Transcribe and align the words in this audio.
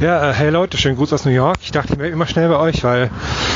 Ja, 0.00 0.30
äh, 0.30 0.34
hey 0.34 0.50
Leute, 0.50 0.76
schönen 0.76 0.96
Gruß 0.96 1.12
aus 1.12 1.24
New 1.24 1.30
York. 1.30 1.58
Ich 1.62 1.70
dachte, 1.70 1.92
ich 1.92 1.98
melde 1.98 2.14
immer 2.14 2.26
schnell 2.26 2.48
bei 2.48 2.56
euch, 2.56 2.82
weil 2.82 3.10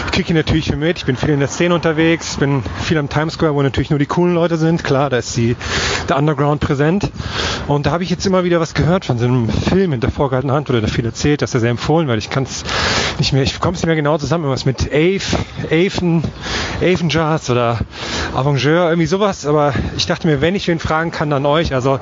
ich 0.06 0.12
kriege 0.12 0.28
hier 0.28 0.36
natürlich 0.36 0.66
viel 0.66 0.76
mit. 0.76 0.98
Ich 0.98 1.04
bin 1.04 1.16
viel 1.16 1.30
in 1.30 1.40
der 1.40 1.48
Szene 1.48 1.74
unterwegs, 1.74 2.36
bin 2.36 2.62
viel 2.84 2.96
am 2.96 3.08
Times 3.08 3.32
Square, 3.32 3.56
wo 3.56 3.62
natürlich 3.62 3.90
nur 3.90 3.98
die 3.98 4.06
coolen 4.06 4.34
Leute 4.34 4.56
sind. 4.56 4.84
Klar, 4.84 5.10
da 5.10 5.16
ist 5.18 5.36
die, 5.36 5.56
der 6.08 6.16
Underground 6.16 6.60
präsent. 6.60 7.10
Und 7.66 7.86
da 7.86 7.90
habe 7.90 8.04
ich 8.04 8.10
jetzt 8.10 8.24
immer 8.24 8.44
wieder 8.44 8.60
was 8.60 8.74
gehört 8.74 9.04
von 9.04 9.18
so 9.18 9.24
einem 9.24 9.48
Film 9.48 9.92
in 9.92 10.00
der 10.00 10.12
vorgehaltenen 10.12 10.54
Hand, 10.54 10.70
oder 10.70 10.80
da 10.80 10.86
viel 10.86 11.04
erzählt, 11.04 11.42
dass 11.42 11.54
er 11.54 11.60
sehr 11.60 11.70
empfohlen, 11.70 12.06
weil 12.06 12.18
ich 12.18 12.30
kann 12.30 12.44
es 12.44 12.62
nicht 13.18 13.32
mehr, 13.32 13.42
ich 13.42 13.54
bekomme 13.54 13.74
es 13.74 13.80
nicht 13.80 13.86
mehr 13.86 13.96
genau 13.96 14.16
zusammen. 14.16 14.44
Irgendwas 14.44 14.64
mit 14.64 14.92
Ave, 14.92 15.20
Aven, 15.72 16.22
Aven 16.80 17.08
Jazz 17.08 17.50
oder 17.50 17.80
Avengeur, 18.34 18.88
irgendwie 18.88 19.06
sowas. 19.06 19.46
Aber 19.46 19.72
ich 19.96 20.06
dachte 20.06 20.26
mir, 20.26 20.40
wenn 20.40 20.54
ich 20.54 20.68
wen 20.68 20.78
fragen 20.78 21.10
kann, 21.10 21.30
dann 21.30 21.46
euch. 21.46 21.74
Also, 21.74 21.98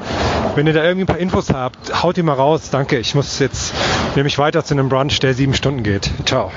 wenn 0.54 0.66
ihr 0.66 0.72
da 0.72 0.84
irgendwie 0.84 1.04
ein 1.04 1.06
paar 1.06 1.18
Infos 1.18 1.52
habt, 1.52 2.02
haut 2.02 2.16
die 2.16 2.22
mal 2.22 2.34
raus. 2.34 2.70
Danke. 2.70 2.98
Ich 2.98 3.14
muss 3.14 3.38
jetzt 3.38 3.74
nämlich 4.14 4.38
weiter 4.38 4.64
zu 4.64 4.74
einem 4.74 4.88
Brunch, 4.88 5.18
der 5.20 5.34
sieben 5.34 5.54
Stunden 5.54 5.82
geht. 5.82 6.10
Ciao. 6.24 6.50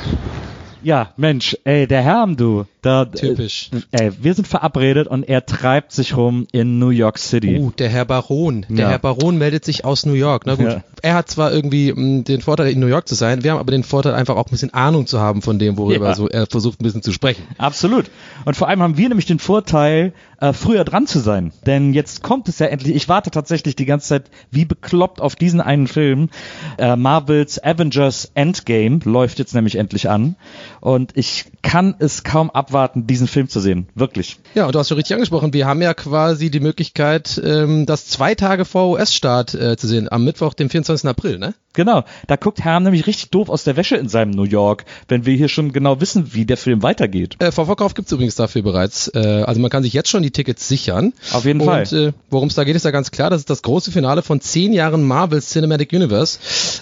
Ja, 0.81 1.09
Mensch, 1.17 1.57
ey, 1.65 1.87
der 1.87 2.01
Herm, 2.01 2.37
du. 2.37 2.65
Da, 2.81 3.03
Typisch. 3.05 3.71
Äh, 3.91 4.03
ey, 4.05 4.11
wir 4.21 4.33
sind 4.33 4.47
verabredet 4.47 5.07
und 5.07 5.23
er 5.23 5.45
treibt 5.45 5.91
sich 5.91 6.15
rum 6.15 6.47
in 6.53 6.79
New 6.79 6.91
York 6.91 7.17
City. 7.17 7.57
Uh, 7.59 7.71
der 7.71 7.89
Herr 7.89 8.05
Baron. 8.05 8.65
Der 8.69 8.77
Ja. 8.85 8.89
Herr 8.91 8.99
Baron 8.99 9.37
meldet 9.37 9.65
sich 9.65 9.83
aus 9.83 10.05
New 10.05 10.13
York. 10.13 10.43
Na 10.45 10.55
gut, 10.55 10.65
Ja. 10.67 10.83
er 11.01 11.15
hat 11.15 11.29
zwar 11.29 11.51
irgendwie 11.51 11.91
mh, 11.91 12.23
den 12.23 12.39
Vorteil, 12.39 12.71
in 12.71 12.79
New 12.79 12.87
York 12.87 13.05
zu 13.07 13.15
sein, 13.15 13.43
wir 13.43 13.51
haben 13.51 13.59
aber 13.59 13.71
den 13.71 13.83
Vorteil, 13.83 14.13
einfach 14.13 14.37
auch 14.37 14.45
ein 14.45 14.51
bisschen 14.51 14.73
Ahnung 14.73 15.07
zu 15.07 15.19
haben 15.19 15.41
von 15.41 15.59
dem, 15.59 15.77
worüber 15.77 16.07
Ja. 16.07 16.15
so 16.15 16.29
er 16.29 16.45
versucht, 16.47 16.79
ein 16.79 16.83
bisschen 16.83 17.01
zu 17.03 17.11
sprechen. 17.11 17.43
Absolut. 17.57 18.05
Und 18.45 18.55
vor 18.55 18.69
allem 18.69 18.81
haben 18.81 18.95
wir 18.97 19.09
nämlich 19.09 19.25
den 19.25 19.39
Vorteil, 19.39 20.13
äh, 20.39 20.53
früher 20.53 20.85
dran 20.85 21.05
zu 21.05 21.19
sein. 21.19 21.51
Denn 21.65 21.93
jetzt 21.93 22.23
kommt 22.23 22.47
es 22.47 22.59
ja 22.59 22.67
endlich. 22.67 22.95
Ich 22.95 23.09
warte 23.09 23.29
tatsächlich 23.29 23.75
die 23.75 23.83
ganze 23.85 24.07
Zeit 24.07 24.23
wie 24.51 24.63
bekloppt 24.63 25.19
auf 25.19 25.35
diesen 25.35 25.59
einen 25.59 25.87
Film. 25.87 26.29
Äh, 26.77 26.95
Marvels 26.95 27.61
Avengers 27.61 28.31
Endgame 28.35 28.99
läuft 29.03 29.37
jetzt 29.39 29.53
nämlich 29.53 29.75
endlich 29.75 30.09
an. 30.09 30.37
Und 30.79 31.11
ich 31.17 31.43
kann 31.61 31.93
es 31.99 32.23
kaum 32.23 32.49
abwarten, 32.69 33.07
diesen 33.07 33.27
Film 33.27 33.49
zu 33.49 33.59
sehen. 33.59 33.87
Wirklich. 33.95 34.37
Ja, 34.53 34.65
und 34.65 34.75
du 34.75 34.79
hast 34.79 34.89
schon 34.89 34.97
richtig 34.97 35.15
angesprochen, 35.15 35.53
wir 35.53 35.65
haben 35.65 35.81
ja 35.81 35.93
quasi 35.93 36.51
die 36.51 36.59
Möglichkeit, 36.59 37.41
ähm, 37.43 37.85
das 37.85 38.05
zwei 38.05 38.35
Tage 38.35 38.63
vor 38.65 38.89
US-Start 38.89 39.55
äh, 39.55 39.75
zu 39.75 39.87
sehen, 39.87 40.11
am 40.11 40.23
Mittwoch, 40.23 40.53
dem 40.53 40.69
24. 40.69 41.09
April, 41.09 41.39
ne? 41.39 41.55
Genau. 41.73 42.03
Da 42.27 42.35
guckt 42.35 42.61
Herm 42.61 42.83
nämlich 42.83 43.05
richtig 43.05 43.29
doof 43.29 43.47
aus 43.47 43.63
der 43.63 43.77
Wäsche 43.77 43.95
in 43.95 44.09
seinem 44.09 44.31
New 44.31 44.43
York, 44.43 44.85
wenn 45.07 45.25
wir 45.25 45.35
hier 45.35 45.49
schon 45.49 45.71
genau 45.71 46.01
wissen, 46.01 46.33
wie 46.33 46.45
der 46.45 46.57
Film 46.57 46.81
weitergeht. 46.81 47.35
Äh, 47.39 47.51
Vorverkauf 47.51 47.93
gibt's 47.93 48.11
übrigens 48.11 48.35
dafür 48.35 48.63
bereits. 48.63 49.09
Äh, 49.13 49.43
also 49.45 49.61
man 49.61 49.69
kann 49.69 49.83
sich 49.83 49.93
jetzt 49.93 50.09
schon 50.09 50.23
die 50.23 50.31
Tickets 50.31 50.67
sichern. 50.67 51.13
Auf 51.31 51.45
jeden 51.45 51.61
und, 51.61 51.67
Fall. 51.67 51.83
Äh, 51.93 52.11
Worum 52.29 52.49
es 52.49 52.55
da 52.55 52.63
geht, 52.63 52.75
ist 52.75 52.85
ja 52.85 52.91
ganz 52.91 53.11
klar. 53.11 53.29
Das 53.29 53.39
ist 53.39 53.49
das 53.49 53.61
große 53.61 53.91
Finale 53.91 54.23
von 54.23 54.41
zehn 54.41 54.73
Jahren 54.73 55.03
Marvel 55.03 55.41
Cinematic 55.41 55.93
Universe. 55.93 56.39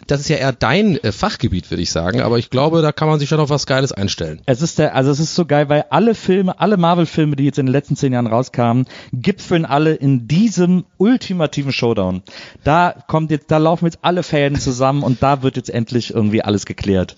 Das 0.08 0.22
ist 0.22 0.30
ja 0.30 0.38
eher 0.38 0.54
dein 0.54 0.98
äh, 1.04 1.12
Fachgebiet, 1.12 1.70
würde 1.70 1.84
ich 1.84 1.92
sagen. 1.92 2.22
Aber 2.22 2.40
ich 2.40 2.50
glaube, 2.50 2.82
da 2.82 2.92
kann 2.92 3.10
man 3.10 3.20
sich 3.20 3.28
schon 3.28 3.40
auf 3.40 3.50
was 3.50 3.66
Geiles 3.66 3.92
einstellen. 3.92 4.42
Es 4.46 4.62
ist 4.62 4.80
der, 4.80 4.96
also 4.96 5.12
es 5.12 5.20
ist 5.20 5.36
so 5.36 5.46
geil, 5.46 5.68
weil 5.70 5.77
alle 5.90 6.16
Filme, 6.16 6.60
alle 6.60 6.78
Marvel-Filme, 6.78 7.36
die 7.36 7.46
jetzt 7.46 7.60
in 7.60 7.66
den 7.66 7.72
letzten 7.72 7.96
zehn 7.96 8.14
Jahren 8.14 8.28
rauskamen, 8.28 8.86
gipfeln 9.14 9.66
alle 9.66 9.94
in 9.94 10.28
diesem 10.28 10.86
ultimativen 10.98 11.72
Showdown. 11.72 12.24
Da 12.64 12.96
kommt 13.08 13.32
jetzt, 13.32 13.52
da 13.52 13.58
laufen 13.58 13.86
jetzt 13.86 14.00
alle 14.02 14.24
Fäden 14.24 14.60
zusammen 14.60 15.04
und 15.04 15.24
da 15.24 15.44
wird 15.44 15.58
jetzt 15.58 15.70
endlich 15.70 16.14
irgendwie 16.14 16.42
alles 16.42 16.66
geklärt. 16.66 17.18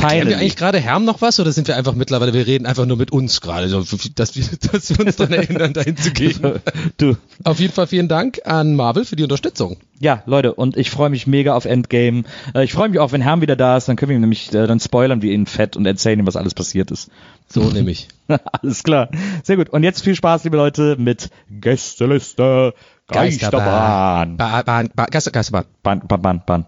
Haben 0.00 0.10
wir 0.12 0.18
Finally. 0.20 0.34
eigentlich 0.36 0.56
gerade 0.56 0.78
Herm 0.78 1.04
noch 1.04 1.20
was 1.20 1.38
oder 1.40 1.52
sind 1.52 1.68
wir 1.68 1.76
einfach 1.76 1.94
mittlerweile, 1.94 2.32
wir 2.32 2.46
reden 2.46 2.64
einfach 2.64 2.86
nur 2.86 2.96
mit 2.96 3.12
uns 3.12 3.40
gerade, 3.40 3.68
so, 3.68 3.84
dass, 4.14 4.36
wir, 4.36 4.44
dass 4.72 4.90
wir 4.90 5.04
uns 5.04 5.16
daran 5.16 5.34
erinnern, 5.34 5.72
dahin 5.72 5.96
zu 5.96 6.10
gehen. 6.12 6.40
Du. 6.96 7.16
Auf 7.44 7.60
jeden 7.60 7.72
Fall 7.72 7.86
vielen 7.86 8.08
Dank 8.08 8.40
an 8.44 8.74
Marvel 8.74 9.04
für 9.04 9.16
die 9.16 9.22
Unterstützung. 9.22 9.76
Ja, 9.98 10.22
Leute, 10.26 10.54
und 10.54 10.76
ich 10.76 10.90
freue 10.90 11.10
mich 11.10 11.26
mega 11.26 11.54
auf 11.54 11.64
Endgame. 11.64 12.24
Äh, 12.54 12.64
ich 12.64 12.72
freue 12.72 12.88
mich 12.88 12.98
auch, 12.98 13.12
wenn 13.12 13.20
Herm 13.20 13.42
wieder 13.42 13.56
da 13.56 13.76
ist, 13.76 13.88
dann 13.88 13.96
können 13.96 14.10
wir 14.10 14.16
ihm 14.16 14.22
nämlich, 14.22 14.52
äh, 14.54 14.66
dann 14.66 14.80
spoilern 14.80 15.22
wir 15.22 15.32
ihn 15.32 15.46
fett 15.46 15.76
und 15.76 15.86
erzählen 15.86 16.18
ihm, 16.18 16.26
was 16.26 16.36
alles 16.36 16.54
passiert 16.54 16.90
ist. 16.90 17.10
So 17.48 17.62
nämlich. 17.64 18.08
Alles 18.52 18.84
klar. 18.84 19.08
Sehr 19.42 19.56
gut. 19.56 19.70
Und 19.70 19.82
jetzt 19.82 20.02
viel 20.02 20.14
Spaß, 20.14 20.44
liebe 20.44 20.56
Leute, 20.56 20.96
mit 20.98 21.30
Gästeliste 21.50 22.74
Geisterbahn. 23.08 24.36
Ba 24.36 24.62
Bahn, 24.62 24.90
ba 24.94 25.06
Geister 25.06 25.32
Geisterbahn. 25.32 25.64
Bahn, 25.82 26.00
Bahn, 26.06 26.22
Bahn, 26.22 26.42
Bahn. 26.46 26.66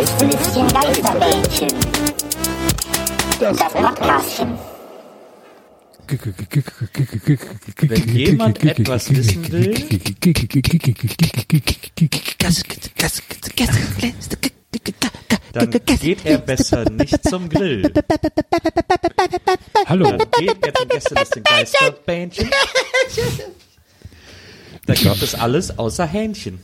Gästelistchen 0.00 0.66
Geisterbällchen. 0.68 1.68
Das 3.38 3.58
Podcastchen. 3.58 4.58
Wenn 7.82 8.16
jemand 8.16 8.64
etwas 8.64 9.14
wissen 9.14 9.52
will, 9.52 9.74
dann 15.52 15.70
geht 15.70 16.24
er 16.24 16.38
besser 16.38 16.88
nicht 16.88 17.28
zum 17.28 17.50
Grill. 17.50 17.92
Hallo. 19.84 20.12
Dann 20.12 20.30
geht 20.38 20.66
er 20.66 20.74
zum 20.74 20.88
Gästeliste 20.88 21.42
Geisterbähnchen. 21.42 22.50
Da 24.86 24.94
gibt 24.94 25.22
es 25.22 25.34
alles 25.34 25.78
außer 25.78 26.06
Hähnchen. 26.06 26.58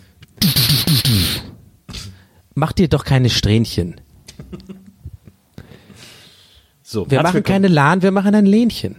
Mach 2.59 2.73
dir 2.73 2.89
doch 2.89 3.05
keine 3.05 3.29
Strähnchen. 3.29 3.97
So, 6.83 7.11
Wir 7.11 7.19
machen 7.23 7.35
willkommen- 7.35 7.43
keine 7.53 7.69
Lahn, 7.69 8.01
wir 8.01 8.11
machen 8.13 8.35
ein 8.35 8.47
Lähnchen. 8.47 8.97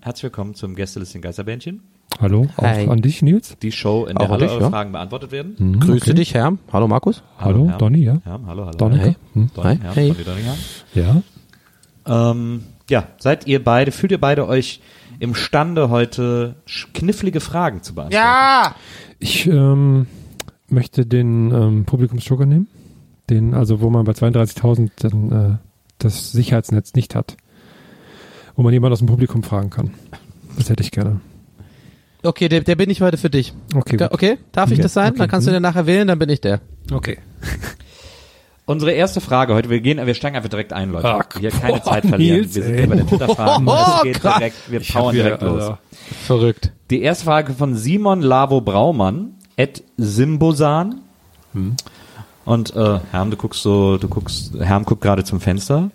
Herzlich 0.00 0.22
willkommen 0.24 0.54
zum 0.54 0.74
Gästeliste 0.74 1.20
Geisterbähnchen. 1.20 1.82
Hallo, 2.18 2.48
auch 2.56 2.62
Hi. 2.62 2.88
an 2.88 3.02
dich, 3.02 3.20
Nils. 3.20 3.56
Die 3.60 3.72
Show, 3.72 4.06
in 4.06 4.16
der 4.16 4.26
Auch 4.26 4.32
alle 4.32 4.44
dich, 4.46 4.52
eure 4.52 4.62
ja. 4.62 4.70
Fragen 4.70 4.90
beantwortet 4.92 5.32
werden. 5.32 5.54
Mhm, 5.58 5.80
Grüße 5.80 6.04
okay. 6.06 6.14
dich, 6.14 6.32
Herr. 6.32 6.56
Hallo, 6.72 6.88
Markus. 6.88 7.22
Hallo, 7.38 7.68
Herr. 7.68 7.76
Donny, 7.76 8.04
ja. 8.04 8.22
Ja, 8.24 8.40
hallo, 8.46 8.64
hallo. 8.64 8.78
Donny. 8.78 8.98
Hi. 8.98 9.16
Hm. 9.34 9.50
Donny, 9.54 9.68
Hi. 9.68 9.78
Herr, 9.82 9.94
Hey. 9.94 10.08
Donny, 10.12 10.24
Donny, 10.24 10.40
Herr. 10.94 11.22
Ja. 12.06 12.30
Ähm, 12.30 12.64
ja, 12.88 13.06
seid 13.18 13.46
ihr 13.46 13.62
beide, 13.62 13.92
fühlt 13.92 14.12
ihr 14.12 14.20
beide 14.20 14.46
euch 14.48 14.80
imstande, 15.18 15.90
heute 15.90 16.56
knifflige 16.94 17.40
Fragen 17.40 17.82
zu 17.82 17.94
beantworten? 17.94 18.16
Ja! 18.16 18.76
Ich 19.18 19.46
ähm, 19.46 20.06
möchte 20.72 21.06
den 21.06 21.50
ähm, 21.52 21.84
Publikumsjoker 21.84 22.46
nehmen. 22.46 22.68
Den, 23.30 23.54
also 23.54 23.80
wo 23.80 23.90
man 23.90 24.04
bei 24.04 24.12
32.000 24.12 24.90
dann 24.98 25.30
äh, 25.32 25.56
das 25.98 26.32
Sicherheitsnetz 26.32 26.94
nicht 26.94 27.14
hat. 27.14 27.36
Wo 28.56 28.62
man 28.62 28.72
jemand 28.72 28.92
aus 28.92 28.98
dem 28.98 29.06
Publikum 29.08 29.42
fragen 29.42 29.70
kann. 29.70 29.94
Das 30.56 30.68
hätte 30.68 30.82
ich 30.82 30.90
gerne. 30.90 31.20
Okay, 32.24 32.48
der, 32.48 32.60
der 32.60 32.76
bin 32.76 32.90
ich 32.90 33.00
heute 33.00 33.16
für 33.16 33.30
dich. 33.30 33.52
Okay. 33.74 33.96
Okay, 33.96 34.08
okay? 34.10 34.38
darf 34.52 34.70
ich 34.70 34.78
Ja, 34.78 34.82
das 34.84 34.92
sein? 34.92 35.10
okay. 35.10 35.18
Dann 35.18 35.28
kannst 35.28 35.46
du 35.46 35.50
Hm. 35.50 35.56
den 35.56 35.62
nachher 35.62 35.86
wählen, 35.86 36.06
dann 36.08 36.18
bin 36.18 36.28
ich 36.28 36.40
der. 36.40 36.60
Okay. 36.92 37.18
Unsere 38.64 38.92
erste 38.92 39.20
Frage 39.20 39.54
heute, 39.54 39.70
wir 39.70 39.80
gehen, 39.80 40.04
wir 40.04 40.14
steigen 40.14 40.36
einfach 40.36 40.48
direkt 40.48 40.72
ein, 40.72 40.92
Leute. 40.92 41.08
Ach, 41.08 41.24
wir 41.40 41.50
keine 41.50 41.78
boah, 41.78 41.82
Zeit 41.82 42.06
verlieren. 42.06 42.40
Nils, 42.42 42.54
wir 42.54 42.62
sind 42.62 42.74
ey. 42.76 42.86
bei 42.86 42.96
den 42.96 43.08
Twitter-Fragen. 43.08 43.66
Oh, 43.68 43.72
es 43.96 44.02
geht 44.04 44.20
krass. 44.20 44.38
direkt, 44.38 44.56
wir 44.70 44.80
powern 44.80 45.14
direkt 45.14 45.42
los. 45.42 45.62
Alter. 45.62 45.78
Verrückt. 46.26 46.72
Die 46.90 47.02
erste 47.02 47.24
Frage 47.24 47.54
von 47.54 47.74
Simon 47.74 48.22
Lavo 48.22 48.60
Braumann, 48.60 49.34
at 49.58 49.82
Simbosan. 49.96 51.00
Hm. 51.52 51.76
Und 52.44 52.74
äh, 52.74 53.00
Herm, 53.12 53.30
du 53.30 53.36
guckst 53.36 53.62
so, 53.62 53.98
du 53.98 54.08
guckst, 54.08 54.54
Herm 54.58 54.84
guckt 54.84 55.02
gerade 55.02 55.24
zum 55.24 55.40
Fenster. 55.40 55.90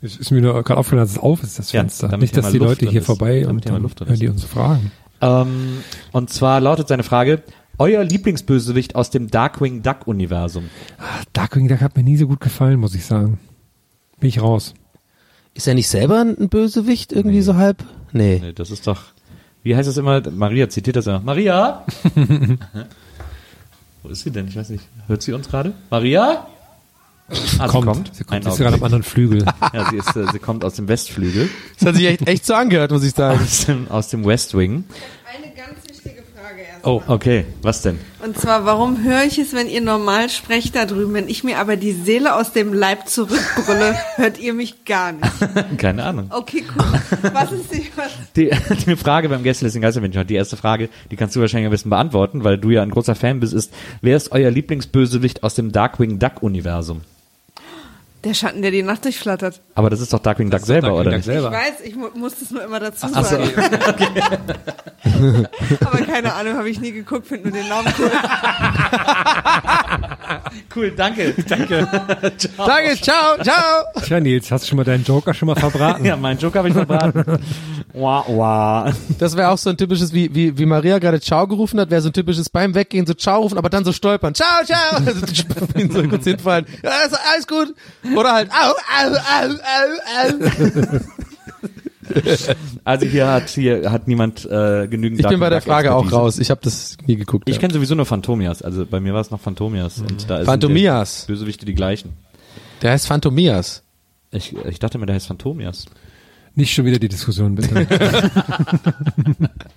Es 0.00 0.16
ist 0.16 0.30
mir 0.30 0.40
nur 0.40 0.54
gerade 0.64 0.78
aufgefallen, 0.78 1.02
dass 1.02 1.12
es 1.12 1.18
auf 1.18 1.42
ist, 1.42 1.58
das 1.58 1.70
Ja, 1.72 1.80
Fenster. 1.80 2.08
damit 2.08 2.22
Nicht, 2.22 2.36
dass 2.36 2.50
die 2.50 2.58
Luft 2.58 2.80
Leute 2.80 2.90
hier 2.90 3.00
ist. 3.00 3.06
vorbei 3.06 3.40
Damit 3.42 3.66
und 3.66 3.68
dann 3.74 3.82
Luft 3.82 4.00
drin 4.00 4.08
hören 4.08 4.18
die 4.20 4.28
uns 4.28 4.44
fragen. 4.44 4.90
Ähm, 5.20 5.78
und 6.12 6.30
zwar 6.30 6.60
lautet 6.60 6.88
seine 6.88 7.02
Frage, 7.04 7.42
euer 7.78 8.02
Lieblingsbösewicht 8.02 8.96
aus 8.96 9.10
dem 9.10 9.30
Darkwing 9.30 9.82
Duck 9.82 10.06
Universum. 10.06 10.70
Darkwing 11.32 11.68
Duck 11.68 11.80
hat 11.80 11.96
mir 11.96 12.02
nie 12.02 12.16
so 12.16 12.26
gut 12.26 12.40
gefallen, 12.40 12.80
muss 12.80 12.94
ich 12.94 13.04
sagen. 13.04 13.38
Bin 14.18 14.28
ich 14.28 14.40
raus. 14.42 14.74
Ist 15.54 15.68
er 15.68 15.74
nicht 15.74 15.88
selber 15.88 16.20
ein 16.20 16.48
Bösewicht 16.48 17.12
irgendwie 17.12 17.42
so 17.42 17.54
halb? 17.56 17.84
Nee. 18.12 18.40
Nee, 18.42 18.52
das 18.52 18.70
ist 18.70 18.86
doch, 18.86 19.11
wie 19.62 19.76
heißt 19.76 19.88
es 19.88 19.96
immer? 19.96 20.22
Maria 20.30 20.68
zitiert 20.68 20.96
das 20.96 21.06
immer. 21.06 21.20
Maria? 21.20 21.84
Wo 24.02 24.08
ist 24.08 24.22
sie 24.24 24.30
denn? 24.30 24.48
Ich 24.48 24.56
weiß 24.56 24.70
nicht. 24.70 24.84
Hört 25.06 25.22
sie 25.22 25.32
uns 25.32 25.48
gerade? 25.48 25.72
Maria? 25.90 26.46
Ah, 27.58 27.68
kommt. 27.68 27.84
Sie 27.86 27.92
kommt. 27.92 28.16
Sie 28.16 28.24
kommt. 28.24 28.44
Sie 28.44 28.50
ist 28.50 28.58
gerade 28.58 28.74
am 28.76 28.82
anderen 28.82 29.02
Flügel. 29.04 29.44
Ja, 29.72 29.88
sie, 29.90 29.96
ist, 29.96 30.16
äh, 30.16 30.26
sie 30.32 30.38
kommt 30.38 30.64
aus 30.64 30.74
dem 30.74 30.86
Westflügel, 30.88 31.48
Das 31.78 31.88
hat 31.88 31.94
sich 31.94 32.04
echt, 32.06 32.28
echt 32.28 32.44
so 32.44 32.52
angehört, 32.54 32.90
muss 32.90 33.04
ich 33.04 33.14
sagen. 33.14 33.40
aus 33.40 33.64
dem, 33.64 33.88
aus 33.88 34.08
dem 34.08 34.24
West 34.26 34.56
Wing. 34.56 34.84
Eine 35.24 35.54
ganz. 35.54 35.81
Oh, 36.84 37.00
okay. 37.06 37.44
Was 37.62 37.82
denn? 37.82 37.98
Und 38.24 38.36
zwar, 38.36 38.64
warum 38.64 39.04
höre 39.04 39.24
ich 39.24 39.38
es, 39.38 39.52
wenn 39.52 39.68
ihr 39.68 39.80
normal 39.80 40.28
sprecht 40.30 40.74
da 40.74 40.84
drüben? 40.84 41.14
Wenn 41.14 41.28
ich 41.28 41.44
mir 41.44 41.58
aber 41.58 41.76
die 41.76 41.92
Seele 41.92 42.34
aus 42.34 42.52
dem 42.52 42.72
Leib 42.72 43.08
zurückbrülle, 43.08 43.94
hört 44.16 44.40
ihr 44.40 44.52
mich 44.52 44.84
gar 44.84 45.12
nicht. 45.12 45.32
Keine 45.78 46.04
Ahnung. 46.04 46.26
Okay, 46.30 46.64
cool. 46.76 47.00
Was 47.32 47.52
ist 47.52 47.72
die, 47.72 47.86
was? 47.94 48.10
Die, 48.34 48.50
die 48.86 48.96
Frage 48.96 49.28
beim 49.28 49.42
Gästelisten 49.44 49.80
Geistermenschen, 49.80 50.26
die 50.26 50.34
erste 50.34 50.56
Frage, 50.56 50.88
die 51.10 51.16
kannst 51.16 51.36
du 51.36 51.40
wahrscheinlich 51.40 51.66
am 51.66 51.72
besten 51.72 51.90
beantworten, 51.90 52.42
weil 52.42 52.58
du 52.58 52.70
ja 52.70 52.82
ein 52.82 52.90
großer 52.90 53.14
Fan 53.14 53.38
bist, 53.38 53.52
ist, 53.52 53.72
wer 54.00 54.16
ist 54.16 54.32
euer 54.32 54.50
Lieblingsbösewicht 54.50 55.42
aus 55.44 55.54
dem 55.54 55.70
Darkwing 55.70 56.18
Duck 56.18 56.42
Universum? 56.42 57.02
Der 58.24 58.34
Schatten, 58.34 58.62
der 58.62 58.70
die 58.70 58.82
Nacht 58.84 59.04
durchflattert. 59.04 59.60
Aber 59.74 59.90
das 59.90 60.00
ist 60.00 60.12
doch 60.12 60.20
Darkwing 60.20 60.48
Duck 60.50 60.60
selber, 60.60 60.86
Darkwing 60.88 61.00
oder 61.00 61.10
Duck 61.10 61.16
nicht? 61.18 61.24
selber. 61.24 61.48
Ich 61.48 61.54
weiß, 61.54 61.80
ich 61.84 61.96
mu 61.96 62.06
muss 62.14 62.38
das 62.38 62.50
nur 62.52 62.62
immer 62.62 62.78
dazu 62.78 63.08
Ach 63.12 63.24
so, 63.24 63.36
sagen. 63.36 63.50
aber 65.80 65.98
keine 66.02 66.32
Ahnung, 66.34 66.56
habe 66.56 66.70
ich 66.70 66.78
nie 66.80 66.92
geguckt, 66.92 67.26
finde 67.26 67.48
nur 67.50 67.58
den 67.58 67.68
Namen 67.68 67.92
cool. 67.98 68.12
Cool, 70.74 70.90
danke. 70.92 71.34
Danke. 71.48 71.86
Danke, 72.56 72.96
ciao, 73.00 73.36
ciao. 73.42 73.84
Tja, 74.02 74.20
Nils, 74.20 74.50
hast 74.50 74.64
du 74.64 74.68
schon 74.68 74.76
mal 74.76 74.84
deinen 74.84 75.04
Joker 75.04 75.34
schon 75.34 75.46
mal 75.46 75.56
verbraten? 75.56 76.04
Ja, 76.12 76.16
meinen 76.16 76.38
Joke 76.38 76.58
habe 76.58 76.68
ich 76.68 76.74
verbraten. 76.74 77.38
Wah, 77.92 78.24
wah. 78.26 78.92
Das 79.18 79.36
wäre 79.36 79.50
auch 79.50 79.58
so 79.58 79.70
ein 79.70 79.76
typisches, 79.76 80.12
wie, 80.12 80.34
wie, 80.34 80.56
wie 80.56 80.66
Maria 80.66 80.98
gerade 80.98 81.20
Ciao 81.20 81.46
gerufen 81.46 81.78
hat, 81.78 81.90
wäre 81.90 82.00
so 82.00 82.08
ein 82.08 82.12
typisches 82.12 82.48
beim 82.48 82.74
Weggehen 82.74 83.06
so 83.06 83.14
Ciao 83.14 83.42
rufen, 83.42 83.58
aber 83.58 83.70
dann 83.70 83.84
so 83.84 83.92
stolpern. 83.92 84.34
Ciao, 84.34 84.64
ciao. 84.64 84.96
Also, 85.04 85.20
so 85.90 86.08
kurz 86.08 86.24
hinfallen. 86.24 86.66
Ja, 86.82 86.90
ist 87.06 87.18
alles 87.32 87.46
gut. 87.46 87.74
Oder 88.16 88.32
halt, 88.32 88.50
au, 88.50 88.72
au, 88.72 89.14
au, 89.14 89.50
au, 89.52 90.38
au. 90.98 91.31
Also 92.84 93.06
hier 93.06 93.28
hat 93.30 93.48
hier 93.50 93.90
hat 93.92 94.08
niemand 94.08 94.44
äh, 94.44 94.88
genügend. 94.88 95.20
Ich 95.20 95.26
bin 95.28 95.38
bei 95.40 95.50
der 95.50 95.60
Frage 95.62 95.94
auch 95.94 96.10
raus. 96.10 96.38
Ich 96.38 96.50
habe 96.50 96.60
das 96.64 96.96
nie 97.06 97.16
geguckt. 97.16 97.48
Ich 97.48 97.54
ja. 97.56 97.60
kenne 97.60 97.72
sowieso 97.74 97.94
nur 97.94 98.06
Phantomias. 98.06 98.62
Also 98.62 98.84
bei 98.86 98.98
mir 99.00 99.14
war 99.14 99.20
es 99.20 99.30
noch 99.30 99.40
Phantomias 99.40 99.98
und 100.00 100.28
da 100.28 100.38
ist 100.38 100.46
Phantomias. 100.46 101.26
Bösewichte 101.26 101.64
die 101.64 101.74
gleichen. 101.74 102.10
Der 102.82 102.90
heißt 102.90 103.06
Phantomias. 103.06 103.82
Ich, 104.32 104.56
ich 104.56 104.78
dachte 104.80 104.98
mir, 104.98 105.06
der 105.06 105.14
heißt 105.14 105.28
Phantomias. 105.28 105.86
Nicht 106.54 106.74
schon 106.74 106.84
wieder 106.84 106.98
die 106.98 107.08
Diskussion, 107.08 107.54
bitte. 107.54 107.74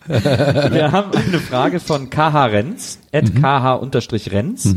Wir 0.08 0.92
haben 0.92 1.12
eine 1.16 1.40
Frage 1.40 1.80
von 1.80 2.10
KH 2.10 2.46
Renz, 2.48 3.00
at 3.14 3.34
Mhm. 3.34 3.42
KH-Renz. 3.42 4.76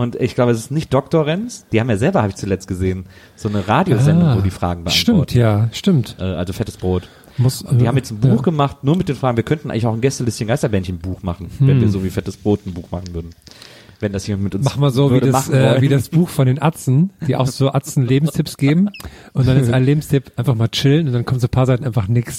Und 0.00 0.16
ich 0.16 0.34
glaube, 0.34 0.52
es 0.52 0.58
ist 0.58 0.70
nicht 0.70 0.92
Dr. 0.94 1.26
Renz. 1.26 1.66
Die 1.72 1.80
haben 1.80 1.90
ja 1.90 1.96
selber, 1.96 2.20
habe 2.22 2.30
ich 2.30 2.36
zuletzt 2.36 2.66
gesehen, 2.68 3.04
so 3.36 3.48
eine 3.48 3.66
Radiosendung, 3.68 4.28
Ah, 4.28 4.36
wo 4.36 4.40
die 4.40 4.50
Fragen 4.50 4.84
beantworten. 4.84 5.28
Stimmt, 5.28 5.34
ja, 5.34 5.68
stimmt. 5.72 6.16
Äh, 6.18 6.24
also 6.24 6.52
fettes 6.52 6.76
Brot. 6.76 7.08
Muss, 7.36 7.62
Und 7.62 7.80
die 7.80 7.88
haben 7.88 7.96
jetzt 7.96 8.10
ein 8.10 8.18
Buch 8.20 8.36
ja. 8.36 8.42
gemacht, 8.42 8.82
nur 8.82 8.96
mit 8.96 9.08
den 9.08 9.16
Fragen. 9.16 9.36
Wir 9.36 9.44
könnten 9.44 9.70
eigentlich 9.70 9.86
auch 9.86 9.94
ein 9.94 10.00
Gästelistchen 10.00 10.46
Geisterbändchen 10.48 10.98
Buch 10.98 11.22
machen, 11.22 11.50
wenn 11.58 11.68
Hm. 11.76 11.80
wir 11.80 11.88
so 11.88 12.02
wie 12.04 12.10
fettes 12.10 12.36
Brot 12.36 12.66
ein 12.66 12.74
Buch 12.74 12.90
machen 12.90 13.14
würden. 13.14 13.30
Wenn 14.00 14.12
das 14.12 14.26
jemand 14.26 14.44
mit 14.44 14.54
uns 14.54 14.64
Mach 14.64 14.76
mal 14.76 14.90
so 14.90 15.12
wie 15.12 15.20
das, 15.20 15.30
machen 15.30 15.54
äh, 15.54 15.80
wie 15.82 15.88
das 15.88 16.08
Buch 16.08 16.30
von 16.30 16.46
den 16.46 16.60
Atzen, 16.60 17.12
die 17.26 17.36
auch 17.36 17.46
so 17.46 17.72
Atzen 17.72 18.06
Lebenstipps 18.06 18.56
geben. 18.56 18.88
Und 19.34 19.46
dann 19.46 19.58
ist 19.58 19.70
ein 19.70 19.84
Lebenstipp 19.84 20.32
einfach 20.36 20.54
mal 20.54 20.68
chillen 20.68 21.06
und 21.06 21.12
dann 21.12 21.26
kommen 21.26 21.38
so 21.38 21.46
ein 21.46 21.50
paar 21.50 21.66
Seiten 21.66 21.84
einfach 21.84 22.08
nix. 22.08 22.38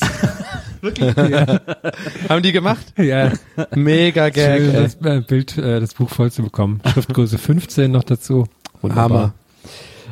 Haben 2.29 2.41
die 2.41 2.51
gemacht? 2.51 2.93
ja, 2.97 3.31
Mega 3.75 4.27
ey. 4.27 4.73
das 4.73 4.95
äh, 4.95 5.21
Bild, 5.21 5.55
äh, 5.59 5.79
das 5.79 5.93
Buch 5.93 6.09
voll 6.09 6.31
zu 6.31 6.41
bekommen. 6.41 6.81
Schriftgröße 6.91 7.37
15 7.37 7.91
noch 7.91 8.03
dazu. 8.03 8.47
Wunderbar. 8.81 9.33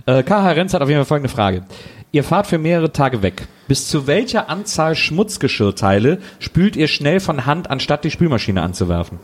Hammer. 0.05 0.19
Äh, 0.19 0.23
KH 0.23 0.51
Renz 0.51 0.73
hat 0.75 0.83
auf 0.83 0.89
jeden 0.89 0.99
Fall 0.99 1.07
folgende 1.07 1.29
Frage. 1.29 1.63
Ihr 2.11 2.23
fahrt 2.23 2.45
für 2.45 2.59
mehrere 2.59 2.91
Tage 2.91 3.23
weg. 3.23 3.47
Bis 3.67 3.87
zu 3.87 4.05
welcher 4.05 4.49
Anzahl 4.49 4.95
Schmutzgeschirrteile 4.95 6.19
spült 6.39 6.75
ihr 6.75 6.87
schnell 6.87 7.19
von 7.19 7.47
Hand, 7.47 7.69
anstatt 7.69 8.03
die 8.03 8.11
Spülmaschine 8.11 8.61
anzuwerfen? 8.61 9.19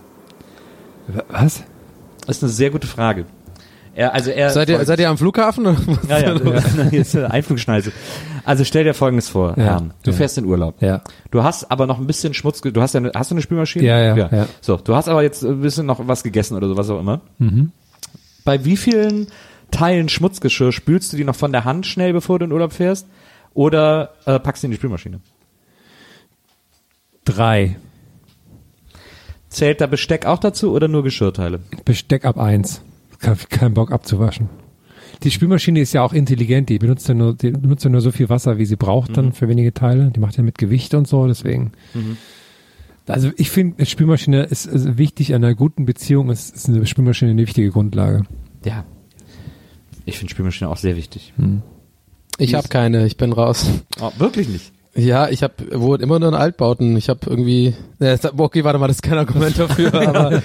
Was? 1.29 1.63
Das 2.25 2.37
ist 2.37 2.43
eine 2.43 2.51
sehr 2.51 2.69
gute 2.69 2.87
Frage. 2.87 3.25
Er, 3.95 4.13
also 4.13 4.29
er 4.29 4.49
Seid 4.49 4.67
ihr, 4.67 4.83
seid 4.83 4.99
ihr 4.99 5.09
am 5.09 5.17
Flughafen? 5.17 5.65
Oder? 5.67 5.77
ja, 6.09 6.19
ja, 6.19 6.89
hier 6.89 7.01
ist 7.01 7.15
eine 7.15 7.31
Einflugschneise. 7.31 7.93
Also 8.43 8.65
stell 8.65 8.83
dir 8.83 8.93
folgendes 8.93 9.29
vor, 9.29 9.57
Ja, 9.57 9.63
Herrn. 9.63 9.93
Du 10.03 10.11
ja. 10.11 10.17
fährst 10.17 10.37
in 10.37 10.45
Urlaub. 10.45 10.81
Ja. 10.81 11.01
Du 11.31 11.43
hast 11.43 11.71
aber 11.71 11.87
noch 11.87 11.97
ein 11.97 12.05
bisschen 12.05 12.33
Schmutz, 12.33 12.59
du 12.59 12.81
hast 12.81 12.93
ja 12.93 12.99
eine, 12.99 13.11
hast 13.15 13.31
du 13.31 13.35
eine 13.35 13.41
Spülmaschine? 13.41 13.85
Ja, 13.85 13.99
ja, 14.15 14.29
ja. 14.29 14.47
So, 14.59 14.75
du 14.75 14.95
hast 14.95 15.07
aber 15.07 15.23
jetzt 15.23 15.43
ein 15.45 15.61
bisschen 15.61 15.85
noch 15.85 16.05
was 16.07 16.23
gegessen 16.23 16.57
oder 16.57 16.67
so, 16.67 16.75
was 16.75 16.89
auch 16.89 16.99
immer. 16.99 17.21
Mhm. 17.37 17.71
Bei 18.43 18.65
wie 18.65 18.75
vielen 18.75 19.27
Teilen 19.71 20.09
Schmutzgeschirr 20.09 20.73
spülst 20.73 21.13
du 21.13 21.17
die 21.17 21.23
noch 21.23 21.35
von 21.35 21.53
der 21.53 21.63
Hand 21.63 21.87
schnell, 21.87 22.11
bevor 22.11 22.37
du 22.39 22.45
in 22.45 22.51
Urlaub 22.51 22.73
fährst? 22.73 23.07
Oder 23.53 24.11
äh, 24.25 24.39
packst 24.39 24.61
du 24.63 24.67
in 24.67 24.71
die 24.71 24.77
Spülmaschine? 24.77 25.21
Drei. 27.23 27.77
Zählt 29.55 29.79
da 29.79 29.87
Besteck 29.87 30.25
auch 30.25 30.39
dazu 30.39 30.73
oder 30.73 30.89
nur 30.89 31.01
Geschirrteile? 31.01 31.61
Besteck 31.85 32.25
ab 32.25 32.37
eins. 32.37 32.81
Kein, 33.19 33.37
kein 33.49 33.73
Bock 33.73 33.93
abzuwaschen. 33.93 34.49
Die 35.23 35.31
Spülmaschine 35.31 35.79
ist 35.79 35.93
ja 35.93 36.03
auch 36.03 36.11
intelligent, 36.11 36.67
die 36.67 36.77
benutzt 36.77 37.07
ja 37.07 37.13
nur, 37.13 37.35
die 37.35 37.51
benutzt 37.51 37.85
ja 37.85 37.89
nur 37.89 38.01
so 38.01 38.11
viel 38.11 38.27
Wasser, 38.27 38.57
wie 38.57 38.65
sie 38.65 38.75
braucht 38.75 39.15
dann 39.15 39.31
für 39.31 39.47
wenige 39.47 39.73
Teile. 39.73 40.11
Die 40.13 40.19
macht 40.19 40.35
ja 40.35 40.43
mit 40.43 40.57
Gewicht 40.57 40.93
und 40.93 41.07
so, 41.07 41.25
deswegen. 41.25 41.71
Also 43.07 43.31
ich 43.37 43.49
finde, 43.49 43.77
eine 43.77 43.85
Spülmaschine 43.85 44.43
ist, 44.43 44.65
ist 44.65 44.97
wichtig 44.97 45.33
an 45.33 45.41
einer 45.41 45.55
guten 45.55 45.85
Beziehung, 45.85 46.31
ist, 46.31 46.53
ist 46.53 46.67
eine 46.67 46.85
Spülmaschine 46.85 47.31
eine 47.31 47.41
wichtige 47.41 47.69
Grundlage. 47.69 48.23
Ja. 48.65 48.83
Ich 50.03 50.17
finde 50.17 50.31
Spülmaschine 50.31 50.69
auch 50.69 50.75
sehr 50.75 50.97
wichtig. 50.97 51.33
Ich 52.39 52.55
habe 52.55 52.67
keine, 52.67 53.05
ich 53.05 53.15
bin 53.15 53.31
raus. 53.31 53.69
Oh, 54.01 54.11
wirklich 54.17 54.49
nicht. 54.49 54.73
Ja, 54.95 55.29
ich 55.29 55.43
habe 55.43 55.53
wohl 55.73 56.01
immer 56.01 56.19
nur 56.19 56.29
in 56.29 56.35
Altbauten. 56.35 56.95
Ich 56.95 57.09
habe 57.09 57.19
irgendwie, 57.27 57.75
äh, 57.99 58.17
okay, 58.37 58.63
warte 58.63 58.79
mal, 58.79 58.87
das 58.87 58.97
ist 58.97 59.01
kein 59.03 59.17
Argument 59.17 59.59
dafür, 59.59 59.93
aber 60.07 60.41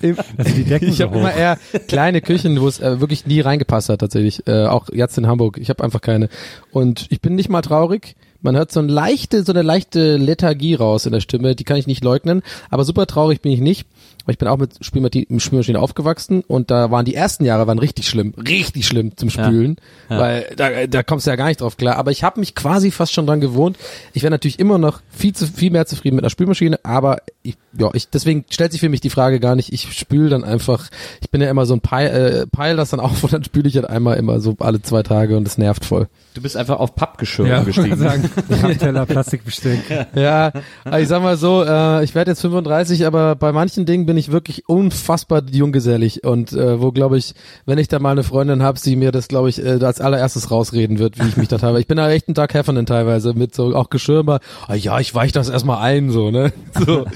im, 0.00 0.16
Also 0.36 0.54
ich 0.56 1.00
habe 1.00 1.18
immer 1.18 1.32
eher 1.32 1.58
kleine 1.86 2.20
Küchen, 2.20 2.60
wo 2.60 2.68
es 2.68 2.80
äh, 2.80 3.00
wirklich 3.00 3.26
nie 3.26 3.40
reingepasst 3.40 3.88
hat 3.88 4.00
tatsächlich. 4.00 4.46
Äh, 4.46 4.66
auch 4.66 4.88
jetzt 4.92 5.16
in 5.18 5.26
Hamburg. 5.26 5.58
Ich 5.58 5.70
habe 5.70 5.84
einfach 5.84 6.00
keine. 6.00 6.28
Und 6.72 7.06
ich 7.10 7.20
bin 7.20 7.34
nicht 7.36 7.48
mal 7.48 7.62
traurig. 7.62 8.16
Man 8.42 8.56
hört 8.56 8.70
so 8.70 8.80
eine 8.80 8.92
leichte, 8.92 9.42
so 9.44 9.52
eine 9.52 9.62
leichte 9.62 10.16
Lethargie 10.16 10.74
raus 10.74 11.06
in 11.06 11.12
der 11.12 11.20
Stimme. 11.20 11.54
Die 11.54 11.64
kann 11.64 11.78
ich 11.78 11.86
nicht 11.86 12.04
leugnen. 12.04 12.42
Aber 12.70 12.84
super 12.84 13.06
traurig 13.06 13.40
bin 13.40 13.52
ich 13.52 13.60
nicht. 13.60 13.86
Weil 14.26 14.32
ich 14.32 14.38
bin 14.38 14.48
auch 14.48 14.58
mit 14.58 14.84
Spülmaschine, 14.84 15.40
Spülmaschine 15.40 15.78
aufgewachsen 15.80 16.42
und 16.46 16.70
da 16.70 16.90
waren 16.90 17.04
die 17.04 17.14
ersten 17.14 17.44
Jahre 17.44 17.66
waren 17.66 17.78
richtig 17.78 18.08
schlimm, 18.08 18.34
richtig 18.36 18.86
schlimm 18.86 19.16
zum 19.16 19.30
Spülen, 19.30 19.76
Ja. 20.10 20.18
weil 20.18 20.52
da, 20.56 20.86
da 20.88 21.02
kommst 21.04 21.26
du 21.26 21.30
ja 21.30 21.36
gar 21.36 21.46
nicht 21.46 21.60
drauf 21.60 21.76
klar. 21.76 21.96
Aber 21.96 22.10
ich 22.10 22.24
habe 22.24 22.40
mich 22.40 22.54
quasi 22.56 22.90
fast 22.90 23.12
schon 23.12 23.26
dran 23.26 23.40
gewohnt. 23.40 23.76
Ich 24.12 24.22
wäre 24.22 24.32
natürlich 24.32 24.58
immer 24.58 24.78
noch 24.78 25.00
viel 25.10 25.32
zu 25.34 25.46
viel 25.46 25.70
mehr 25.70 25.86
zufrieden 25.86 26.16
mit 26.16 26.24
einer 26.24 26.30
Spülmaschine, 26.30 26.80
aber 26.82 27.18
ich, 27.42 27.56
ja, 27.78 27.90
ich 27.92 28.08
deswegen 28.08 28.44
stellt 28.50 28.72
sich 28.72 28.80
für 28.80 28.88
mich 28.88 29.00
die 29.00 29.10
Frage 29.10 29.40
gar 29.40 29.54
nicht. 29.56 29.72
Ich 29.72 29.92
spüle 29.98 30.28
dann 30.28 30.44
einfach. 30.44 30.88
Ich 31.20 31.30
bin 31.30 31.40
ja 31.40 31.50
immer 31.50 31.66
so 31.66 31.74
ein 31.74 31.80
Peil, 31.80 32.08
äh, 32.08 32.46
Peil 32.46 32.76
das 32.76 32.90
dann 32.90 33.00
auf 33.06 33.22
und 33.22 33.32
dann 33.32 33.44
spüle 33.44 33.68
ich 33.68 33.76
halt 33.76 33.88
einmal 33.88 34.16
immer 34.16 34.40
so 34.40 34.56
alle 34.58 34.80
zwei 34.82 35.02
Tage 35.02 35.36
und 35.36 35.44
das 35.44 35.58
nervt 35.58 35.84
voll. 35.84 36.08
Du 36.34 36.42
bist 36.42 36.56
einfach 36.56 36.78
auf 36.78 36.94
Pappgeschirr 36.94 37.46
Ja, 37.46 37.60
ich 37.66 37.78
umgestiegen. 37.78 37.98
sagen, 37.98 38.30
Pappteller, 38.48 39.06
Plastikbesteck. 39.06 40.06
Ja, 40.14 40.52
ich 40.98 41.08
sag 41.08 41.22
mal 41.22 41.36
so, 41.36 41.64
äh, 41.64 42.04
ich 42.04 42.14
werde 42.14 42.30
jetzt 42.30 42.40
35, 42.40 43.06
aber 43.06 43.34
bei 43.34 43.52
manchen 43.52 43.86
Dingen 43.86 44.06
bin 44.06 44.16
ich 44.16 44.30
wirklich 44.32 44.68
unfassbar 44.68 45.42
junggesellig 45.50 46.24
und 46.24 46.52
äh, 46.52 46.80
wo 46.80 46.92
glaube 46.92 47.18
ich, 47.18 47.34
wenn 47.64 47.78
ich 47.78 47.88
da 47.88 47.98
mal 47.98 48.10
eine 48.12 48.22
Freundin 48.22 48.62
habe, 48.62 48.78
sie 48.78 48.96
mir 48.96 49.12
das 49.12 49.28
glaube 49.28 49.48
ich 49.48 49.64
äh, 49.64 49.78
als 49.82 50.00
allererstes 50.00 50.50
rausreden 50.50 50.98
wird, 50.98 51.18
wie 51.18 51.28
ich 51.28 51.36
mich 51.36 51.48
da 51.48 51.60
habe. 51.60 51.80
Ich 51.80 51.86
bin 51.86 51.96
da 51.96 52.10
echt 52.10 52.28
ein 52.28 52.34
Doug 52.34 52.48
Heffernan 52.52 52.86
teilweise 52.86 53.32
mit 53.34 53.54
so 53.54 53.74
auch 53.74 53.90
Geschirr 53.90 54.22
mal, 54.22 54.40
ah, 54.68 54.74
ja, 54.74 54.98
ich 55.00 55.14
weich 55.14 55.32
das 55.32 55.48
erstmal 55.48 55.78
ein 55.82 56.10
so, 56.10 56.30
ne? 56.30 56.52
So 56.86 57.06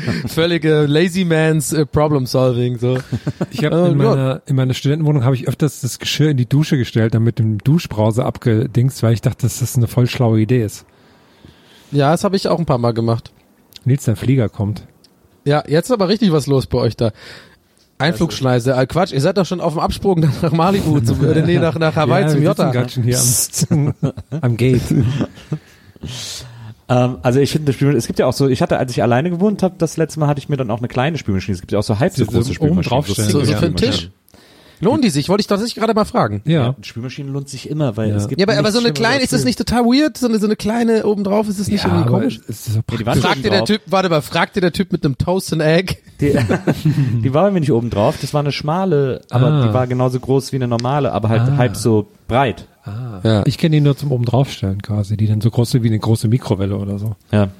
völlige 0.50 0.86
lazy 0.86 1.24
man's 1.24 1.72
äh, 1.72 1.86
problem 1.86 2.26
solving 2.26 2.78
so. 2.78 2.98
Ich 3.50 3.64
habe 3.64 3.76
Äh, 3.76 3.90
in, 3.90 3.96
meiner, 3.96 4.42
in 4.46 4.56
meiner 4.56 4.74
Studentenwohnung 4.74 5.24
habe 5.24 5.36
ich 5.36 5.46
öfters 5.46 5.80
das 5.80 5.98
Geschirr 5.98 6.30
in 6.30 6.36
die 6.36 6.48
Dusche 6.48 6.76
gestellt, 6.76 7.14
dann 7.14 7.22
mit 7.22 7.38
dem 7.38 7.58
Duschbrause 7.58 8.24
abgedingst, 8.24 9.02
weil 9.02 9.14
ich 9.14 9.20
dachte, 9.20 9.42
dass 9.42 9.60
das 9.60 9.76
eine 9.76 9.86
voll 9.86 10.08
schlaue 10.08 10.40
Idee 10.40 10.64
ist. 10.64 10.84
Ja, 11.92 12.10
das 12.10 12.24
habe 12.24 12.36
ich 12.36 12.48
auch 12.48 12.58
ein 12.58 12.66
paar 12.66 12.78
mal 12.78 12.92
gemacht. 12.92 13.32
Nils, 13.84 14.04
dein 14.04 14.16
Flieger 14.16 14.48
kommt. 14.48 14.86
Ja, 15.44 15.62
jetzt 15.66 15.86
ist 15.86 15.92
aber 15.92 16.08
richtig 16.08 16.32
was 16.32 16.46
los 16.46 16.66
bei 16.66 16.78
euch 16.78 16.96
da. 16.96 17.12
Einflugschneise, 17.98 18.72
äh, 18.72 18.86
Quatsch, 18.86 19.12
ihr 19.12 19.20
seid 19.20 19.36
doch 19.36 19.46
schon 19.46 19.60
auf 19.60 19.74
dem 19.74 19.80
Absprung 19.80 20.20
nach 20.20 20.52
Malibu, 20.52 21.00
zum, 21.00 21.22
äh, 21.28 21.42
nee, 21.42 21.58
nach, 21.58 21.78
nach 21.78 21.94
Hawaii 21.96 22.22
ja, 22.22 22.28
zum 22.28 22.42
Jota. 22.42 22.72
hier 23.02 23.18
am, 23.70 23.94
am 24.40 24.56
Gate. 24.56 24.82
Ähm, 26.90 27.18
also 27.22 27.38
ich 27.40 27.52
finde, 27.52 27.72
Spülmaschine, 27.72 27.98
es 27.98 28.06
gibt 28.08 28.18
ja 28.18 28.26
auch 28.26 28.32
so, 28.32 28.48
ich 28.48 28.60
hatte, 28.60 28.76
als 28.78 28.90
ich 28.92 29.02
alleine 29.02 29.30
gewohnt 29.30 29.62
habe, 29.62 29.76
das 29.78 29.96
letzte 29.96 30.18
Mal 30.20 30.26
hatte 30.26 30.40
ich 30.40 30.48
mir 30.48 30.56
dann 30.56 30.70
auch 30.70 30.78
eine 30.78 30.88
kleine 30.88 31.16
Spülmaschine. 31.18 31.54
Es 31.54 31.60
gibt 31.60 31.70
ja 31.72 31.78
auch 31.78 31.82
so 31.84 31.98
halb 32.00 32.12
so 32.12 32.24
So 32.24 32.30
große 32.32 32.60
oben 32.60 32.82
Spülmaschinen. 32.82 33.30
So, 33.30 33.44
so 33.44 33.52
für 33.54 33.66
den 33.68 33.76
Tisch. 33.76 34.10
Lohnen 34.82 35.02
die 35.02 35.10
sich? 35.10 35.28
Wollte 35.28 35.42
ich 35.42 35.46
doch 35.46 35.56
tatsächlich 35.56 35.74
gerade 35.78 35.92
mal 35.92 36.06
fragen. 36.06 36.40
Ja, 36.46 36.52
Ja. 36.52 36.66
eine 36.68 36.74
Spülmaschine 36.84 37.30
lohnt 37.30 37.50
sich 37.50 37.68
immer, 37.68 37.98
weil 37.98 38.08
Ja. 38.08 38.16
es 38.16 38.28
gibt 38.28 38.40
Ja, 38.40 38.46
aber, 38.48 38.58
aber 38.58 38.72
so 38.72 38.78
eine 38.78 38.92
kleine, 38.94 39.22
ist 39.22 39.32
das 39.34 39.44
nicht 39.44 39.58
total 39.58 39.84
weird? 39.84 40.16
So 40.16 40.26
eine, 40.26 40.38
so 40.38 40.46
eine 40.46 40.56
kleine 40.56 41.04
obendrauf, 41.04 41.48
ist 41.50 41.60
das 41.60 41.68
nicht 41.68 41.84
irgendwie 41.84 42.02
aber 42.04 42.10
komisch? 42.20 42.40
es 42.48 42.66
ist 42.66 42.72
so 42.72 42.80
Ja, 42.90 42.96
die 42.98 43.04
waren 43.06 43.20
Fragt 43.20 43.44
dir 43.44 43.50
der. 43.50 43.64
Typ, 43.66 43.82
warte 43.86 44.08
mal, 44.08 44.22
fragt 44.22 44.56
dir 44.56 44.62
der 44.62 44.72
Typ 44.72 44.90
mit 44.90 45.04
einem 45.04 45.18
Toast 45.18 45.52
and 45.52 45.60
Egg? 45.60 45.96
Die, 46.22 46.32
die 47.22 47.34
war 47.34 47.44
bei 47.44 47.50
mir 47.50 47.60
nicht 47.60 47.72
oben 47.72 47.90
drauf, 47.90 48.16
das 48.22 48.32
war 48.32 48.40
eine 48.40 48.52
schmale, 48.52 49.20
aber 49.28 49.46
Ah. 49.48 49.66
die 49.68 49.74
war 49.74 49.86
genauso 49.86 50.18
groß 50.18 50.50
wie 50.52 50.56
eine 50.56 50.66
normale, 50.66 51.12
aber 51.12 51.28
halt 51.28 51.42
Ah. 51.42 51.56
halb 51.58 51.76
so 51.76 52.08
breit. 52.26 52.66
Ja. 52.86 53.42
Ich 53.46 53.58
kenne 53.58 53.76
die 53.76 53.80
nur 53.80 53.96
zum 53.96 54.12
oben 54.12 54.24
draufstellen 54.24 54.80
quasi, 54.82 55.16
die 55.16 55.26
dann 55.26 55.40
so 55.40 55.50
groß 55.50 55.70
sind 55.70 55.82
wie 55.82 55.88
eine 55.88 55.98
große 55.98 56.28
Mikrowelle 56.28 56.76
oder 56.76 56.98
so. 56.98 57.16
Ja. 57.30 57.50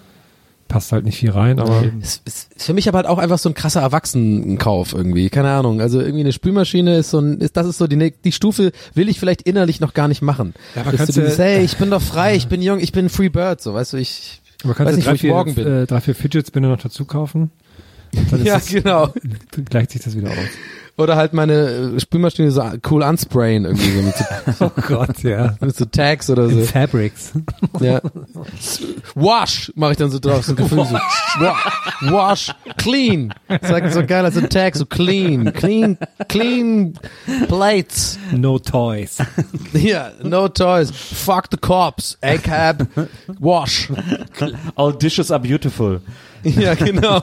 Passt 0.69 0.93
halt 0.93 1.05
nicht 1.05 1.19
viel 1.19 1.31
rein, 1.31 1.59
aber 1.59 1.83
Es 2.01 2.23
ist 2.25 2.51
für 2.57 2.73
mich 2.75 2.89
aber 2.89 2.99
halt 2.99 3.07
auch 3.09 3.19
einfach 3.19 3.39
so 3.39 3.49
ein 3.49 3.55
krasser 3.55 3.81
Erwachsenenkauf 3.81 4.93
irgendwie. 4.95 5.29
Keine 5.29 5.51
Ahnung. 5.51 5.81
Also 5.81 6.01
irgendwie 6.01 6.21
eine 6.21 6.33
Spülmaschine 6.33 6.97
ist 6.99 7.11
so 7.11 7.19
ein, 7.19 7.39
ist, 7.39 7.57
das 7.57 7.67
ist 7.67 7.79
so 7.79 7.89
die, 7.89 8.13
die 8.13 8.33
Stufe 8.33 8.71
will 8.95 9.09
ich 9.09 9.19
vielleicht 9.19 9.43
innerlich 9.43 9.81
noch 9.81 9.95
gar 9.95 10.07
nicht 10.07 10.23
machen. 10.23 10.55
Ja, 10.77 10.83
aber 10.83 10.93
Dass 10.93 10.99
kannst 10.99 11.17
du 11.17 11.23
dieses, 11.23 11.39
hey, 11.39 11.65
ich 11.65 11.77
bin 11.77 11.91
doch 11.91 12.01
frei, 12.01 12.37
ich 12.37 12.47
bin 12.47 12.63
jung, 12.63 12.79
ich 12.79 12.93
bin 12.93 13.09
Free 13.09 13.31
Bird, 13.31 13.61
so, 13.61 13.75
weißt 13.75 13.95
du, 13.95 13.97
ich, 13.97 14.41
man 14.63 14.75
kann 14.75 14.87
weiß 14.87 14.95
nicht, 14.95 15.07
drei, 15.07 15.11
wo 15.11 15.15
ich 15.17 15.21
vier, 15.23 15.33
morgen 15.33 15.55
bin. 15.57 15.67
Äh, 15.67 15.87
drei, 15.87 16.01
vier 16.01 16.15
Fidget 16.15 16.47
Spinner 16.47 16.69
noch 16.69 16.81
dazu 16.81 17.05
kaufen. 17.05 17.51
Dann 18.31 18.41
ist 18.41 18.47
ja, 18.47 18.57
es, 18.57 18.69
genau. 18.69 19.07
dann 19.53 19.65
gleicht 19.67 19.91
sich 19.93 20.03
das 20.03 20.17
wieder 20.17 20.31
aus. 20.31 20.37
Oder 21.01 21.17
halt 21.17 21.33
meine 21.33 21.55
äh, 21.97 22.01
Spülmaschine 22.01 22.51
so 22.51 22.63
cool 22.91 23.03
ansprayen 23.03 23.65
irgendwie 23.65 23.91
so 23.91 24.03
mit 24.03 24.15
so, 24.57 24.65
Oh 24.77 24.81
Gott, 24.87 25.23
ja. 25.23 25.55
mit 25.61 25.75
so 25.75 25.85
Tags 25.87 26.29
oder 26.31 26.49
so. 26.49 26.59
In 26.59 26.65
Fabrics. 26.65 27.33
Ja. 27.81 28.01
Wash 29.15 29.73
mache 29.75 29.93
ich 29.93 29.97
dann 29.97 30.11
so 30.11 30.19
drauf, 30.19 30.45
so 30.45 30.53
ein 30.53 30.57
Gefühl 30.57 30.85
so. 30.85 30.95
Wa- 30.95 31.57
Wash, 32.11 32.53
clean. 32.77 33.33
Sagt 33.63 33.93
so 33.93 34.05
geil 34.05 34.25
als 34.25 34.37
ein 34.37 34.51
Tag, 34.51 34.77
so 34.77 34.85
clean, 34.85 35.53
clean, 35.55 35.97
clean 36.29 36.95
plates. 37.49 38.19
No 38.33 38.59
toys. 38.59 39.19
Ja, 39.73 40.11
no 40.23 40.49
toys. 40.49 40.91
Fuck 40.91 41.47
the 41.51 41.57
cops. 41.57 42.19
A-cab. 42.23 42.87
Wash. 43.39 43.89
All 44.75 44.93
dishes 44.93 45.31
are 45.31 45.41
beautiful. 45.41 46.01
Ja, 46.61 46.75
genau. 46.75 47.21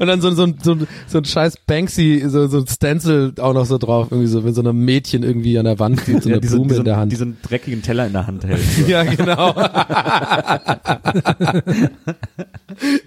Und 0.00 0.06
dann 0.08 0.20
so, 0.20 0.30
so, 0.32 0.42
ein- 0.44 0.56
so, 0.62 0.72
ein- 0.72 0.86
so 1.06 1.18
ein 1.18 1.24
scheiß 1.24 1.58
Banksy, 1.66 2.24
so, 2.26 2.48
so 2.48 2.58
ein 2.58 2.66
Stencil 2.66 3.32
auch 3.38 3.52
noch 3.54 3.66
so 3.66 3.78
drauf, 3.78 4.08
irgendwie 4.10 4.26
so, 4.28 4.42
wenn 4.44 4.52
so 4.54 4.62
ein 4.62 4.76
Mädchen 4.76 5.22
irgendwie 5.22 5.58
an 5.58 5.64
der 5.64 5.78
Wand 5.78 6.00
steht, 6.00 6.22
so 6.22 6.28
eine 6.28 6.36
Ja, 6.36 6.40
diese, 6.40 6.56
Blume 6.56 6.68
diese, 6.70 6.80
in 6.80 6.84
der 6.86 6.96
Hand. 6.96 7.12
diesen 7.12 7.36
dreckigen 7.42 7.82
Teller 7.82 8.06
in 8.06 8.12
der 8.12 8.26
Hand 8.26 8.44
hält. 8.44 8.60
Ja, 8.88 9.04
genau. 9.04 9.52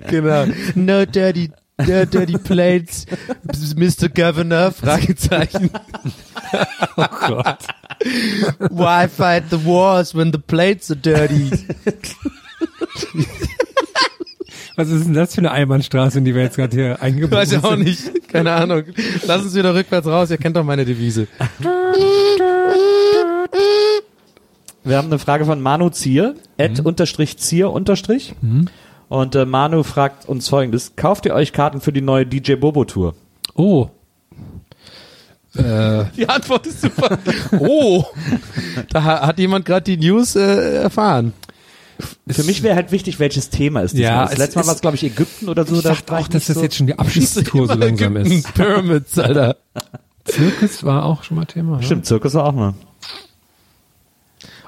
genau. 0.10 0.46
No 0.76 1.06
dirty, 1.06 1.50
no 1.80 2.06
dirty 2.06 2.38
plates, 2.38 3.06
Mr. 3.76 4.08
Governor, 4.10 4.72
Fragezeichen. 4.72 5.70
oh 6.98 7.06
Gott. 7.28 7.58
Why 8.70 9.08
fight 9.10 9.46
the 9.50 9.66
wars 9.66 10.14
when 10.16 10.32
the 10.32 10.40
plates 10.40 10.90
are 10.92 10.96
dirty? 11.00 11.50
Was 14.76 14.90
ist 14.90 15.06
denn 15.06 15.14
das 15.14 15.36
für 15.36 15.40
eine 15.42 15.52
Einbahnstraße, 15.52 16.18
in 16.18 16.26
die 16.26 16.34
wir 16.34 16.42
jetzt 16.42 16.56
gerade 16.58 16.76
hier 16.76 17.02
eingebaut 17.02 17.40
Weiß 17.40 17.52
ich 17.52 17.64
auch 17.64 17.76
nicht. 17.76 18.28
Keine 18.28 18.52
Ahnung. 18.54 18.84
Lass 19.28 19.44
uns 19.44 19.54
wieder 19.56 19.76
rückwärts 19.76 20.08
raus, 20.08 20.32
ihr 20.32 20.38
kennt 20.38 20.56
doch 20.56 20.64
meine 20.64 20.84
Devise. 20.86 21.28
Wir 24.84 24.98
haben 24.98 25.08
eine 25.08 25.20
Frage 25.20 25.46
von 25.46 25.62
Manu 25.62 25.90
Zier, 25.90 26.36
Ed 26.58 26.80
unterstrich 26.82 27.38
Zier 27.38 27.72
unterstrich. 27.72 28.34
Und 29.10 29.36
äh, 29.36 29.46
Manu 29.46 29.84
fragt 29.84 30.28
uns 30.28 30.50
folgendes. 30.50 30.94
Kauft 30.96 31.26
ihr 31.26 31.34
euch 31.36 31.54
Karten 31.54 31.80
für 31.80 31.94
die 31.94 32.02
neue 32.02 32.26
DJ 32.26 32.56
Bobo 32.56 32.84
Tour? 32.84 33.16
Oh. 33.56 33.90
Äh, 35.56 36.06
Die 36.18 36.28
Antwort 36.28 36.66
ist 36.66 36.82
super. 36.82 37.20
Oh, 37.60 38.04
da 38.90 39.04
ha- 39.04 39.28
hat 39.28 39.38
jemand 39.38 39.66
gerade 39.66 39.84
die 39.84 39.98
News 39.98 40.36
äh, 40.36 40.78
erfahren. 40.78 41.34
Für 42.28 42.44
mich 42.44 42.64
wäre 42.64 42.76
halt 42.76 42.92
wichtig, 42.92 43.20
welches 43.20 43.50
Thema 43.50 43.82
ist 43.82 43.96
Ja, 43.96 44.26
das 44.26 44.38
letzte 44.38 44.60
Mal 44.60 44.68
war 44.68 44.76
es, 44.76 44.82
glaube 44.82 44.96
ich, 44.96 45.04
Ägypten 45.04 45.50
oder 45.50 45.66
so. 45.66 45.76
ich 45.76 45.82
da 45.84 45.90
dachte 45.90 46.12
war 46.12 46.20
auch, 46.22 46.28
dass 46.28 46.46
das 46.48 46.56
so- 46.56 46.64
jetzt 46.64 46.76
schon 46.76 46.88
die 46.88 46.94
Abschiedstour 47.00 47.68
so 47.68 47.74
langsam 47.76 48.16
ist. 48.18 48.54
Pyramids, 48.54 49.20
Alter. 49.20 49.58
Zirkus 50.26 50.84
war 50.84 51.06
auch 51.06 51.24
schon 51.24 51.38
mal 51.38 51.46
Thema. 51.46 51.78
Ja? 51.78 51.84
Stimmt, 51.84 52.06
Zirkus 52.06 52.34
war 52.34 52.46
auch 52.46 52.54
mal. 52.54 52.74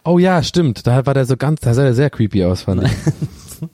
Oh 0.03 0.19
ja, 0.19 0.43
stimmt. 0.43 0.85
Da 0.85 1.05
war 1.05 1.13
der 1.13 1.25
so 1.25 1.35
ganz, 1.37 1.61
da 1.61 1.73
sah 1.73 1.83
der 1.83 1.93
sehr 1.95 2.09
creepy 2.09 2.43
aus, 2.45 2.61
fand 2.63 2.83
ich. 2.83 2.91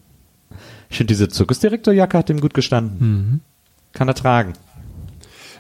Ich 0.90 0.98
finde, 0.98 1.14
diese 1.14 1.30
Zirkusdirektorjacke 1.30 2.18
hat 2.18 2.28
dem 2.28 2.42
gut 2.42 2.54
gestanden. 2.54 3.40
Kann 3.94 4.10
er 4.10 4.14
tragen. 4.14 4.52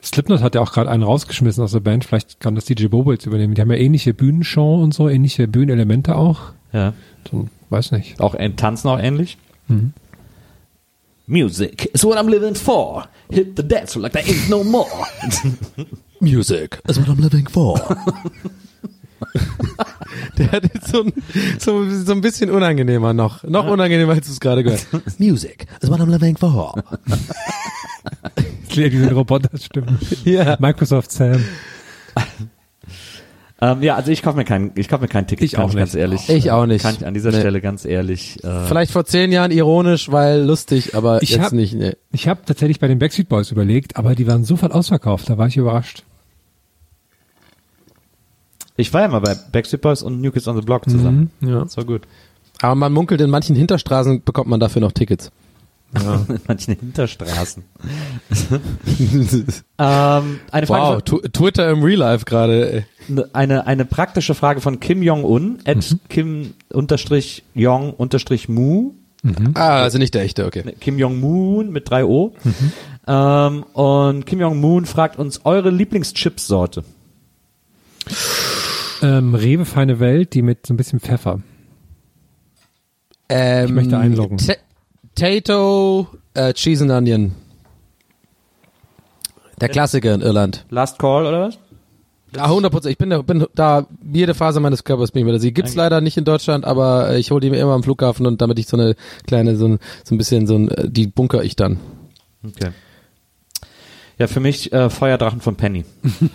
Slipknot 0.03 0.41
hat 0.41 0.55
ja 0.55 0.61
auch 0.61 0.73
gerade 0.73 0.89
einen 0.89 1.03
rausgeschmissen 1.03 1.63
aus 1.63 1.71
der 1.71 1.79
Band. 1.79 2.03
Vielleicht 2.03 2.41
kann 2.41 2.53
das 2.55 2.65
DJ 2.65 2.87
Bobo 2.87 3.13
jetzt 3.13 3.25
übernehmen. 3.27 3.53
Die 3.53 3.61
haben 3.61 3.71
ja 3.71 3.77
ähnliche 3.77 4.13
Bühnenshow 4.13 4.83
und 4.83 4.93
so, 4.93 5.07
ähnliche 5.07 5.47
Bühnenelemente 5.47 6.17
auch. 6.17 6.51
Ja. 6.73 6.93
So, 7.31 7.47
weiß 7.71 7.91
nicht. 7.91 8.19
Auch 8.19 8.35
tanzen 8.57 8.89
auch 8.89 8.99
ähnlich. 8.99 9.37
Music 11.27 11.89
is 11.93 12.03
what 12.03 12.17
I'm 12.17 12.29
living 12.29 12.55
for. 12.55 13.07
Hit 13.29 13.55
the 13.55 13.63
dance 13.63 13.97
like 13.97 14.11
there 14.11 14.25
ain't 14.25 14.49
no 14.49 14.63
more. 14.63 14.85
Music 16.19 16.81
is 16.87 16.99
what 16.99 17.07
I'm 17.07 17.21
living 17.21 17.47
for. 17.47 17.79
der 20.37 20.51
hat 20.51 20.63
jetzt 20.63 20.89
so 20.89 21.03
ein, 21.03 21.13
so, 21.57 21.89
so 21.89 22.11
ein 22.11 22.21
bisschen 22.21 22.49
unangenehmer 22.49 23.13
noch. 23.13 23.43
Noch 23.43 23.65
unangenehmer, 23.65 24.13
als 24.13 24.27
du 24.27 24.33
es 24.33 24.39
gerade 24.39 24.63
gehört 24.63 24.85
Music 25.19 25.67
is 25.81 25.89
what 25.89 25.99
I'm 25.99 26.09
living 26.09 26.35
for. 26.35 26.83
Diese 28.73 29.13
Roboter-Stimmen. 29.13 29.99
Ja. 30.25 30.57
Microsoft 30.59 31.11
Sam. 31.11 31.43
Ähm, 33.61 33.81
ja, 33.83 33.95
also 33.95 34.11
ich 34.11 34.23
kaufe 34.23 34.37
mir 34.37 34.43
kein, 34.45 34.71
ich 34.75 34.87
kaufe 34.89 35.03
mir 35.03 35.07
kein 35.07 35.27
Ticket. 35.27 35.45
Ich 35.45 35.51
kann 35.53 35.65
auch 35.65 35.69
ich 35.69 35.75
ganz 35.75 35.93
nicht. 35.93 36.01
ehrlich. 36.01 36.29
Ich 36.29 36.49
auch 36.51 36.65
nicht. 36.65 36.81
Kann 36.81 36.95
ich 36.95 37.05
an 37.05 37.13
dieser 37.13 37.31
Nee. 37.31 37.39
Stelle 37.39 37.61
ganz 37.61 37.85
ehrlich. 37.85 38.43
Äh, 38.43 38.65
Vielleicht 38.65 38.91
vor 38.91 39.05
zehn 39.05 39.31
Jahren 39.31 39.51
ironisch, 39.51 40.11
weil 40.11 40.41
lustig, 40.41 40.95
aber 40.95 41.21
Ich 41.21 41.29
jetzt 41.31 41.41
hab- 41.45 41.51
nicht. 41.53 41.73
Nee. 41.75 41.93
Ich 42.11 42.27
habe 42.27 42.41
tatsächlich 42.45 42.79
bei 42.79 42.87
den 42.87 42.97
Backstreet 42.99 43.29
Boys 43.29 43.51
überlegt, 43.51 43.97
aber 43.97 44.15
die 44.15 44.25
waren 44.27 44.43
sofort 44.43 44.71
ausverkauft. 44.73 45.29
Da 45.29 45.37
war 45.37 45.47
ich 45.47 45.57
überrascht. 45.57 46.03
ich 48.77 48.93
war 48.93 49.01
ja 49.01 49.07
mal 49.09 49.19
bei 49.19 49.35
Backstreet 49.51 49.81
Boys 49.81 50.01
und 50.01 50.21
New 50.21 50.31
Kids 50.31 50.47
on 50.47 50.55
the 50.55 50.61
Block 50.63 50.89
zusammen. 50.89 51.29
Ja. 51.41 51.59
Das 51.59 51.77
war 51.77 51.85
gut. 51.85 52.01
Aber 52.61 52.75
man 52.75 52.93
munkelt, 52.93 53.21
in 53.21 53.29
manchen 53.29 53.55
Hinterstraßen 53.55 54.23
bekommt 54.23 54.47
man 54.49 54.59
dafür 54.59 54.81
noch 54.81 54.91
Tickets. 54.91 55.31
In 56.29 56.39
manchen 56.47 56.75
Hinterstraßen. 56.79 57.63
ähm, 59.77 60.39
eine 60.51 60.67
Frage 60.67 60.67
Wow, 60.67 61.01
von, 61.07 61.21
Twitter 61.33 61.69
im 61.69 61.83
Real 61.83 61.99
Life 61.99 62.25
gerade. 62.25 62.85
ey. 63.09 63.23
eine, 63.33 63.67
eine 63.67 63.85
praktische 63.85 64.33
Frage 64.35 64.61
von 64.61 64.79
Kim 64.79 65.03
Jong-un, 65.03 65.59
at 65.65 65.77
Mhm. 65.91 65.99
Kim 66.09 66.53
unterstrich 66.71 67.43
Jong 67.53 67.93
unterstrich 67.93 68.47
Mu, 68.49 68.93
Ah, 69.53 69.81
also 69.83 69.99
nicht 69.99 70.15
der 70.15 70.23
echte, 70.23 70.45
okay. 70.47 70.63
Kim 70.79 70.97
Jong-moon 70.97 71.69
mit 71.71 71.87
drei 71.89 72.05
O. 72.05 72.33
Mhm. 72.43 72.71
Ähm, 73.07 73.63
und 73.73 74.25
Kim 74.25 74.39
Jong-moon 74.39 74.85
fragt 74.85 75.19
uns 75.19 75.41
eure 75.45 75.69
Lieblingschipssorte. 75.69 76.83
Ähm, 79.03 79.35
Rewe 79.35 79.65
Feine 79.65 79.99
Welt, 79.99 80.33
die 80.33 80.41
mit 80.41 80.65
so 80.65 80.73
ein 80.73 80.77
bisschen 80.77 80.99
Pfeffer. 80.99 81.39
Ähm, 83.29 83.65
Ich 83.67 83.71
möchte 83.73 83.97
einloggen. 83.97 84.37
Tato, 85.15 86.07
äh, 86.33 86.53
Cheese 86.53 86.83
and 86.83 86.91
Onion. 86.91 87.35
Der 89.59 89.69
Klassiker 89.69 90.13
in 90.13 90.21
Irland. 90.21 90.65
Last 90.69 90.97
Call 90.97 91.25
oder 91.25 91.41
was? 91.47 91.59
Ah, 92.37 92.45
100 92.45 92.71
Prozent. 92.71 92.91
Ich 92.91 92.97
bin 92.97 93.09
da, 93.09 93.21
bin 93.21 93.45
da, 93.53 93.85
jede 94.11 94.33
Phase 94.33 94.59
meines 94.59 94.83
Körpers 94.83 95.11
bin 95.11 95.19
ich 95.21 95.25
mir 95.25 95.33
da. 95.33 95.39
Sie 95.39 95.53
gibt's 95.53 95.75
leider 95.75 96.01
nicht 96.01 96.17
in 96.17 96.23
Deutschland, 96.23 96.65
aber 96.65 97.09
äh, 97.09 97.19
ich 97.19 97.29
hole 97.31 97.41
die 97.41 97.49
mir 97.49 97.59
immer 97.59 97.73
am 97.73 97.83
Flughafen 97.83 98.25
und 98.25 98.41
damit 98.41 98.57
ich 98.57 98.67
so 98.67 98.77
eine 98.77 98.95
kleine, 99.27 99.57
so 99.57 99.67
ein, 99.67 99.79
so 100.03 100.15
ein 100.15 100.17
bisschen 100.17 100.47
so 100.47 100.55
ein, 100.55 100.69
äh, 100.69 100.89
die 100.89 101.07
bunker 101.07 101.43
ich 101.43 101.55
dann. 101.55 101.79
Okay. 102.47 102.71
Ja, 104.21 104.27
für 104.27 104.39
mich 104.39 104.71
äh, 104.71 104.91
Feuerdrachen 104.91 105.41
von 105.41 105.55
Penny. 105.55 105.83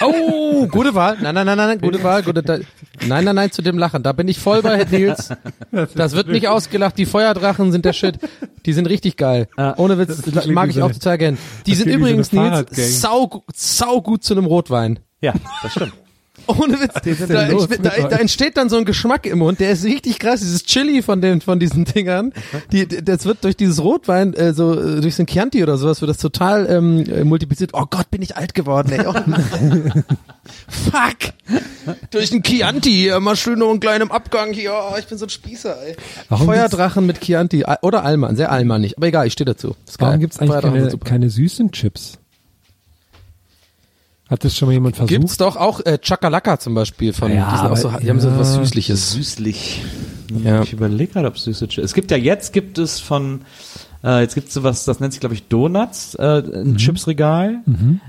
Oh, 0.00 0.66
gute 0.68 0.94
Wahl. 0.94 1.18
Nein, 1.20 1.34
nein, 1.34 1.46
nein, 1.46 1.56
nein, 1.56 1.80
gute 1.80 2.02
Wahl. 2.02 2.22
Gute, 2.22 2.42
da, 2.42 2.58
nein, 3.06 3.24
nein, 3.24 3.34
nein, 3.34 3.50
zu 3.50 3.60
dem 3.60 3.76
Lachen. 3.76 4.02
Da 4.02 4.12
bin 4.12 4.26
ich 4.28 4.38
voll 4.38 4.62
bei 4.62 4.84
Nils. 4.84 5.30
Das 5.94 6.12
wird 6.14 6.28
nicht 6.28 6.48
ausgelacht. 6.48 6.96
Die 6.96 7.04
Feuerdrachen 7.04 7.72
sind 7.72 7.84
der 7.84 7.92
Shit. 7.92 8.18
Die 8.64 8.72
sind 8.72 8.86
richtig 8.86 9.16
geil. 9.16 9.48
Ohne 9.76 9.98
Witz, 9.98 10.22
das 10.22 10.46
mag 10.46 10.70
ich 10.70 10.80
auch 10.82 10.92
total 10.92 11.18
gern. 11.18 11.38
Die 11.66 11.74
sind 11.74 11.88
übrigens, 11.88 12.32
Nils, 12.32 13.00
sau, 13.00 13.44
sau 13.54 14.00
gut 14.00 14.24
zu 14.24 14.34
einem 14.34 14.46
Rotwein. 14.46 14.98
Ja, 15.20 15.34
das 15.62 15.72
stimmt. 15.72 15.92
Ohne 16.46 16.80
Witz. 16.80 16.94
Da, 17.28 17.48
da, 17.78 18.08
da 18.08 18.16
entsteht 18.16 18.56
dann 18.56 18.68
so 18.68 18.76
ein 18.76 18.84
Geschmack 18.84 19.26
im 19.26 19.38
Mund, 19.38 19.60
der 19.60 19.70
ist 19.72 19.84
richtig 19.84 20.18
krass, 20.18 20.40
dieses 20.40 20.64
Chili 20.64 21.02
von 21.02 21.20
den 21.20 21.40
von 21.40 21.58
diesen 21.58 21.84
Dingern. 21.84 22.32
Die, 22.72 22.86
das 22.86 23.24
wird 23.24 23.44
durch 23.44 23.56
dieses 23.56 23.82
Rotwein, 23.82 24.34
äh, 24.34 24.52
so 24.52 24.72
äh, 24.72 25.00
durch 25.00 25.14
so 25.14 25.22
ein 25.22 25.26
Chianti 25.26 25.62
oder 25.62 25.76
sowas, 25.76 26.00
wird 26.00 26.10
das 26.10 26.18
total 26.18 26.66
ähm, 26.70 27.04
äh, 27.04 27.24
multipliziert. 27.24 27.70
Oh 27.74 27.84
Gott, 27.88 28.10
bin 28.10 28.22
ich 28.22 28.36
alt 28.36 28.54
geworden, 28.54 28.92
ey. 28.92 29.06
Oh. 29.06 29.12
Fuck. 30.68 31.34
Durch 32.10 32.32
ein 32.32 32.42
Chianti, 32.42 33.08
immer 33.08 33.36
schön 33.36 33.58
noch 33.58 33.70
einen 33.70 33.80
kleinen 33.80 34.10
Abgang 34.10 34.52
hier. 34.52 34.72
Oh, 34.72 34.96
ich 34.98 35.06
bin 35.06 35.18
so 35.18 35.26
ein 35.26 35.30
Spießer, 35.30 35.76
ey. 35.86 35.96
Warum 36.28 36.46
Feuerdrachen 36.46 37.06
mit 37.06 37.20
Chianti. 37.20 37.64
Oder 37.82 38.04
Alman, 38.04 38.36
sehr 38.36 38.50
almanig. 38.50 38.96
Aber 38.96 39.06
egal, 39.06 39.26
ich 39.26 39.32
stehe 39.32 39.46
dazu. 39.46 39.76
Warum 39.98 40.20
gibt's 40.20 40.38
eigentlich 40.38 40.60
keine, 40.60 40.98
keine 40.98 41.30
süßen 41.30 41.72
Chips? 41.72 42.18
Hat 44.28 44.44
das 44.44 44.56
schon 44.56 44.66
mal 44.66 44.72
jemand 44.72 44.96
versucht? 44.96 45.10
Gibt's 45.10 45.36
doch 45.36 45.56
auch 45.56 45.80
äh, 45.86 45.98
Chakalaka 46.02 46.58
zum 46.58 46.74
Beispiel 46.74 47.12
von, 47.12 47.32
Ja, 47.32 47.50
die, 47.52 47.58
sind 47.58 47.66
auch 47.70 47.76
so, 47.76 47.90
die 48.02 48.10
haben 48.10 48.20
so 48.20 48.28
ja. 48.28 48.38
was 48.38 48.54
Süßliches. 48.54 49.12
Süßlich. 49.12 49.82
Ja. 50.44 50.62
Ich 50.62 50.72
überlege 50.72 51.12
gerade, 51.12 51.28
ob 51.28 51.38
süße 51.38 51.68
Chips. 51.68 51.84
Es 51.84 51.94
gibt 51.94 52.10
ja 52.10 52.16
jetzt 52.16 52.52
gibt 52.52 52.78
es 52.78 52.98
von 52.98 53.42
äh, 54.02 54.20
jetzt 54.22 54.34
gibt 54.34 54.48
es 54.48 54.54
sowas, 54.54 54.84
das 54.84 54.98
nennt 54.98 55.12
sich 55.12 55.20
glaube 55.20 55.36
ich 55.36 55.44
Donuts, 55.46 56.16
äh, 56.16 56.42
ein 56.42 56.72
Mhm. 56.72 56.76
Chipsregal. 56.76 57.60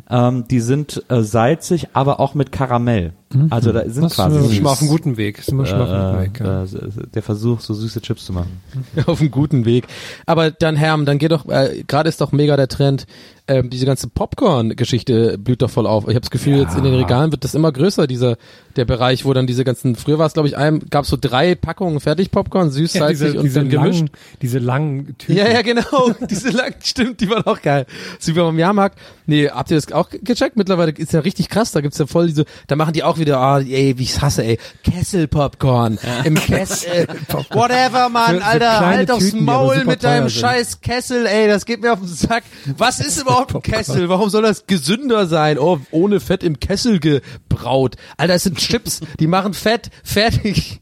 Ähm, 0.09 0.45
die 0.49 0.59
sind 0.59 1.03
äh, 1.09 1.21
salzig, 1.21 1.89
aber 1.93 2.19
auch 2.19 2.33
mit 2.33 2.51
Karamell. 2.51 3.13
Also 3.49 3.73
da 3.73 3.83
sind 3.89 4.03
Das 4.03 4.15
quasi 4.15 4.39
ist 4.39 4.55
schon 4.55 4.63
mal 4.63 4.71
auf 4.71 4.79
einem 4.81 4.89
guten 4.89 5.17
Weg. 5.17 5.41
Sind 5.43 5.57
wir 5.57 5.65
schon 5.65 5.77
mal 5.79 5.83
auf 5.85 6.13
einem 6.13 6.23
äh, 6.23 6.27
guten 6.27 6.33
Weg. 6.33 6.39
Ja. 6.39 6.63
äh, 6.63 7.07
der 7.13 7.21
Versuch, 7.23 7.59
so 7.59 7.73
süße 7.73 8.01
Chips 8.01 8.25
zu 8.25 8.33
machen. 8.33 8.61
auf 9.05 9.19
einem 9.19 9.31
guten 9.31 9.65
Weg. 9.65 9.85
Aber 10.25 10.51
dann 10.51 10.75
Herm, 10.77 11.05
dann 11.05 11.17
geht 11.17 11.31
doch, 11.31 11.47
äh, 11.49 11.83
gerade 11.87 12.07
ist 12.07 12.21
doch 12.21 12.31
mega 12.31 12.55
der 12.55 12.69
Trend, 12.69 13.05
ähm, 13.49 13.69
diese 13.69 13.85
ganze 13.85 14.09
Popcorn-Geschichte 14.09 15.37
blüht 15.37 15.61
doch 15.61 15.69
voll 15.69 15.87
auf. 15.87 16.03
Ich 16.03 16.09
habe 16.09 16.21
das 16.21 16.31
Gefühl, 16.31 16.57
jetzt 16.57 16.77
in 16.77 16.83
den 16.83 16.93
Regalen 16.93 17.31
wird 17.31 17.43
das 17.45 17.55
immer 17.55 17.71
größer, 17.71 18.05
dieser 18.05 18.37
der 18.75 18.83
Bereich, 18.85 19.23
wo 19.23 19.33
dann 19.33 19.47
diese 19.47 19.63
ganzen, 19.63 19.95
früher 19.95 20.19
war 20.19 20.27
es 20.27 20.33
glaube 20.33 20.49
ich, 20.49 20.57
einem 20.57 20.81
gab 20.89 21.05
so 21.05 21.17
drei 21.19 21.55
Packungen 21.55 21.99
Fertig-Popcorn, 22.01 22.71
süß, 22.71 22.93
Ja, 22.93 22.99
salzig 23.01 23.27
diese, 23.27 23.37
und 23.37 23.45
diese, 23.45 23.59
dann 23.59 23.69
gemischt. 23.69 23.99
langen, 23.99 24.11
diese 24.41 24.59
langen 24.59 25.17
Tüten. 25.17 25.37
Ja, 25.37 25.49
ja, 25.49 25.61
genau. 25.61 26.11
Diese 26.29 26.49
lang, 26.49 26.73
stimmt, 26.83 27.21
die 27.21 27.29
waren 27.29 27.45
auch 27.45 27.61
geil. 27.61 27.85
Wie 28.23 28.33
beim 28.33 28.59
Jahrmarkt. 28.59 28.99
Nee, 29.25 29.49
habt 29.49 29.71
ihr 29.71 29.77
das 29.77 29.91
auch 29.91 30.09
gecheckt? 30.09 30.57
Mittlerweile 30.57 30.91
ist 30.91 31.13
ja 31.13 31.21
richtig 31.21 31.49
krass. 31.49 31.71
Da 31.71 31.81
gibt's 31.81 31.97
ja 31.97 32.05
voll 32.05 32.27
diese, 32.27 32.45
da 32.67 32.75
machen 32.75 32.93
die 32.93 33.03
auch 33.03 33.16
wieder, 33.19 33.39
ah, 33.39 33.59
ey, 33.59 33.97
wie 33.97 34.03
ich's 34.03 34.21
hasse, 34.21 34.43
ey. 34.43 34.57
Kessel-Popcorn. 34.83 35.97
Im 36.23 36.35
Kessel. 36.39 37.07
Whatever, 37.51 38.09
Mann, 38.09 38.37
so 38.37 38.41
Alter. 38.43 38.77
kleine 38.77 38.85
halt 38.97 39.11
aufs 39.11 39.25
Tüten, 39.31 39.45
Maul 39.45 39.85
mit 39.85 40.03
deinem 40.03 40.29
sind. 40.29 40.39
scheiß 40.41 40.81
Kessel, 40.81 41.25
ey. 41.25 41.47
Das 41.47 41.65
geht 41.65 41.81
mir 41.81 41.93
auf 41.93 41.99
den 41.99 42.07
Sack. 42.07 42.43
Was 42.77 42.99
ist 42.99 43.21
überhaupt 43.21 43.55
ein 43.55 43.61
Kessel? 43.61 44.09
Warum 44.09 44.29
soll 44.29 44.43
das 44.43 44.65
gesünder 44.67 45.27
sein? 45.27 45.57
Oh, 45.59 45.79
ohne 45.91 46.19
Fett 46.19 46.43
im 46.43 46.59
Kessel 46.59 46.99
gebraut. 46.99 47.95
Alter, 48.17 48.35
es 48.35 48.43
sind 48.43 48.57
Chips. 48.57 49.01
Die 49.19 49.27
machen 49.27 49.53
Fett. 49.53 49.89
Fertig. 50.03 50.79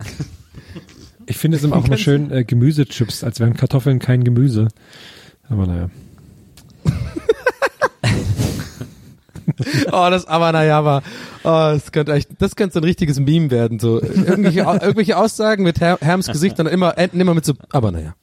Ich 1.28 1.38
finde 1.38 1.58
es 1.58 1.64
immer 1.64 1.78
auch 1.78 1.86
immer 1.86 1.98
schön, 1.98 2.32
äh, 2.32 2.44
Gemüsechips, 2.44 3.24
als 3.24 3.40
wären 3.40 3.56
Kartoffeln 3.56 4.00
kein 4.00 4.24
Gemüse. 4.24 4.68
Aber 5.50 5.66
naja. 5.66 5.90
Oh, 9.92 10.08
das 10.10 10.26
aber 10.28 10.52
naja 10.52 10.84
war. 10.84 11.02
Oh, 11.44 11.74
das 11.74 11.92
könnte 11.92 12.14
echt, 12.14 12.30
das 12.40 12.56
könnte 12.56 12.74
so 12.74 12.80
ein 12.80 12.84
richtiges 12.84 13.20
Meme 13.20 13.52
werden. 13.52 13.80
So 13.80 14.02
irgendwelche, 14.02 14.60
irgendwelche 14.62 15.18
Aussagen 15.18 15.64
mit 15.64 15.80
Her 15.80 15.98
Herms 16.02 16.28
Gesicht 16.28 16.58
dann 16.60 16.68
immer 16.68 16.98
enden 16.98 17.20
immer 17.22 17.34
mit 17.34 17.46
so. 17.46 17.54
Aber 17.72 17.92
naja. 17.92 18.16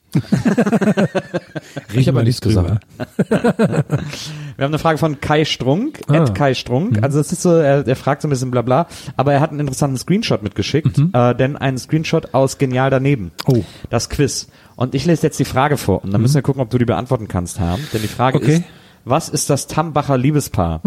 Riechen 1.94 2.08
hab 2.08 2.14
wir 2.14 2.20
ja 2.20 2.24
nichts 2.24 2.44
nicht 2.44 2.56
drüber. 2.56 2.80
Wir 3.28 4.64
haben 4.64 4.70
eine 4.70 4.78
Frage 4.78 4.98
von 4.98 5.20
Kai 5.20 5.44
Strunk, 5.44 6.00
Ah. 6.08 6.14
Ed 6.16 6.34
Kai 6.34 6.54
Strunk. 6.54 7.02
Also 7.02 7.18
das 7.18 7.32
ist 7.32 7.42
so, 7.42 7.50
er, 7.54 7.86
er 7.86 7.96
fragt 7.96 8.22
so 8.22 8.28
ein 8.28 8.30
bisschen 8.30 8.50
bla 8.50 8.62
bla, 8.62 8.86
aber 9.16 9.32
er 9.32 9.40
hat 9.40 9.50
einen 9.50 9.60
interessanten 9.60 9.96
Screenshot 9.96 10.42
mitgeschickt, 10.42 10.98
äh, 11.12 11.34
denn 11.34 11.56
einen 11.56 11.78
Screenshot 11.78 12.34
aus 12.34 12.58
Genial 12.58 12.90
daneben. 12.90 13.32
Oh. 13.46 13.64
Das 13.90 14.10
Quiz. 14.10 14.48
Und 14.76 14.94
ich 14.94 15.06
lese 15.06 15.22
jetzt 15.22 15.38
die 15.38 15.44
Frage 15.44 15.76
vor 15.76 16.02
und 16.04 16.12
dann 16.12 16.20
müssen 16.20 16.34
wir 16.34 16.42
gucken, 16.42 16.60
ob 16.62 16.70
du 16.70 16.78
die 16.78 16.84
beantworten 16.84 17.28
kannst, 17.28 17.58
Herr. 17.58 17.78
Denn 17.92 18.02
die 18.02 18.08
Frage 18.08 18.36
Okay. 18.38 18.56
ist, 18.56 18.62
was 19.04 19.28
ist 19.28 19.50
das 19.50 19.66
Tambacher 19.66 20.16
Liebespaar? 20.18 20.80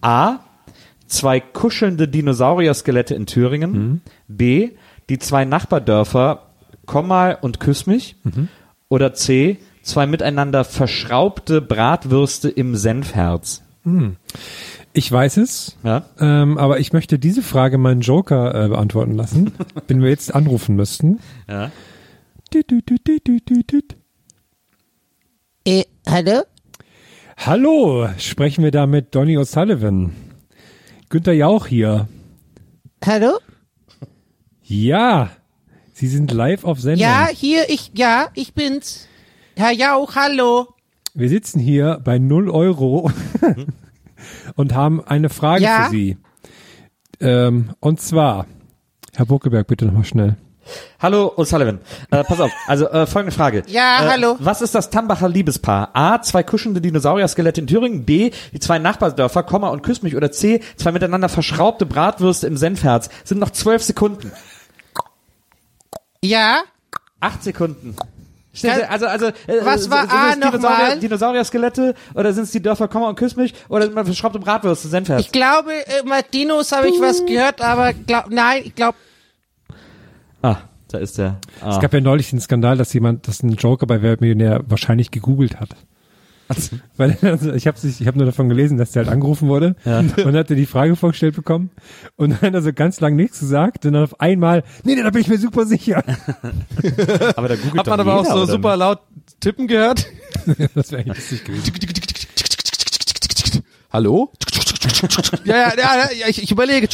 A. 0.00 0.38
Zwei 1.06 1.40
kuschelnde 1.40 2.08
Dinosaurier-Skelette 2.08 3.14
in 3.14 3.26
Thüringen. 3.26 4.00
B. 4.28 4.70
Die 5.08 5.18
zwei 5.18 5.44
Nachbardörfer 5.44 6.50
Kommal 6.86 7.38
und 7.40 7.60
Küss 7.60 7.86
mich. 7.86 8.16
Oder 8.88 9.14
C. 9.14 9.58
Zwei 9.82 10.06
miteinander 10.06 10.64
verschraubte 10.64 11.60
Bratwürste 11.60 12.48
im 12.48 12.74
Senfherz. 12.76 13.62
Ich 14.94 15.12
weiß 15.12 15.36
es, 15.38 15.76
Ja? 15.82 16.04
ähm, 16.20 16.56
aber 16.56 16.78
ich 16.80 16.92
möchte 16.94 17.18
diese 17.18 17.42
Frage 17.42 17.76
meinen 17.78 18.00
Joker 18.00 18.64
äh, 18.64 18.68
beantworten 18.68 19.12
lassen, 19.12 19.52
wenn 19.88 20.00
wir 20.00 20.08
jetzt 20.08 20.34
anrufen 20.34 20.74
müssten. 20.76 21.18
Ja. 21.48 21.70
Düt. 22.54 22.64
Äh, 25.66 25.84
hallo? 26.08 26.42
Hallo, 27.36 28.08
sprechen 28.18 28.64
wir 28.64 28.70
da 28.70 28.86
mit 28.86 29.14
Donny 29.14 29.36
O'Sullivan. 29.36 30.10
Günther 31.08 31.32
Jauch 31.32 31.66
hier. 31.66 32.08
Hallo? 33.04 33.38
Ja, 34.62 35.30
Sie 35.92 36.06
sind 36.08 36.32
live 36.32 36.64
auf 36.64 36.80
Sendung. 36.80 37.02
Ja, 37.02 37.28
hier, 37.32 37.68
ich, 37.68 37.92
ja, 37.94 38.28
ich 38.34 38.54
bin's. 38.54 39.06
Herr 39.56 39.72
Jauch, 39.72 40.16
hallo. 40.16 40.68
Wir 41.12 41.28
sitzen 41.28 41.60
hier 41.60 42.00
bei 42.02 42.18
0 42.18 42.50
Euro 42.50 43.10
und 44.56 44.74
haben 44.74 45.04
eine 45.04 45.28
Frage 45.28 45.64
Ja? 45.64 45.84
für 45.84 45.90
Sie. 45.90 46.16
Ähm, 47.20 47.70
und 47.78 48.00
zwar, 48.00 48.46
Herr 49.14 49.26
Buckeberg, 49.26 49.66
bitte 49.68 49.84
nochmal 49.84 50.04
schnell. 50.04 50.36
Hallo 51.00 51.32
O'Sullivan. 51.36 51.78
Äh, 52.10 52.24
pass 52.24 52.40
auf, 52.40 52.50
also 52.66 52.88
äh, 52.88 53.06
folgende 53.06 53.34
Frage. 53.34 53.62
Ja, 53.66 54.04
äh, 54.04 54.08
hallo. 54.10 54.36
Was 54.40 54.62
ist 54.62 54.74
das 54.74 54.90
Tambacher 54.90 55.28
Liebespaar? 55.28 55.90
A, 55.94 56.20
zwei 56.22 56.42
kuschelnde 56.42 56.80
Dinosaurier-Skelette 56.80 57.60
in 57.60 57.66
Thüringen. 57.66 58.04
B, 58.04 58.30
die 58.52 58.60
zwei 58.60 58.78
Nachbardörfer, 58.78 59.42
Komma 59.42 59.68
und 59.68 59.82
Küss 59.82 60.02
mich. 60.02 60.16
Oder 60.16 60.32
C, 60.32 60.60
zwei 60.76 60.92
miteinander 60.92 61.28
verschraubte 61.28 61.86
Bratwürste 61.86 62.46
im 62.46 62.56
Senfherz. 62.56 63.08
Sind 63.24 63.38
noch 63.40 63.50
zwölf 63.50 63.82
Sekunden. 63.82 64.32
Ja? 66.22 66.62
Acht 67.20 67.42
Sekunden. 67.42 67.96
Kann- 68.62 68.82
Also, 68.88 69.06
also, 69.06 69.26
äh, 69.26 69.32
Was 69.62 69.82
sind 69.82 69.90
war 69.90 70.04
es 70.04 70.10
A 70.12 70.36
nochmal? 70.36 70.98
Dinosaurier-Skelette 71.00 71.94
oder 72.14 72.32
sind 72.32 72.44
es 72.44 72.52
die 72.52 72.62
Dörfer 72.62 72.86
Komma 72.86 73.08
und 73.08 73.16
Küss 73.16 73.34
mich 73.34 73.52
oder 73.68 73.84
sind 73.86 73.98
es 73.98 74.04
verschraubte 74.06 74.38
Bratwürste, 74.38 74.86
Senfherz? 74.86 75.22
Ich 75.22 75.32
glaube, 75.32 75.72
äh, 75.72 76.04
Martinos 76.04 76.70
habe 76.70 76.88
ich 76.88 77.00
was 77.00 77.26
gehört, 77.26 77.60
aber 77.60 77.92
glaub, 77.92 78.30
nein, 78.30 78.62
ich 78.64 78.74
glaube, 78.76 78.96
ah, 80.44 80.58
da 80.88 80.98
ist 80.98 81.18
der. 81.18 81.40
Ah. 81.60 81.74
Es 81.74 81.80
gab 81.80 81.92
ja 81.92 82.00
neulich 82.00 82.30
den 82.30 82.40
Skandal, 82.40 82.76
dass 82.76 82.92
jemand, 82.92 83.26
dass 83.26 83.42
ein 83.42 83.54
Joker 83.54 83.86
bei 83.86 84.02
Wer 84.02 84.62
wahrscheinlich 84.68 85.10
gegoogelt 85.10 85.58
hat. 85.60 85.70
Weil 86.98 87.16
also 87.22 87.52
ich 87.54 87.66
habe 87.66 87.78
ich 87.82 88.06
hab 88.06 88.16
nur 88.16 88.26
davon 88.26 88.50
gelesen, 88.50 88.76
dass 88.76 88.92
der 88.92 89.04
halt 89.04 89.12
angerufen 89.12 89.48
wurde 89.48 89.76
und 89.84 90.36
hatte 90.36 90.54
die 90.54 90.66
Frage 90.66 90.94
vorgestellt 90.94 91.34
bekommen 91.36 91.70
und 92.16 92.30
dann 92.30 92.40
hat 92.42 92.54
er 92.54 92.62
so 92.62 92.72
ganz 92.72 93.00
lang 93.00 93.16
nichts 93.16 93.40
gesagt 93.40 93.86
und 93.86 93.94
dann 93.94 94.04
auf 94.04 94.20
einmal, 94.20 94.62
nee, 94.84 94.94
nee, 94.94 95.02
da 95.02 95.08
bin 95.08 95.22
ich 95.22 95.28
mir 95.28 95.38
super 95.38 95.64
sicher. 95.64 96.04
aber 97.36 97.48
da 97.48 97.56
googelt 97.56 97.78
Hat 97.78 97.86
man 97.86 97.98
doch 97.98 98.06
aber 98.06 98.20
auch 98.20 98.26
so 98.26 98.44
super 98.44 98.72
nicht? 98.72 98.80
laut 98.80 99.00
tippen 99.40 99.66
gehört? 99.66 100.06
Das 100.74 100.92
wäre 100.92 101.02
eigentlich 101.02 101.16
lustig 101.16 101.44
gewesen. 101.44 101.72
Hallo? 103.90 104.30
ja, 105.44 105.56
ja, 105.56 105.72
ja, 105.78 106.12
ja, 106.12 106.28
ich, 106.28 106.42
ich 106.42 106.50
überlege. 106.50 106.88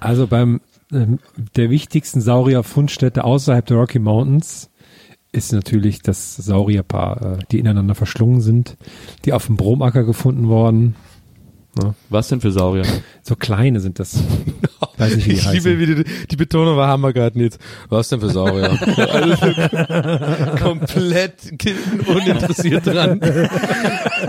Also 0.00 0.26
beim 0.26 0.60
der 0.90 1.70
wichtigsten 1.70 2.20
Saurier-Fundstätte 2.20 3.24
außerhalb 3.24 3.64
der 3.66 3.76
Rocky 3.76 3.98
Mountains 3.98 4.70
ist 5.32 5.52
natürlich 5.52 6.02
das 6.02 6.36
Saurierpaar, 6.36 7.38
äh, 7.38 7.38
die 7.50 7.60
ineinander 7.60 7.94
verschlungen 7.94 8.40
sind, 8.40 8.76
die 9.24 9.32
auf 9.32 9.46
dem 9.46 9.56
Bromacker 9.56 10.04
gefunden 10.04 10.48
worden. 10.48 10.96
Was 12.08 12.28
denn 12.28 12.40
für 12.40 12.50
Saurier? 12.50 12.84
So 13.22 13.36
kleine 13.36 13.80
sind 13.80 13.98
das. 14.00 14.18
Weiß 14.98 15.14
nicht, 15.16 15.26
wie 15.26 15.30
die 15.30 15.36
Ich 15.36 15.46
heißen. 15.46 15.70
liebe, 15.70 15.78
wie 15.78 15.94
die, 16.04 16.04
die 16.30 16.36
Betonung 16.36 16.76
war 16.76 16.88
Hammer 16.88 17.12
gerade 17.12 17.38
jetzt. 17.38 17.58
Was 17.88 18.08
denn 18.08 18.20
für 18.20 18.28
Saurier? 18.30 18.76
Also, 19.10 19.36
komplett 20.62 21.34
uninteressiert 22.06 22.86
dran. 22.86 23.20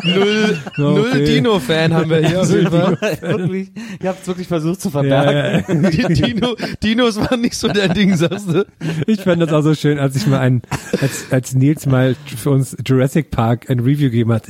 Null, 0.04 0.58
null 0.78 1.00
Okay. 1.12 1.26
Dino-Fan 1.26 1.94
haben 1.94 2.10
wir 2.10 2.26
hier 2.26 2.42
jeden 2.50 2.70
Fall. 2.72 2.98
wirklich, 3.22 3.72
ihr 4.02 4.10
habt 4.10 4.22
es 4.22 4.28
wirklich 4.28 4.48
versucht 4.48 4.82
zu 4.82 4.90
Ja, 4.90 4.92
verbergen. 4.92 5.84
ja. 5.84 5.90
Die 6.08 6.14
Dino, 6.14 6.56
Dinos 6.84 7.18
waren 7.18 7.42
nicht 7.42 7.56
so 7.56 7.68
dein 7.68 7.94
Ding, 7.94 8.16
sagst 8.16 8.48
du? 8.50 8.66
Ich 9.08 9.22
fand 9.22 9.42
das 9.42 9.52
auch 9.52 9.62
so 9.62 9.74
schön, 9.76 10.00
als 10.00 10.16
ich 10.16 10.28
mal 10.28 10.40
ein, 10.40 10.62
als, 11.02 11.26
als 11.32 11.54
Nils 11.54 11.86
mal 11.86 12.16
für 12.38 12.52
uns 12.52 12.78
Jurassic 12.86 13.32
Park 13.32 13.70
ein 13.70 13.80
Review 13.80 14.10
gegeben 14.10 14.32
hat. 14.32 14.44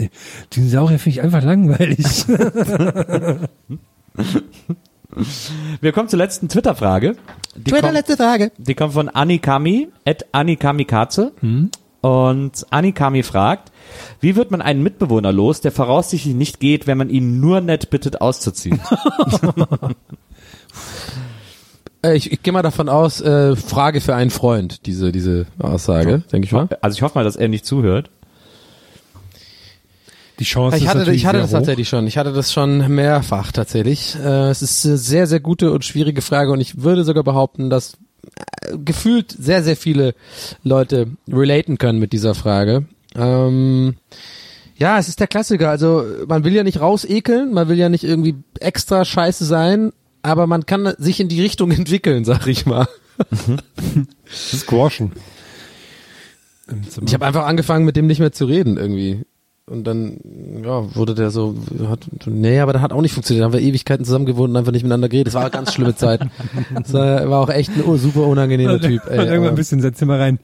Dinosaurier 0.56 0.99
finde 0.99 1.17
ich 1.19 1.23
einfach 1.23 1.43
langweilig. 1.43 2.06
Wir 5.82 5.91
kommen 5.91 6.08
zur 6.10 6.17
letzten 6.20 6.48
Twitter-Frage. 6.50 7.15
Die, 7.56 7.63
Twitter, 7.65 7.82
kommt- 7.82 7.94
letzte 7.94 8.17
Frage. 8.17 8.52
die 8.58 8.76
kommt 8.76 8.94
von 8.94 9.10
Anikami, 9.10 9.89
at 10.06 10.26
Anikamikaze. 10.32 11.32
Und 12.02 12.65
Anikami 12.72 13.22
fragt, 13.24 13.72
wie 14.22 14.36
wird 14.36 14.50
man 14.52 14.62
einen 14.62 14.82
Mitbewohner 14.82 15.32
los, 15.32 15.62
der 15.62 15.72
voraussichtlich 15.72 16.34
nicht 16.34 16.60
geht, 16.60 16.88
wenn 16.88 16.98
man 16.98 17.10
ihn 17.10 17.39
nur 17.39 17.62
nett 17.62 17.89
bittet 17.89 18.22
auszuziehen? 18.22 18.80
Äh, 22.04 22.15
ich 22.15 22.32
ich 22.32 22.41
gehe 22.41 22.52
mal 22.52 22.63
davon 22.63 22.89
aus, 22.89 23.22
äh, 23.22 23.56
Frage 23.56 24.02
für 24.02 24.15
einen 24.15 24.32
Freund, 24.32 24.88
diese, 24.88 25.12
diese 25.12 25.46
Aussage, 25.60 26.24
denke 26.32 26.46
ich 26.48 26.52
mal. 26.52 26.67
Also 26.82 26.96
ich 26.96 27.04
hoffe 27.04 27.13
mal, 27.15 27.24
dass 27.24 27.36
er 27.36 27.48
nicht 27.48 27.63
zuhört. 27.63 28.10
Die 30.41 30.45
Chance 30.45 30.75
Ich 30.77 30.84
ist 30.84 30.89
hatte, 30.89 30.97
natürlich 30.99 31.21
ich 31.21 31.25
hatte 31.27 31.38
das 31.38 31.51
hoch. 31.51 31.58
tatsächlich 31.58 31.88
schon. 31.88 32.08
Ich 32.08 32.17
hatte 32.17 32.34
das 32.34 32.51
schon 32.51 32.80
mehrfach 32.95 33.51
tatsächlich. 33.51 34.15
Äh, 34.15 34.49
es 34.49 34.63
ist 34.63 34.84
eine 34.88 34.97
sehr, 34.97 35.27
sehr 35.27 35.39
gute 35.39 35.71
und 35.71 35.86
schwierige 35.86 36.23
Frage 36.23 36.51
und 36.51 36.60
ich 36.60 36.82
würde 36.82 37.04
sogar 37.04 37.23
behaupten, 37.23 37.69
dass 37.69 37.93
äh, 38.65 38.75
gefühlt 38.84 39.36
sehr, 39.38 39.62
sehr 39.62 39.77
viele 39.77 40.15
Leute 40.63 41.10
relaten 41.32 41.77
können 41.77 41.99
mit 41.99 42.12
dieser 42.12 42.34
Frage. 42.34 42.86
Ähm, 43.13 43.97
ja, 44.77 44.97
es 44.97 45.10
ist 45.10 45.19
der 45.19 45.27
Klassiker. 45.27 45.69
Also 45.69 46.04
man 46.27 46.43
will 46.43 46.54
ja 46.54 46.63
nicht 46.63 46.82
rausekeln, 46.82 47.54
man 47.54 47.69
will 47.69 47.77
ja 47.77 47.89
nicht 47.89 48.04
irgendwie 48.04 48.34
extra 48.60 49.06
scheiße 49.06 49.45
sein, 49.45 49.91
aber 50.23 50.47
man 50.47 50.65
kann 50.65 50.91
sich 50.97 51.19
in 51.19 51.27
die 51.27 51.41
Richtung 51.43 51.69
entwickeln, 51.71 52.25
sag 52.25 52.47
ich 52.47 52.65
mal. 52.65 52.88
Squashen. 54.34 55.12
Im 56.67 56.89
Zimmer. 56.89 57.08
Ich 57.08 57.13
habe 57.13 57.27
einfach 57.27 57.45
angefangen, 57.45 57.86
mit 57.86 57.95
dem 57.95 58.08
nicht 58.08 58.19
mehr 58.19 58.32
zu 58.32 58.45
reden 58.45 58.77
irgendwie. 58.77 59.23
Und 59.67 59.86
dann, 59.86 60.17
ja, 60.65 60.93
wurde 60.95 61.15
der 61.15 61.30
so, 61.30 61.56
hat, 61.88 62.00
nee, 62.26 62.60
aber 62.60 62.74
das 62.74 62.82
hat 62.82 62.91
auch 62.91 63.02
nicht 63.02 63.13
funktioniert. 63.13 63.43
Da 63.43 63.45
haben 63.45 63.54
wir 63.54 63.62
Ewigkeiten 63.62 64.04
zusammen 64.04 64.26
gewohnt 64.26 64.50
und 64.50 64.58
einfach 64.58 64.71
nicht 64.74 64.84
miteinander 64.84 65.08
geredet. 65.08 65.28
Das 65.28 65.34
war 65.36 65.43
eine 65.43 65.52
ganz 65.52 65.74
schlimme 65.74 65.95
Zeit. 65.95 66.21
Das 66.74 66.91
war, 66.91 67.30
war 67.30 67.39
auch 67.41 67.50
echt 67.50 67.69
ein 67.69 67.97
super 67.97 68.21
unangenehmer 68.28 68.82
Typ. 68.82 69.06
Und 69.06 69.12
Ey, 69.13 69.17
irgendwann 69.28 69.47
aber- 69.50 69.56
bist 69.56 69.71
du 69.71 69.78
in 69.78 69.82
sein 69.82 69.93
Zimmer 69.93 70.19
rein. 70.19 70.39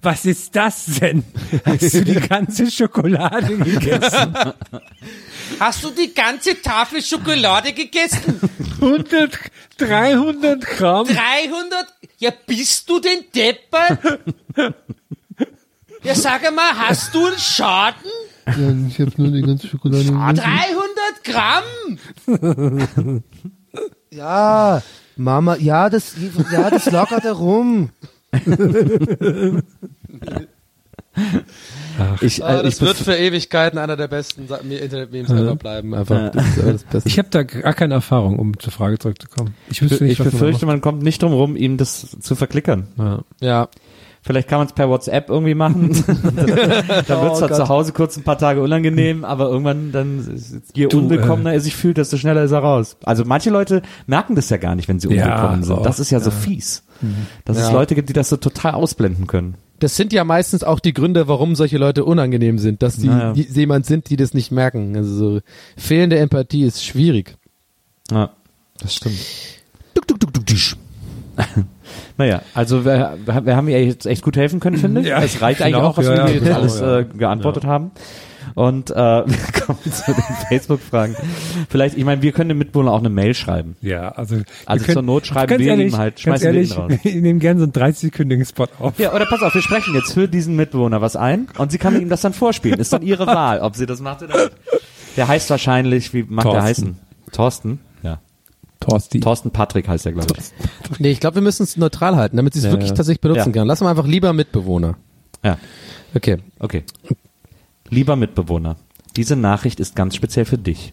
Was 0.00 0.24
ist 0.24 0.56
das 0.56 0.86
denn? 1.00 1.22
Hast 1.64 1.94
du 1.94 2.02
die 2.02 2.14
ganze 2.14 2.68
Schokolade 2.70 3.56
gegessen? 3.56 4.34
Hast 5.60 5.84
du 5.84 5.90
die 5.90 6.12
ganze 6.12 6.60
Tafel 6.60 7.02
Schokolade 7.02 7.72
gegessen? 7.72 8.40
100, 8.80 9.38
300 9.78 10.60
Gramm? 10.66 11.06
300? 11.06 11.86
Ja, 12.18 12.30
bist 12.46 12.88
du 12.90 12.98
denn 12.98 13.20
deppert? 13.32 14.18
Ja, 16.02 16.14
sag 16.16 16.42
mal, 16.54 16.72
hast 16.76 17.14
du 17.14 17.26
einen 17.26 17.38
Schaden? 17.38 18.10
Ich 18.46 19.00
habe 19.00 19.12
nur 19.16 19.30
die 19.30 19.42
ganze 19.42 19.66
Schokolade. 19.68 20.04
300 20.04 20.42
Gramm? 21.24 23.22
Ja, 24.10 24.82
Mama, 25.16 25.56
ja, 25.56 25.88
das, 25.88 26.14
ja, 26.52 26.68
das 26.68 26.90
lagert 26.90 27.24
herum. 27.24 27.88
Ich, 32.22 32.42
Ah, 32.42 32.58
äh, 32.58 32.62
das 32.62 32.76
ich 32.76 32.80
wird 32.80 32.96
für 32.96 33.14
Ewigkeiten 33.14 33.78
einer 33.78 33.96
der 33.96 34.08
besten 34.08 34.42
Internet-Memes 34.44 35.30
ever 35.30 35.56
bleiben. 35.56 35.94
Einfach. 35.94 36.30
Das 36.30 36.46
ist 36.46 36.58
aber 36.58 36.72
das 36.72 36.84
Beste. 36.90 37.08
Ich 37.08 37.18
habe 37.18 37.28
da 37.30 37.42
gar 37.42 37.74
keine 37.74 37.94
Erfahrung, 37.94 38.38
um 38.38 38.58
zur 38.58 38.72
Frage 38.72 38.98
zurückzukommen. 38.98 39.54
Ich 39.70 39.82
wüsste 39.82 40.04
nicht, 40.04 40.14
ich 40.14 40.18
was 40.20 40.26
man 40.26 40.32
befürchte, 40.32 40.64
man 40.66 40.80
kommt 40.80 41.02
nicht 41.02 41.22
drum 41.22 41.32
rum, 41.32 41.54
ihm 41.56 41.76
das 41.76 42.16
zu 42.20 42.34
verklickern. 42.34 42.88
Ja. 42.96 43.20
ja. 43.40 43.68
Vielleicht 44.24 44.46
kann 44.48 44.58
man 44.58 44.68
es 44.68 44.72
per 44.72 44.88
WhatsApp 44.88 45.28
irgendwie 45.30 45.54
machen. 45.54 45.90
dann 46.06 46.36
wird 46.36 47.08
es 47.08 47.10
Oh 47.10 47.40
halt 47.40 47.48
Gott. 47.48 47.56
zu 47.56 47.68
Hause 47.68 47.92
kurz 47.92 48.16
ein 48.16 48.22
paar 48.22 48.38
Tage 48.38 48.62
unangenehm, 48.62 49.24
aber 49.24 49.48
irgendwann 49.50 49.90
dann, 49.90 50.40
je 50.74 50.86
Du, 50.86 50.98
unwillkommener 51.00 51.52
er 51.52 51.60
sich 51.60 51.74
fühlt, 51.74 51.96
desto 51.96 52.16
schneller 52.16 52.44
ist 52.44 52.52
er 52.52 52.60
raus. 52.60 52.96
Also 53.02 53.24
manche 53.26 53.50
Leute 53.50 53.82
merken 54.06 54.36
das 54.36 54.48
ja 54.48 54.58
gar 54.58 54.76
nicht, 54.76 54.86
wenn 54.88 55.00
sie 55.00 55.08
Ja, 55.12 55.24
unwillkommen 55.34 55.64
sind. 55.64 55.74
auch, 55.76 55.82
Das 55.82 55.98
ist 55.98 56.10
ja, 56.10 56.20
so 56.20 56.30
fies. 56.30 56.84
Dass 57.44 57.56
es 57.56 57.64
Ja. 57.64 57.72
Leute 57.72 57.96
gibt, 57.96 58.08
die 58.10 58.12
das 58.12 58.28
so 58.28 58.36
total 58.36 58.74
ausblenden 58.74 59.26
können. 59.26 59.56
Das 59.80 59.96
sind 59.96 60.12
ja 60.12 60.22
meistens 60.22 60.62
auch 60.62 60.78
die 60.78 60.92
Gründe, 60.92 61.26
warum 61.26 61.56
solche 61.56 61.76
Leute 61.78 62.04
unangenehm 62.04 62.60
sind, 62.60 62.80
dass 62.84 62.96
die, 62.98 63.08
Naja. 63.08 63.32
die 63.32 63.42
jemand 63.42 63.86
sind, 63.86 64.08
die 64.08 64.14
das 64.16 64.34
nicht 64.34 64.52
merken. 64.52 64.94
Also 64.96 65.16
so 65.16 65.40
fehlende 65.76 66.20
Empathie 66.20 66.62
ist 66.62 66.84
schwierig. 66.84 67.36
Ja, 68.12 68.30
das 68.78 68.94
stimmt. 68.94 69.18
Naja, 72.18 72.42
also 72.54 72.84
wir, 72.84 73.16
wir 73.24 73.56
haben 73.56 73.68
ihr 73.68 73.84
jetzt 73.84 74.06
echt 74.06 74.22
gut 74.22 74.36
helfen 74.36 74.60
können, 74.60 74.76
finde 74.76 75.00
ich. 75.00 75.06
Ja, 75.08 75.22
es 75.22 75.40
reicht 75.40 75.60
ich 75.60 75.66
eigentlich 75.66 75.74
finde 75.76 75.88
auch, 75.88 75.96
was 75.96 76.06
ja, 76.06 76.26
wir 76.26 76.34
jetzt 76.34 76.44
genau, 76.44 76.56
alles 76.56 76.80
äh, 76.80 77.04
geantwortet 77.16 77.64
haben. 77.64 77.90
Und 78.54 78.90
äh, 78.90 78.94
wir 78.96 79.62
kommen 79.64 79.78
zu 79.84 80.12
den 80.12 80.22
Facebook-Fragen. 80.48 81.16
Vielleicht, 81.70 81.96
ich 81.96 82.04
meine, 82.04 82.22
wir 82.22 82.32
können 82.32 82.50
dem 82.50 82.58
Mitbewohner 82.58 82.92
auch 82.92 82.98
eine 82.98 83.08
Mail 83.08 83.34
schreiben. 83.34 83.76
Ja, 83.80 84.10
also, 84.10 84.36
Also 84.66 84.84
können- 84.84 84.94
zur 84.94 85.02
Not 85.02 85.26
schreiben 85.26 85.58
wir 85.58 85.66
ehrlich, 85.66 85.92
ihm 85.92 85.98
halt, 85.98 86.20
schmeißen 86.20 86.44
wir 86.44 86.50
ihn 86.50 86.56
ehrlich, 86.56 86.76
raus. 86.76 86.92
wir 87.02 87.22
nehmen 87.22 87.38
gerne 87.38 87.60
so 87.60 87.64
einen 87.64 87.72
30-sekündigen 87.72 88.46
Spot 88.46 88.66
auf. 88.78 88.98
Ja, 88.98 89.14
oder 89.14 89.26
pass 89.26 89.42
auf, 89.42 89.54
wir 89.54 89.62
sprechen 89.62 89.94
jetzt 89.94 90.12
für 90.12 90.28
diesen 90.28 90.56
Mitbewohner 90.56 91.00
was 91.00 91.16
ein 91.16 91.46
und 91.58 91.72
sie 91.72 91.78
kann 91.78 91.98
ihm 92.00 92.08
das 92.08 92.20
dann 92.20 92.34
vorspielen. 92.34 92.78
Ist 92.78 92.92
dann 92.92 93.02
ihre 93.02 93.26
Wahl, 93.26 93.60
ob 93.60 93.76
sie 93.76 93.86
das 93.86 94.00
macht 94.00 94.22
oder 94.22 94.36
nicht. 94.36 94.52
Der 95.16 95.28
heißt 95.28 95.48
wahrscheinlich, 95.50 96.12
wie 96.12 96.24
mag 96.24 96.44
der 96.44 96.52
Thorsten. 96.52 96.66
heißen? 96.68 96.98
Thorsten? 97.32 97.80
Torsti. 98.82 99.20
Thorsten 99.20 99.50
Patrick 99.50 99.88
heißt 99.88 100.06
er, 100.06 100.12
glaube 100.12 100.34
ich. 100.38 100.98
Nee, 101.00 101.10
ich 101.10 101.20
glaube, 101.20 101.36
wir 101.36 101.42
müssen 101.42 101.62
es 101.64 101.76
neutral 101.76 102.16
halten, 102.16 102.36
damit 102.36 102.52
sie 102.54 102.60
es 102.60 102.64
Ja, 102.66 102.70
wirklich 102.72 102.90
ja. 102.90 102.96
tatsächlich 102.96 103.20
benutzen 103.20 103.48
Ja. 103.50 103.52
kann. 103.60 103.66
Lass 103.66 103.80
mal 103.80 103.90
einfach 103.90 104.06
lieber 104.06 104.32
Mitbewohner. 104.32 104.96
Ja, 105.44 105.58
Okay. 106.14 106.38
okay. 106.58 106.84
Lieber 107.88 108.16
Mitbewohner, 108.16 108.76
diese 109.16 109.36
Nachricht 109.36 109.80
ist 109.80 109.96
ganz 109.96 110.14
speziell 110.16 110.44
für 110.44 110.58
dich. 110.58 110.92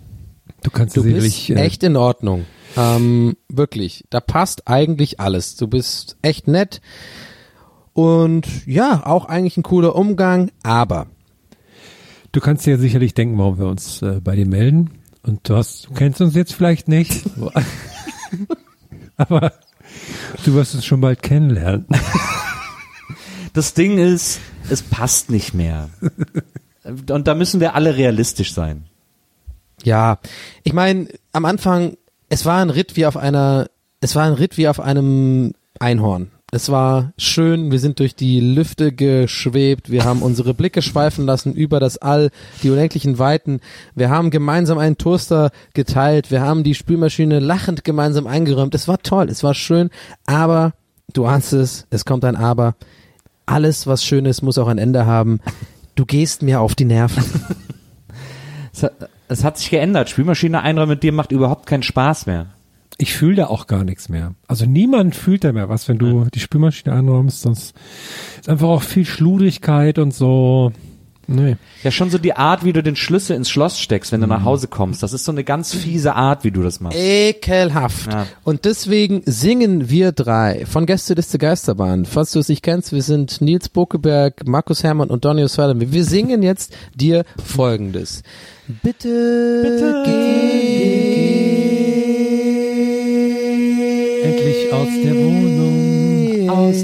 Du 0.64 0.70
kannst 0.72 0.96
Du 0.98 1.02
sicherlich, 1.02 1.48
bist 1.48 1.58
äh, 1.60 1.64
echt 1.64 1.84
in 1.84 1.96
Ordnung. 1.96 2.46
Ähm, 2.76 3.36
wirklich. 3.48 4.04
Da 4.10 4.20
passt 4.20 4.68
eigentlich 4.68 5.20
alles. 5.20 5.56
Du 5.56 5.68
bist 5.68 6.18
echt 6.22 6.48
nett. 6.48 6.82
Und 7.94 8.46
ja, 8.66 9.06
auch 9.06 9.26
eigentlich 9.26 9.58
ein 9.58 9.64
cooler 9.64 9.96
Umgang, 9.96 10.52
aber 10.64 11.08
du 12.32 12.40
kannst 12.40 12.66
dir 12.66 12.78
sicherlich 12.78 13.14
denken, 13.14 13.38
warum 13.38 13.58
wir 13.58 13.66
uns 13.68 14.02
äh, 14.02 14.20
bei 14.24 14.36
dir 14.36 14.46
melden. 14.46 14.92
Und 15.24 15.48
du 15.48 15.56
hast, 15.56 15.88
du 15.88 15.94
kennst 15.94 16.22
uns 16.22 16.36
jetzt 16.36 16.54
vielleicht 16.54 16.88
nicht. 16.88 17.24
aber 19.18 19.54
du 20.46 20.54
wirst 20.54 20.76
uns 20.76 20.86
schon 20.86 21.02
bald 21.02 21.22
kennenlernen. 21.22 21.86
Das 23.54 23.74
Ding 23.74 23.98
ist, 23.98 24.40
es 24.70 24.84
passt 24.84 25.32
nicht 25.32 25.56
mehr. 25.56 25.90
Und 26.84 27.28
da 27.28 27.34
müssen 27.34 27.60
wir 27.60 27.74
alle 27.74 27.98
realistisch 27.98 28.54
sein. 28.54 28.86
Ja, 29.84 30.20
ich 30.64 30.74
meine, 30.74 31.08
am 31.32 31.46
Anfang, 31.46 31.98
es 32.30 32.46
war 32.46 32.62
ein 32.62 32.70
Ritt 32.70 32.96
wie 32.96 33.06
auf 33.06 33.18
einer, 33.18 33.70
es 34.02 34.16
war 34.16 34.26
ein 34.26 34.34
Ritt 34.34 34.58
wie 34.58 34.68
auf 34.68 34.80
einem 34.80 35.54
Einhorn. 35.80 36.32
Es 36.52 36.70
war 36.70 37.14
schön, 37.18 37.72
wir 37.72 37.80
sind 37.80 38.00
durch 38.00 38.16
die 38.16 38.40
Lüfte 38.40 38.92
geschwebt, 38.92 39.92
wir 39.92 40.04
haben 40.04 40.24
unsere 40.24 40.56
Blicke 40.56 40.82
schweifen 40.82 41.26
lassen 41.26 41.54
über 41.54 41.80
das 41.80 41.98
All, 42.00 42.32
die 42.64 42.72
unendlichen 42.72 43.20
Weiten. 43.20 43.60
Wir 43.94 44.10
haben 44.10 44.32
gemeinsam 44.32 44.80
einen 44.80 44.98
Toaster 44.98 45.52
geteilt, 45.74 46.32
wir 46.32 46.42
haben 46.42 46.64
die 46.64 46.74
Spülmaschine 46.74 47.40
lachend 47.40 47.84
gemeinsam 47.84 48.26
eingeräumt. 48.26 48.74
Es 48.74 48.88
war 48.88 48.98
toll, 49.04 49.30
es 49.30 49.44
war 49.44 49.54
schön, 49.54 49.92
aber 50.26 50.74
du 51.14 51.26
ahnst 51.26 51.54
es, 51.54 51.86
es 51.92 52.06
kommt 52.06 52.26
ein 52.26 52.36
Aber. 52.36 52.76
Alles, 53.46 53.86
was 53.86 54.04
schön 54.04 54.26
ist, 54.26 54.42
muss 54.42 54.58
auch 54.58 54.68
ein 54.68 54.78
Ende 54.80 55.06
haben. 55.06 55.42
Du 55.94 56.06
gehst 56.06 56.42
mir 56.42 56.62
auf 56.62 56.76
die 56.76 56.86
Nerven. 56.86 57.24
Es 58.72 58.84
hat, 58.84 59.10
es 59.28 59.44
hat 59.44 59.58
sich 59.58 59.72
geändert. 59.72 60.10
Spülmaschine 60.10 60.62
einräumen 60.62 60.92
mit 60.92 61.04
dir 61.04 61.12
macht 61.12 61.34
überhaupt 61.34 61.66
keinen 61.66 61.84
Spaß 61.84 62.28
mehr. 62.28 62.46
Ich 62.98 63.14
fühle 63.14 63.36
da 63.36 63.48
auch 63.48 63.68
gar 63.68 63.84
nichts 63.84 64.10
mehr. 64.10 64.36
Also 64.48 64.66
niemand 64.66 65.16
fühlt 65.16 65.44
da 65.44 65.54
mehr 65.54 65.70
was, 65.70 65.88
wenn 65.88 65.98
du 65.98 66.26
die 66.34 66.40
Spülmaschine 66.40 66.94
anräumst. 66.94 67.42
Sonst 67.42 67.74
ist 68.40 68.50
einfach 68.50 68.68
auch 68.68 68.84
viel 68.84 69.06
Schludrigkeit 69.06 70.00
und 70.00 70.14
so. 70.14 70.74
Nee. 71.32 71.58
Ja, 71.84 71.92
schon 71.92 72.10
so 72.10 72.18
die 72.18 72.34
Art, 72.34 72.66
wie 72.66 72.74
du 72.74 72.82
den 72.82 72.96
Schlüssel 72.96 73.36
ins 73.36 73.52
Schloss 73.52 73.80
steckst, 73.80 74.12
wenn 74.12 74.22
du 74.22 74.26
nach 74.26 74.44
Hause 74.44 74.68
kommst. 74.68 75.04
Das 75.04 75.14
ist 75.14 75.26
so 75.26 75.32
eine 75.32 75.44
ganz 75.44 75.76
fiese 75.76 76.16
Art, 76.16 76.44
wie 76.44 76.50
du 76.50 76.64
das 76.64 76.80
machst. 76.80 76.98
Ekelhaft. 76.98 78.12
Ja. 78.12 78.26
Und 78.44 78.66
deswegen 78.66 79.22
singen 79.26 79.92
wir 79.92 80.12
drei 80.12 80.66
von 80.66 80.88
Gästeliste 80.88 81.38
Geisterbahn. 81.38 82.06
Falls 82.06 82.32
du 82.32 82.40
es 82.40 82.50
nicht 82.50 82.64
kennst, 82.64 82.94
wir 82.94 83.04
sind 83.04 83.42
Nils 83.42 83.70
Bokeberg, 83.70 84.48
Markus 84.48 84.84
Hermann 84.84 85.12
und 85.12 85.24
Donny 85.24 85.44
O'Sullivan. 85.44 85.92
Wir 85.92 86.04
singen 86.04 86.42
jetzt 86.42 86.76
dir 86.96 87.24
folgendes. 87.46 88.24
Bitte, 88.82 89.62
Bitte 89.64 90.04
geh. 90.08 91.29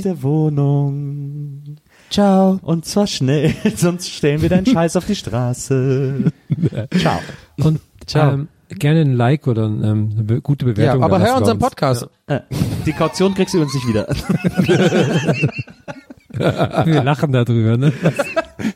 Der 0.05 0.21
Wohnung. 0.23 1.77
Ciao. 2.11 2.59
Und 2.61 2.85
zwar 2.85 3.07
schnell, 3.07 3.53
sonst 3.75 4.07
stellen 4.09 4.41
wir 4.41 4.47
deinen 4.49 4.65
Scheiß 4.67 4.95
auf 4.95 5.05
die 5.05 5.15
Straße. 5.15 6.31
Ciao. 6.99 7.19
Und 7.57 7.79
Ciao. 8.05 8.33
Ähm, 8.33 8.47
gerne 8.69 9.01
ein 9.01 9.13
Like 9.13 9.47
oder 9.47 9.65
ein, 9.67 9.83
ähm, 9.83 10.09
eine 10.13 10.23
be 10.23 10.41
gute 10.41 10.65
Ja, 10.67 10.71
Bewertung. 10.73 11.03
aber 11.03 11.17
da 11.19 11.25
hör 11.25 11.37
unseren 11.37 11.57
uns. 11.57 11.63
Podcast. 11.65 12.07
Äh, 12.27 12.41
Die 12.85 12.93
Kaution 12.93 13.33
kriegst 13.33 13.53
du 13.55 13.57
übrigens 13.57 13.73
nicht 13.75 13.87
wieder. 13.87 14.07
Wir 16.85 17.01
lachen 17.03 17.31
darüber, 17.31 17.77
ne? 17.77 17.93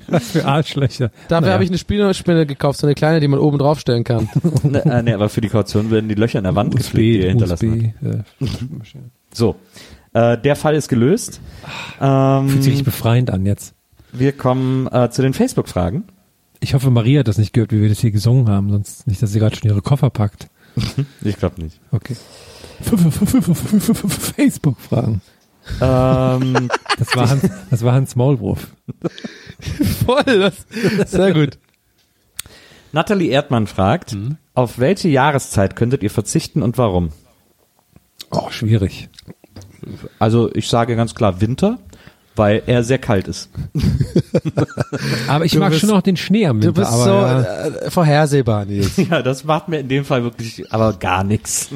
Was, 0.07 0.31
für 0.31 0.45
Arschlöcher. 0.45 1.11
Dafür 1.27 1.41
Naja. 1.41 1.53
habe 1.53 1.63
ich 1.65 1.69
eine 1.69 1.77
Spielerspinne 1.77 2.45
gekauft, 2.45 2.79
so 2.79 2.87
eine 2.87 2.95
kleine, 2.95 3.19
die 3.19 3.27
man 3.27 3.39
oben 3.39 3.57
drauf 3.57 3.79
stellen 3.81 4.03
kann. 4.05 4.29
ne, 4.63 4.83
äh, 4.85 5.03
nee, 5.03 5.13
aber 5.13 5.27
für 5.29 5.41
die 5.41 5.49
Kaution 5.49 5.91
werden 5.91 6.07
die 6.07 6.15
Löcher 6.15 6.37
in 6.39 6.45
der 6.45 6.55
Wand 6.55 6.73
gepflegt, 6.75 6.97
die 6.97 7.19
ihr 7.21 7.27
hinterlassen. 7.29 7.93
USB, 8.39 8.95
äh, 8.95 8.99
So. 9.33 9.55
Äh, 10.19 10.37
der 10.37 10.55
Fall 10.55 10.75
ist 10.75 10.89
gelöst. 10.89 11.39
Ähm, 12.01 12.49
fühlt 12.49 12.63
sich 12.63 12.71
richtig 12.73 12.85
befreiend 12.85 13.29
an 13.31 13.45
jetzt. 13.45 13.73
Wir 14.11 14.33
kommen 14.33 14.87
äh, 14.87 15.09
zu 15.11 15.21
den 15.21 15.33
Facebook-Fragen. 15.33 16.03
Ich 16.59 16.73
hoffe, 16.73 16.89
Maria 16.89 17.19
hat 17.21 17.27
das 17.29 17.37
nicht 17.37 17.53
gehört, 17.53 17.71
wie 17.71 17.81
wir 17.81 17.87
das 17.89 17.99
hier 17.99 18.11
gesungen 18.11 18.49
haben, 18.49 18.69
sonst 18.69 19.07
nicht, 19.07 19.21
dass 19.21 19.31
sie 19.31 19.39
gerade 19.39 19.55
schon 19.55 19.69
ihre 19.69 19.81
Koffer 19.81 20.09
packt. 20.09 20.47
Ich 21.23 21.37
glaube 21.37 21.61
nicht. 21.61 21.79
Okay. 21.91 22.15
Facebook-Fragen. 24.35 25.21
Ähm, 25.81 26.69
Das 26.97 27.15
war 27.15 27.29
Hans, 27.29 27.49
das 27.69 27.83
war 27.83 27.93
Hans 27.93 28.15
Maulwurf. 28.15 28.67
Voll, 30.05 30.23
das, 30.25 30.65
sehr 31.11 31.33
gut. 31.33 31.57
Nathalie 32.91 33.29
Erdmann 33.29 33.67
fragt, 33.67 34.17
auf 34.53 34.79
welche 34.79 35.09
Jahreszeit 35.09 35.75
könntet 35.75 36.01
ihr 36.03 36.09
verzichten 36.09 36.61
und 36.63 36.77
warum? 36.77 37.09
Oh, 38.31 38.49
schwierig. 38.49 39.09
Also 40.19 40.49
ich 40.53 40.67
sage 40.67 40.95
ganz 40.95 41.15
klar 41.15 41.41
Winter, 41.41 41.79
weil 42.35 42.63
er 42.67 42.83
sehr 42.83 42.97
kalt 42.99 43.27
ist. 43.27 43.49
Aber 45.27 45.45
ich 45.45 45.51
Du 45.53 45.59
mag 45.59 45.69
bist- 45.71 45.81
schon 45.81 45.91
auch 45.91 46.01
den 46.01 46.17
Schnee 46.17 46.45
am 46.47 46.59
Du 46.61 46.67
Winter. 46.67 46.81
bist 46.81 46.91
aber 46.93 47.03
so 47.03 47.09
ja. 47.11 47.41
äh, 47.41 47.91
vorhersehbar, 47.91 48.65
Nils. 48.65 48.97
Ja, 49.09 49.21
das 49.21 49.43
macht 49.43 49.67
mir 49.67 49.79
in 49.79 49.87
dem 49.89 50.05
Fall 50.05 50.23
wirklich 50.23 50.71
aber 50.71 50.93
gar 50.93 51.23
nichts. 51.23 51.69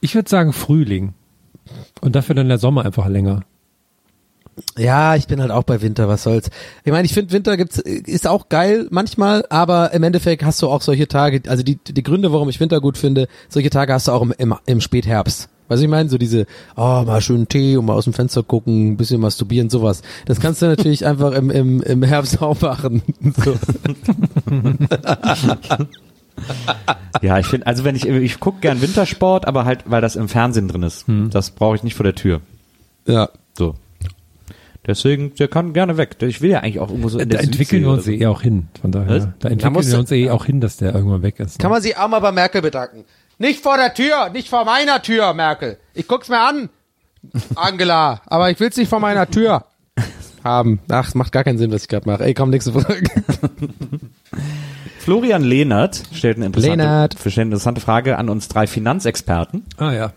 Ich 0.00 0.14
würde 0.14 0.28
sagen 0.28 0.52
Frühling. 0.52 1.14
Und 2.00 2.14
dafür 2.16 2.34
dann 2.34 2.48
der 2.48 2.58
Sommer 2.58 2.84
einfach 2.84 3.08
länger. 3.08 3.42
Ja, 4.76 5.14
ich 5.14 5.26
bin 5.28 5.40
halt 5.40 5.50
auch 5.52 5.62
bei 5.62 5.82
Winter, 5.82 6.08
was 6.08 6.24
soll's. 6.24 6.50
Ich 6.84 6.90
meine, 6.90 7.06
ich 7.06 7.12
finde 7.14 7.32
Winter 7.32 7.56
gibt's 7.56 7.78
ist 7.78 8.26
auch 8.26 8.48
geil 8.48 8.88
manchmal, 8.90 9.44
aber 9.50 9.92
im 9.92 10.02
Endeffekt 10.02 10.42
hast 10.44 10.60
du 10.62 10.68
auch 10.68 10.82
solche 10.82 11.06
Tage, 11.06 11.42
also 11.48 11.62
die 11.62 11.76
die 11.76 12.02
Gründe, 12.02 12.32
warum 12.32 12.48
ich 12.48 12.58
Winter 12.58 12.80
gut 12.80 12.98
finde, 12.98 13.28
solche 13.48 13.70
Tage 13.70 13.92
hast 13.92 14.08
du 14.08 14.12
auch 14.12 14.22
im, 14.22 14.32
im, 14.36 14.54
im 14.66 14.80
Spätherbst. 14.80 15.48
Weißt 15.68 15.80
du, 15.80 15.84
ich 15.84 15.90
meine, 15.90 16.08
so 16.08 16.18
diese, 16.18 16.46
oh, 16.76 17.02
mal 17.06 17.20
schön 17.20 17.48
Tee 17.48 17.76
und 17.76 17.86
mal 17.86 17.94
aus 17.94 18.04
dem 18.04 18.12
Fenster 18.12 18.42
gucken, 18.42 18.92
ein 18.92 18.96
bisschen 18.96 19.20
masturbieren, 19.20 19.70
sowas. 19.70 20.02
Das 20.26 20.40
kannst 20.40 20.62
du 20.62 20.66
natürlich 20.66 21.06
einfach 21.06 21.32
im, 21.32 21.50
im, 21.50 21.82
im 21.82 22.02
Herbst 22.02 22.42
auch 22.42 22.60
machen. 22.60 23.02
So. 23.44 23.54
Ja, 27.20 27.38
ich 27.40 27.46
finde, 27.46 27.66
also 27.66 27.82
wenn 27.84 27.96
ich, 27.96 28.06
ich 28.06 28.38
gucke 28.38 28.60
gern 28.60 28.80
Wintersport, 28.80 29.48
aber 29.48 29.64
halt, 29.64 29.82
weil 29.86 30.00
das 30.00 30.14
im 30.14 30.28
Fernsehen 30.28 30.68
drin 30.68 30.84
ist. 30.84 31.04
Das 31.30 31.50
brauche 31.50 31.74
ich 31.74 31.82
nicht 31.82 31.96
vor 31.96 32.04
der 32.04 32.14
Tür. 32.14 32.40
Ja. 33.06 33.28
So. 33.56 33.74
Deswegen, 34.86 35.34
der 35.34 35.48
kann 35.48 35.74
gerne 35.74 35.98
weg. 35.98 36.16
Ich 36.22 36.40
will 36.40 36.50
ja 36.50 36.60
eigentlich 36.60 36.80
auch 36.80 36.88
irgendwo 36.88 37.10
so 37.10 37.18
in 37.18 37.28
Da 37.28 37.36
der 37.36 37.44
entwickeln 37.44 37.82
Südsee 37.82 37.84
wir 37.84 37.90
uns 37.90 38.06
oder 38.06 38.16
eh 38.16 38.26
auch 38.26 38.40
hin. 38.40 38.68
Von 38.80 38.92
daher, 38.92 39.08
Was? 39.08 39.28
da 39.38 39.48
entwickeln 39.50 39.86
wir 39.86 39.98
uns 39.98 40.10
eh 40.12 40.30
auch 40.30 40.46
hin, 40.46 40.60
dass 40.62 40.78
der 40.78 40.94
irgendwann 40.94 41.22
weg 41.22 41.38
ist. 41.40 41.58
Kann 41.58 41.70
man 41.70 41.82
sich 41.82 41.98
auch 41.98 42.08
mal 42.08 42.20
bei 42.20 42.32
Merkel 42.32 42.62
bedanken. 42.62 43.04
Nicht 43.38 43.62
vor 43.62 43.76
der 43.76 43.94
Tür, 43.94 44.30
nicht 44.30 44.48
vor 44.48 44.64
meiner 44.64 45.00
Tür, 45.02 45.32
Merkel. 45.34 45.78
Ich 45.94 46.08
guck's 46.08 46.28
mir 46.28 46.40
an, 46.40 46.68
Angela, 47.54 48.20
aber 48.26 48.50
ich 48.50 48.58
will's 48.60 48.76
nicht 48.76 48.88
vor 48.88 49.00
meiner 49.00 49.28
Tür 49.30 49.64
haben. 50.44 50.80
Ach, 50.88 51.14
macht 51.14 51.32
gar 51.32 51.44
keinen 51.44 51.58
Sinn, 51.58 51.70
was 51.72 51.82
ich 51.82 51.88
gerade 51.88 52.08
mache. 52.08 52.24
Ey, 52.24 52.34
komm, 52.34 52.50
nächste 52.50 52.72
Frage. 52.72 53.04
Florian 54.98 55.42
Lehnert 55.42 56.02
stellt 56.12 56.36
eine 56.36 56.46
interessante, 56.46 56.76
Lehnert. 56.76 57.16
stellt 57.18 57.36
eine 57.38 57.44
interessante 57.46 57.80
Frage 57.80 58.18
an 58.18 58.28
uns 58.28 58.48
drei 58.48 58.66
Finanzexperten. 58.66 59.64
Ah 59.76 59.92
ja. 59.92 60.12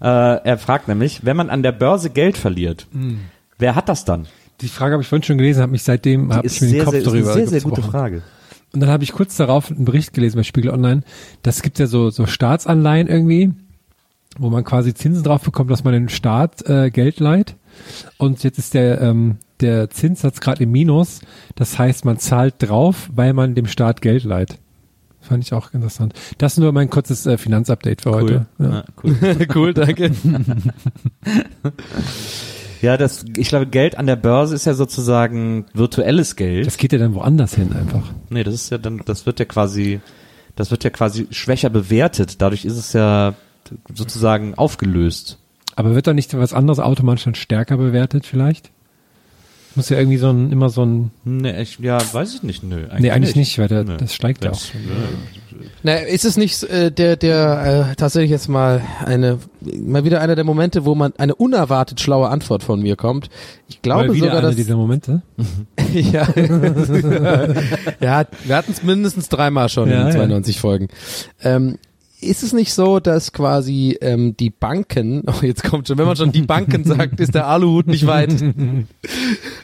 Äh, 0.00 0.40
er 0.48 0.58
fragt 0.58 0.88
nämlich, 0.88 1.24
wenn 1.24 1.36
man 1.36 1.50
an 1.50 1.62
der 1.62 1.72
Börse 1.72 2.10
Geld 2.10 2.38
verliert, 2.38 2.86
Hm. 2.92 3.20
wer 3.58 3.74
hat 3.74 3.88
das 3.88 4.04
dann? 4.04 4.26
Die 4.62 4.68
Frage 4.68 4.92
habe 4.94 5.02
ich 5.02 5.08
vorhin 5.08 5.22
schon 5.24 5.38
gelesen, 5.38 5.62
habe 5.62 5.72
mich 5.72 5.82
seitdem 5.82 6.34
hab 6.34 6.44
ich 6.44 6.60
mir 6.60 6.68
den 6.68 6.70
sehr, 6.72 6.84
Kopf 6.84 6.92
sehr, 6.92 7.00
ist 7.02 7.06
eine 7.08 7.16
darüber 7.18 7.32
sehr, 7.34 7.48
sehr 7.48 7.60
gute. 7.60 7.82
Frage. 7.82 8.22
Und 8.72 8.80
dann 8.80 8.90
habe 8.90 9.04
ich 9.04 9.12
kurz 9.12 9.36
darauf 9.36 9.70
einen 9.70 9.84
Bericht 9.84 10.12
gelesen 10.12 10.36
bei 10.36 10.42
Spiegel 10.42 10.70
Online. 10.70 11.02
Das 11.42 11.62
gibt 11.62 11.78
ja 11.78 11.86
so, 11.86 12.10
so 12.10 12.26
Staatsanleihen 12.26 13.08
irgendwie, 13.08 13.52
wo 14.38 14.50
man 14.50 14.64
quasi 14.64 14.94
Zinsen 14.94 15.24
drauf 15.24 15.42
bekommt, 15.42 15.70
dass 15.70 15.84
man 15.84 15.92
den 15.92 16.08
Staat 16.08 16.62
äh, 16.68 16.90
Geld 16.90 17.20
leiht. 17.20 17.56
Und 18.18 18.42
jetzt 18.44 18.58
ist 18.58 18.74
der, 18.74 19.00
ähm, 19.00 19.38
der 19.60 19.90
Zinssatz 19.90 20.40
gerade 20.40 20.62
im 20.62 20.70
Minus. 20.70 21.20
Das 21.56 21.78
heißt, 21.78 22.04
man 22.04 22.18
zahlt 22.18 22.54
drauf, 22.58 23.10
weil 23.12 23.32
man 23.32 23.54
dem 23.54 23.66
Staat 23.66 24.02
Geld 24.02 24.24
leiht. 24.24 24.58
Fand 25.20 25.44
ich 25.44 25.52
auch 25.52 25.74
interessant. 25.74 26.14
Das 26.38 26.54
ist 26.54 26.58
nur 26.58 26.72
mein 26.72 26.88
kurzes 26.88 27.26
äh, 27.26 27.36
Finanzupdate 27.36 28.00
für 28.00 28.12
heute. 28.12 28.46
Ja. 28.58 28.70
Ja, 28.70 28.84
cool. 29.02 29.16
cool, 29.54 29.74
danke. 29.74 30.12
ja, 32.82 32.96
das, 32.96 33.24
ich 33.36 33.48
glaube, 33.48 33.66
Geld 33.66 33.96
an 33.98 34.06
der 34.06 34.16
Börse 34.16 34.54
ist 34.54 34.64
ja 34.66 34.74
sozusagen 34.74 35.66
virtuelles 35.74 36.36
Geld. 36.36 36.66
Das 36.66 36.76
geht 36.76 36.92
ja 36.92 36.98
dann 36.98 37.14
woanders 37.14 37.54
hin 37.54 37.72
einfach. 37.72 38.02
nee, 38.30 38.42
das 38.44 38.54
ist 38.54 38.70
ja 38.70 38.78
dann, 38.78 39.02
das 39.04 39.26
wird 39.26 39.38
ja 39.38 39.44
quasi, 39.44 40.00
das 40.56 40.70
wird 40.70 40.84
ja 40.84 40.90
quasi 40.90 41.26
schwächer 41.30 41.70
bewertet. 41.70 42.40
Dadurch 42.40 42.64
ist 42.64 42.76
es 42.76 42.92
ja 42.92 43.34
sozusagen 43.94 44.54
aufgelöst. 44.54 45.38
Aber 45.76 45.94
wird 45.94 46.06
da 46.06 46.12
nicht 46.14 46.36
was 46.36 46.52
anderes 46.52 46.78
automatisch 46.80 47.24
dann 47.24 47.34
stärker 47.34 47.76
bewertet 47.76 48.26
vielleicht? 48.26 48.70
Muss 49.76 49.88
ja 49.88 49.98
irgendwie 49.98 50.16
so 50.18 50.30
ein, 50.30 50.50
immer 50.50 50.68
so 50.68 50.84
ein, 50.84 51.12
Nee, 51.24 51.62
ich, 51.62 51.78
ja, 51.78 51.98
weiß 52.12 52.34
ich 52.34 52.42
nicht, 52.42 52.64
nö. 52.64 52.86
nee, 52.98 53.10
eigentlich 53.12 53.36
nicht, 53.36 53.56
weil 53.58 53.68
der, 53.68 53.84
Nö. 53.84 53.96
das 53.98 54.14
steigt 54.14 54.44
ja 54.44 54.50
auch. 54.50 54.54
Das- 54.54 54.72
Na, 55.82 55.94
ist 55.94 56.24
es 56.24 56.36
nicht 56.36 56.62
äh, 56.64 56.90
der, 56.90 57.16
der 57.16 57.90
äh, 57.90 57.96
tatsächlich 57.96 58.30
jetzt 58.30 58.48
mal 58.48 58.82
eine, 59.04 59.38
mal 59.60 60.04
wieder 60.04 60.20
einer 60.20 60.34
der 60.34 60.44
Momente, 60.44 60.84
wo 60.84 60.94
man 60.94 61.12
eine 61.16 61.34
unerwartet 61.34 62.00
schlaue 62.00 62.28
Antwort 62.28 62.62
von 62.62 62.80
mir 62.80 62.96
kommt. 62.96 63.28
Ich 63.68 63.82
glaube 63.82 64.08
Mal 64.08 64.14
wieder 64.14 64.26
sogar, 64.26 64.38
einer 64.38 64.48
dass 64.48 64.56
dieser 64.56 64.76
Momente. 64.76 65.22
ja, 65.92 66.28
ja, 68.00 68.24
wir 68.44 68.56
hatten 68.56 68.72
es 68.72 68.82
mindestens 68.82 69.28
dreimal 69.28 69.68
schon 69.68 69.90
Ja, 69.90 70.02
in 70.02 70.06
ja. 70.08 70.12
92 70.14 70.60
Folgen. 70.60 70.88
Ähm, 71.42 71.78
ist 72.20 72.42
es 72.42 72.52
nicht 72.52 72.72
so, 72.72 73.00
dass 73.00 73.32
quasi 73.32 73.96
ähm, 74.00 74.36
die 74.36 74.50
Banken, 74.50 75.24
oh 75.26 75.44
jetzt 75.44 75.64
kommt 75.64 75.88
schon, 75.88 75.98
wenn 75.98 76.06
man 76.06 76.16
schon 76.16 76.32
die 76.32 76.42
Banken 76.42 76.84
sagt, 76.84 77.20
ist 77.20 77.34
der 77.34 77.46
Aluhut 77.46 77.86
nicht 77.86 78.06
weit, 78.06 78.34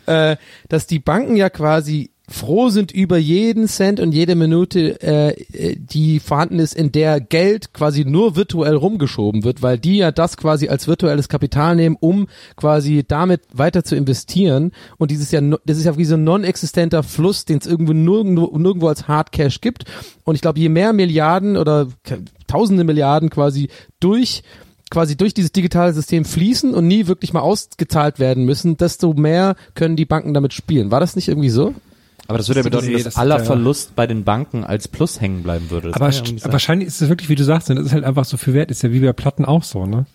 äh, 0.06 0.37
dass 0.68 0.87
die 0.87 0.98
Banken 0.98 1.37
ja 1.37 1.50
quasi 1.50 2.11
froh 2.29 2.71
sind 2.71 2.91
über 2.93 3.19
jeden 3.19 3.69
Cent 3.69 4.01
und 4.01 4.12
jede 4.12 4.35
Minute, 4.35 5.01
äh, 5.01 5.31
äh, 5.53 5.77
die 5.77 6.19
vorhanden 6.19 6.59
ist, 6.59 6.75
in 6.75 6.91
der 6.91 7.21
Geld 7.21 7.73
quasi 7.73 8.05
nur 8.05 8.35
virtuell 8.35 8.75
rumgeschoben 8.75 9.45
wird, 9.45 9.62
weil 9.62 9.79
die 9.79 9.99
ja 9.99 10.11
das 10.11 10.37
quasi 10.37 10.69
als 10.69 10.89
virtuelles 10.89 11.29
Kapital 11.29 11.77
nehmen, 11.77 11.97
um 11.99 12.27
quasi 12.57 13.05
damit 13.07 13.43
weiter 13.53 13.85
zu 13.85 13.95
investieren. 13.95 14.73
Und 14.99 15.11
dieses 15.11 15.31
ja, 15.31 15.41
das 15.41 15.79
ist 15.79 15.85
ja 15.85 15.97
wie 15.97 16.05
so 16.05 16.15
ein 16.15 16.25
non-existenter 16.25 17.03
Fluss, 17.03 17.45
den 17.45 17.59
es 17.59 17.67
irgendwo 17.67 17.93
nirgendwo, 17.93 18.59
nirgendwo 18.59 18.89
als 18.89 19.07
Hard 19.07 19.31
Cash 19.31 19.61
gibt. 19.61 19.85
Und 20.25 20.35
ich 20.35 20.41
glaube, 20.41 20.59
je 20.59 20.69
mehr 20.69 20.93
Milliarden 20.93 21.57
oder 21.57 21.89
Tausende 22.47 22.85
Milliarden 22.85 23.29
quasi 23.29 23.69
durch 23.99 24.43
quasi 24.89 25.17
durch 25.17 25.35
dieses 25.35 25.51
digitale 25.51 25.93
System 25.93 26.25
fließen 26.25 26.73
und 26.73 26.87
nie 26.87 27.09
wirklich 27.09 27.33
mal 27.33 27.41
ausgezahlt 27.41 28.21
werden 28.21 28.45
müssen, 28.45 28.77
desto 28.77 29.15
mehr 29.15 29.57
können 29.75 29.97
die 29.97 30.05
Banken 30.05 30.33
damit 30.33 30.53
spielen. 30.53 30.93
War 30.93 31.01
das 31.01 31.17
nicht 31.17 31.27
irgendwie 31.27 31.51
so? 31.51 31.75
Aber 32.29 32.39
das 32.39 32.49
würde 32.49 32.61
ja 32.61 32.65
bedeuten, 32.65 32.87
Nee, 32.87 32.93
dass 32.95 33.05
das 33.05 33.17
aller 33.17 33.39
ja- 33.39 33.45
Verlust 33.45 33.95
bei 33.97 34.07
den 34.07 34.25
Banken 34.25 34.65
als 34.65 34.89
Plus 34.89 35.21
hängen 35.21 35.43
bleiben 35.43 35.71
würde. 35.71 35.89
Das 35.93 35.97
Aber 35.97 36.11
ja 36.11 36.53
wahrscheinlich 36.53 36.89
ist 36.89 37.01
es 37.01 37.09
wirklich, 37.09 37.29
wie 37.29 37.35
du 37.37 37.45
sagst, 37.45 37.71
das 37.71 37.79
ist 37.79 37.93
halt 37.93 38.05
einfach 38.05 38.25
so 38.25 38.37
viel 38.37 38.55
wert. 38.55 38.71
Ist 38.71 38.83
ja 38.83 38.91
wie 38.93 39.01
bei 39.01 39.12
Platten 39.12 39.45
auch 39.45 39.62
so, 39.62 39.87
ne? 39.87 40.07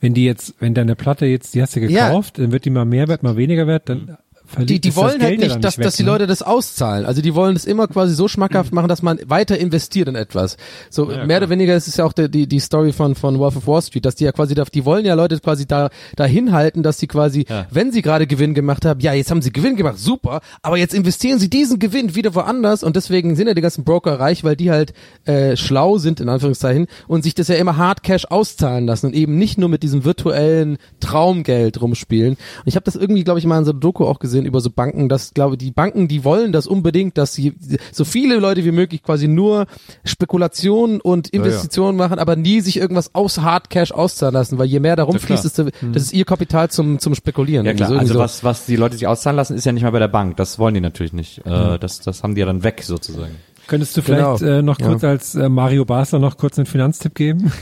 Wenn 0.00 0.14
die 0.14 0.24
jetzt, 0.24 0.54
wenn 0.58 0.74
deine 0.74 0.96
Platte 0.96 1.26
jetzt, 1.26 1.54
die 1.54 1.62
hast 1.62 1.76
du 1.76 1.80
Ja. 1.80 2.08
gekauft, 2.08 2.38
dann 2.38 2.50
wird 2.52 2.64
die 2.64 2.70
mal 2.70 2.84
mehr 2.84 3.06
wert, 3.08 3.22
mal 3.22 3.36
weniger 3.36 3.66
wert, 3.66 3.88
dann 3.88 4.16
Die, 4.58 4.80
die 4.80 4.94
wollen 4.96 5.22
halt 5.22 5.40
ja 5.40 5.48
nicht, 5.48 5.64
dass, 5.64 5.78
weg, 5.78 5.84
dass 5.84 5.96
die 5.96 6.02
ne? 6.02 6.10
Leute 6.10 6.26
das 6.26 6.42
auszahlen. 6.42 7.06
Also 7.06 7.22
die 7.22 7.34
wollen 7.34 7.56
es 7.56 7.64
immer 7.64 7.88
quasi 7.88 8.14
so 8.14 8.28
schmackhaft 8.28 8.72
machen, 8.74 8.88
dass 8.88 9.00
man 9.00 9.18
weiter 9.26 9.56
investiert 9.58 10.08
in 10.08 10.14
etwas. 10.14 10.58
So 10.90 11.06
mehr 11.06 11.38
oder 11.38 11.48
weniger 11.48 11.74
ist 11.74 11.88
es 11.88 11.96
ja 11.96 12.04
auch 12.04 12.12
der, 12.12 12.28
die, 12.28 12.46
die 12.46 12.60
Story 12.60 12.92
von, 12.92 13.14
von 13.14 13.38
Wolf 13.38 13.56
of 13.56 13.66
Wall 13.66 13.80
Street, 13.80 14.04
dass 14.04 14.14
die 14.14 14.24
ja 14.24 14.32
quasi, 14.32 14.54
da- 14.54 14.64
die 14.64 14.84
wollen 14.84 15.06
ja 15.06 15.14
Leute 15.14 15.38
quasi 15.40 15.66
da, 15.66 15.88
dahin 16.16 16.52
halten, 16.52 16.82
dass 16.82 16.98
sie 16.98 17.06
quasi, 17.06 17.46
Ja. 17.48 17.66
wenn 17.70 17.92
sie 17.92 18.02
gerade 18.02 18.26
Gewinn 18.26 18.52
gemacht 18.52 18.84
haben, 18.84 19.00
ja, 19.00 19.14
jetzt 19.14 19.30
haben 19.30 19.40
sie 19.40 19.52
Gewinn 19.52 19.76
gemacht, 19.76 19.98
super, 19.98 20.40
aber 20.60 20.76
jetzt 20.76 20.92
investieren 20.92 21.38
sie 21.38 21.48
diesen 21.48 21.78
Gewinn 21.78 22.14
wieder 22.14 22.34
woanders 22.34 22.82
und 22.84 22.94
deswegen 22.96 23.36
sind 23.36 23.46
ja 23.48 23.54
die 23.54 23.62
ganzen 23.62 23.84
Broker 23.84 24.20
reich, 24.20 24.44
weil 24.44 24.56
die 24.56 24.70
halt 24.70 24.92
äh, 25.24 25.56
schlau 25.56 25.96
sind, 25.96 26.20
in 26.20 26.28
Anführungszeichen, 26.28 26.88
und 27.08 27.22
sich 27.22 27.34
das 27.34 27.48
ja 27.48 27.54
immer 27.54 27.78
Hard 27.78 28.02
Cash 28.02 28.26
auszahlen 28.26 28.84
lassen 28.86 29.06
und 29.06 29.14
eben 29.14 29.38
nicht 29.38 29.56
nur 29.56 29.68
mit 29.70 29.82
diesem 29.82 30.04
virtuellen 30.04 30.76
Traumgeld 31.00 31.80
rumspielen. 31.80 32.34
Und 32.34 32.38
ich 32.66 32.76
habe 32.76 32.84
das 32.84 32.96
irgendwie, 32.96 33.24
glaube 33.24 33.38
ich, 33.38 33.46
mal 33.46 33.58
in 33.58 33.64
so 33.64 33.70
einer 33.72 33.80
Doku 33.80 34.04
auch 34.04 34.18
gesehen 34.18 34.31
über 34.40 34.60
so 34.60 34.70
Banken, 34.70 35.08
dass, 35.08 35.32
glaube 35.34 35.56
die 35.56 35.70
Banken, 35.70 36.08
die 36.08 36.24
wollen 36.24 36.52
das 36.52 36.66
unbedingt, 36.66 37.18
dass 37.18 37.34
sie 37.34 37.54
so 37.92 38.04
viele 38.04 38.36
Leute 38.38 38.64
wie 38.64 38.72
möglich 38.72 39.02
quasi 39.02 39.28
nur 39.28 39.66
Spekulationen 40.04 41.00
und 41.00 41.28
Investitionen 41.28 41.96
machen, 41.96 42.18
aber 42.18 42.36
nie 42.36 42.60
sich 42.60 42.76
irgendwas 42.78 43.14
aus 43.14 43.38
Hard 43.38 43.70
Cash 43.70 43.92
auszahlen 43.92 44.34
lassen, 44.34 44.58
weil 44.58 44.66
je 44.66 44.80
mehr 44.80 44.96
da 44.96 45.04
rumfließt, 45.04 45.44
desto, 45.44 45.64
das 45.92 46.02
ist 46.04 46.12
ihr 46.12 46.24
Kapital 46.24 46.70
zum, 46.70 46.98
zum 46.98 47.14
Spekulieren. 47.14 47.66
Ja 47.66 47.74
klar, 47.74 47.90
Irgendwie 47.90 48.00
also 48.02 48.14
so. 48.14 48.20
was, 48.20 48.44
was 48.44 48.66
die 48.66 48.76
Leute 48.76 48.96
sich 48.96 49.06
auszahlen 49.06 49.36
lassen, 49.36 49.56
ist 49.56 49.64
ja 49.64 49.72
nicht 49.72 49.82
mal 49.82 49.90
bei 49.92 49.98
der 49.98 50.08
Bank. 50.08 50.36
Das 50.36 50.58
wollen 50.58 50.74
die 50.74 50.80
natürlich 50.80 51.12
nicht. 51.12 51.38
Äh, 51.46 51.78
das, 51.78 52.00
das 52.00 52.22
haben 52.22 52.34
die 52.34 52.40
ja 52.40 52.46
dann 52.46 52.62
weg 52.62 52.82
sozusagen. 52.84 53.36
Könntest 53.68 53.96
du 53.96 54.02
vielleicht 54.02 54.40
Genau. 54.40 54.58
äh, 54.58 54.62
noch 54.62 54.80
Ja. 54.80 54.88
kurz 54.88 55.04
als 55.04 55.34
äh, 55.34 55.48
Mario 55.48 55.84
Basler 55.84 56.18
noch 56.18 56.36
kurz 56.36 56.58
einen 56.58 56.66
Finanztipp 56.66 57.14
geben? 57.14 57.52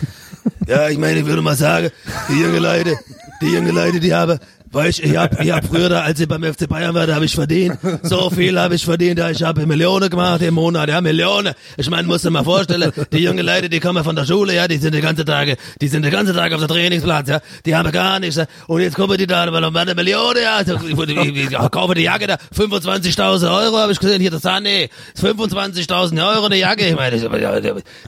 Ja, 0.66 0.88
ich 0.88 0.98
meine, 0.98 1.20
ich 1.20 1.26
würde 1.26 1.42
mal 1.42 1.56
sagen, 1.56 1.90
die 2.30 2.40
junge 2.40 2.58
Leute, 2.58 2.96
die 3.42 3.52
junge 3.52 3.70
Leute, 3.72 4.00
die 4.00 4.14
haben 4.14 4.38
Weißt, 4.72 5.00
ich 5.00 5.16
hab, 5.16 5.40
ich 5.40 5.50
hab 5.50 5.66
früher, 5.66 6.00
als 6.00 6.20
ich 6.20 6.28
beim 6.28 6.44
FC 6.44 6.68
Bayern 6.68 6.94
war, 6.94 7.04
da 7.04 7.16
habe 7.16 7.24
ich 7.24 7.34
verdient. 7.34 7.76
So 8.04 8.30
viel 8.30 8.56
habe 8.58 8.76
ich 8.76 8.84
verdient, 8.84 9.18
da 9.18 9.28
ich 9.28 9.42
habe 9.42 9.66
Millionen 9.66 10.08
gemacht 10.08 10.42
im 10.42 10.54
Monat, 10.54 10.88
ja, 10.88 11.00
Millionen. 11.00 11.54
Ich 11.76 11.90
meine, 11.90 12.06
musst 12.06 12.24
du 12.24 12.30
mal 12.30 12.44
vorstellen, 12.44 12.92
die 13.12 13.18
jungen 13.18 13.44
Leute, 13.44 13.68
die 13.68 13.80
kommen 13.80 14.04
von 14.04 14.14
der 14.14 14.24
Schule, 14.24 14.54
ja, 14.54 14.68
die 14.68 14.76
sind 14.76 14.94
die 14.94 15.00
ganze 15.00 15.24
Tage, 15.24 15.56
die 15.80 15.88
sind 15.88 16.04
den 16.04 16.12
ganzen 16.12 16.36
Tag 16.36 16.52
auf 16.52 16.60
der 16.60 16.68
Trainingsplatz, 16.68 17.28
ja, 17.28 17.40
die 17.66 17.74
haben 17.74 17.90
gar 17.90 18.20
nichts, 18.20 18.36
ja. 18.36 18.46
und 18.68 18.80
jetzt 18.80 18.94
kommen 18.94 19.18
die 19.18 19.26
da, 19.26 19.52
weil 19.52 19.60
noch 19.60 19.74
eine 19.74 19.94
Million, 19.96 20.36
ja, 20.40 20.64
so, 20.64 20.76
ich, 20.76 20.96
ich, 20.96 21.36
ich, 21.36 21.50
ich 21.50 21.70
kaufe 21.70 21.94
die 21.94 22.02
Jacke 22.02 22.28
da, 22.28 22.36
25.000 22.56 23.64
Euro, 23.64 23.76
habe 23.78 23.90
ich 23.90 23.98
gesehen, 23.98 24.20
hier, 24.20 24.30
das 24.30 24.44
nee, 24.62 24.88
25.000 25.20 26.28
Euro 26.28 26.46
eine 26.46 26.56
Jacke, 26.56 26.86
ich 26.86 26.94
meine, 26.94 27.18
das, 27.18 27.24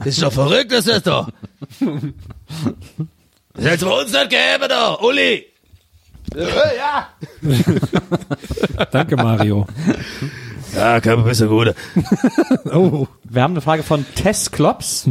ist 0.05 0.21
doch 0.21 0.31
verrückt, 0.31 0.71
das 0.71 0.87
ist 0.87 1.07
doch. 1.07 1.27
Das 3.55 3.65
hätte 3.65 3.85
bei 3.85 4.01
uns 4.01 4.11
nicht 4.11 4.29
gegeben, 4.29 4.65
da, 4.69 4.95
Uli. 4.95 5.52
Ja. 6.35 7.09
Danke, 8.91 9.15
Mario. 9.15 9.67
Ja, 10.75 10.99
kann 10.99 11.23
besser 11.23 11.47
gut. 11.47 11.75
Oh. 12.73 13.07
Wir 13.23 13.41
haben 13.43 13.53
eine 13.53 13.61
Frage 13.61 13.83
von 13.83 14.05
Tess 14.15 14.51
Klops. 14.51 15.07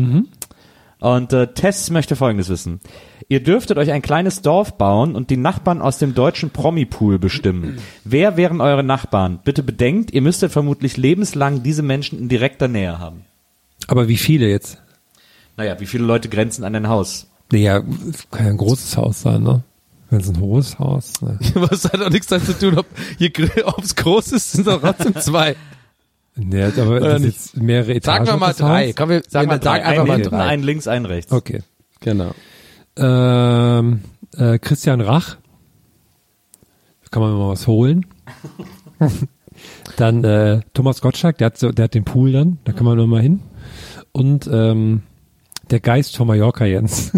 Und 0.99 1.33
äh, 1.33 1.49
Tess 1.49 1.91
möchte 1.91 2.17
Folgendes 2.17 2.49
wissen. 2.49 2.81
Ihr 3.29 3.43
dürftet 3.43 3.79
euch 3.79 3.91
ein 3.91 4.03
kleines 4.03 4.43
Dorf 4.43 4.79
bauen 4.79 5.15
und 5.15 5.31
die 5.31 5.37
Nachbarn 5.37 5.81
aus 5.81 5.99
dem 5.99 6.15
deutschen 6.15 6.51
Promi-Pool 6.51 7.19
bestimmen. 7.19 7.79
Wer 8.05 8.37
wären 8.37 8.61
eure 8.61 8.83
Nachbarn? 8.83 9.41
Bitte 9.45 9.63
bedenkt, 9.63 10.13
ihr 10.13 10.23
müsstet 10.23 10.53
vermutlich 10.53 10.97
lebenslang 10.97 11.63
diese 11.63 11.83
Menschen 11.83 12.19
in 12.19 12.29
direkter 12.29 12.69
Nähe 12.69 12.99
haben. 12.99 13.25
Aber 13.89 14.09
wie 14.09 14.17
viele 14.17 14.49
jetzt? 14.49 14.81
Naja, 15.57 15.79
wie 15.81 15.87
viele 15.87 16.05
Leute 16.05 16.29
grenzen 16.29 16.65
an 16.65 16.75
ein 16.75 16.89
Haus? 16.89 17.27
Naja, 17.51 17.81
kann 18.31 18.45
ja 18.47 18.51
ein 18.51 18.57
großes 18.57 18.97
Haus 18.97 19.23
sein, 19.23 19.43
ne? 19.43 19.63
Wenn 20.13 20.21
es 20.21 20.29
ein 20.29 20.41
hohes 20.41 20.79
Haus 20.79 21.23
ne? 21.23 21.39
Was 21.55 21.85
hat 21.85 22.03
auch 22.03 22.11
nichts 22.11 22.27
damit 22.27 22.45
zu 22.45 22.59
tun, 22.59 22.77
ob 22.77 22.87
es 23.83 23.97
groß 23.97 24.33
ist, 24.33 24.53
sind 24.53 24.67
doch 24.67 24.83
trotzdem 24.83 25.17
zwei. 25.17 25.57
Nee, 26.35 26.65
aber 26.65 26.97
Oder 26.97 27.01
das 27.01 27.23
nicht? 27.23 27.37
ist 27.39 27.55
jetzt 27.55 27.63
mehrere 27.63 27.95
Etagen. 27.95 28.27
Sagen 28.27 28.39
wir 28.39 28.47
mal 28.47 28.53
drei. 28.53 28.93
Komm, 28.93 29.09
wir 29.09 29.23
sagen, 29.27 29.49
wir 29.49 29.63
sagen 29.63 29.83
einfach 29.83 30.03
ein 30.03 30.09
mal 30.09 30.21
drei. 30.21 30.45
ein 30.49 30.63
links, 30.63 30.87
ein 30.87 31.07
rechts. 31.07 31.33
Okay. 31.33 31.63
Genau. 32.01 32.33
Ähm, 32.97 34.03
äh, 34.37 34.59
Christian 34.59 35.01
Rach. 35.01 35.37
Da 37.05 37.09
kann 37.11 37.23
man 37.23 37.33
mal 37.33 37.49
was 37.49 37.67
holen. 37.67 38.05
dann 39.97 40.25
äh, 40.25 40.61
Thomas 40.75 41.01
Gottschalk, 41.01 41.39
der 41.39 41.47
hat, 41.47 41.59
so, 41.59 41.73
der 41.73 41.85
hat 41.85 41.95
den 41.95 42.05
Pool 42.05 42.33
dann, 42.33 42.59
da 42.65 42.73
kann 42.73 42.85
man 42.85 42.99
noch 42.99 43.07
mal 43.07 43.23
hin. 43.23 43.41
Und 44.13 44.47
ähm, 44.53 45.05
der 45.71 45.81
Geist 45.81 46.19
von 46.19 46.27
Mallorca 46.27 46.67
Jens, 46.67 47.13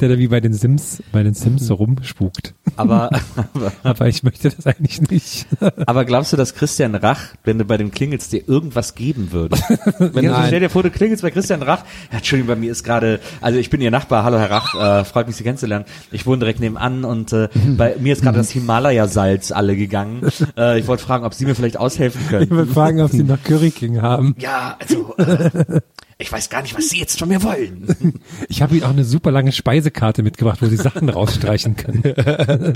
der 0.00 0.08
da 0.08 0.18
wie 0.18 0.28
bei 0.28 0.40
den 0.40 0.52
Sims, 0.52 1.02
bei 1.12 1.22
den 1.22 1.34
Sims 1.34 1.66
so 1.66 1.74
rumspukt. 1.74 2.54
Aber, 2.76 3.10
aber, 3.36 3.72
Aber 3.82 4.08
ich 4.08 4.22
möchte 4.22 4.50
das 4.50 4.66
eigentlich 4.66 5.00
nicht. 5.10 5.46
aber 5.86 6.04
glaubst 6.04 6.32
du, 6.32 6.36
dass 6.36 6.54
Christian 6.54 6.94
Rach, 6.94 7.20
wenn 7.44 7.58
du 7.58 7.64
bei 7.64 7.76
dem 7.76 7.90
klingelst, 7.90 8.32
dir 8.32 8.48
irgendwas 8.48 8.94
geben 8.94 9.32
würde? 9.32 9.56
Wenn 9.98 10.24
du 10.26 10.34
stell 10.46 10.60
dir 10.60 10.70
vor, 10.70 10.82
du 10.82 10.90
klingelst 10.90 11.22
bei 11.22 11.30
Christian 11.30 11.62
Rach, 11.62 11.84
ja, 12.10 12.18
Entschuldigung, 12.18 12.48
bei 12.54 12.60
mir 12.60 12.70
ist 12.72 12.82
gerade, 12.84 13.20
also 13.40 13.58
ich 13.58 13.70
bin 13.70 13.80
Ihr 13.80 13.90
Nachbar, 13.90 14.24
hallo 14.24 14.38
Herr 14.38 14.50
Rach, 14.50 14.74
äh, 14.74 15.04
freut 15.04 15.26
mich 15.26 15.36
Sie 15.36 15.44
kennenzulernen. 15.44 15.84
Ich 16.10 16.26
wohne 16.26 16.40
direkt 16.40 16.60
nebenan 16.60 17.04
und 17.04 17.32
äh, 17.32 17.48
bei 17.76 17.96
mir 17.98 18.12
ist 18.12 18.22
gerade 18.22 18.38
das 18.38 18.50
Himalaya-Salz 18.50 19.52
alle 19.52 19.76
gegangen. 19.76 20.22
Äh, 20.56 20.78
ich 20.80 20.86
wollte 20.86 21.02
fragen, 21.02 21.24
ob 21.24 21.34
Sie 21.34 21.44
mir 21.46 21.54
vielleicht 21.54 21.76
aushelfen 21.76 22.20
Ich 22.22 22.28
können. 22.28 22.50
will 22.50 22.66
fragen, 22.66 23.00
ob 23.00 23.10
sie 23.10 23.22
noch 23.22 23.42
Curry 23.42 23.70
King 23.70 24.02
haben. 24.02 24.34
Ja, 24.38 24.76
also 24.80 25.16
äh, 25.16 25.80
ich 26.18 26.30
weiß 26.30 26.48
gar 26.48 26.62
nicht, 26.62 26.76
was 26.76 26.88
Sie 26.88 26.98
jetzt 26.98 27.18
von 27.18 27.28
mir 27.28 27.42
wollen. 27.42 28.14
Ich 28.48 28.62
habe 28.62 28.74
ihnen 28.74 28.84
auch 28.84 28.90
eine 28.90 29.04
super 29.04 29.30
lange 29.32 29.52
Speisekarte 29.84 30.22
mitgebracht, 30.22 30.62
wo 30.62 30.66
sie 30.66 30.76
Sachen 30.76 31.08
rausstreichen 31.08 31.76
können. 31.76 32.02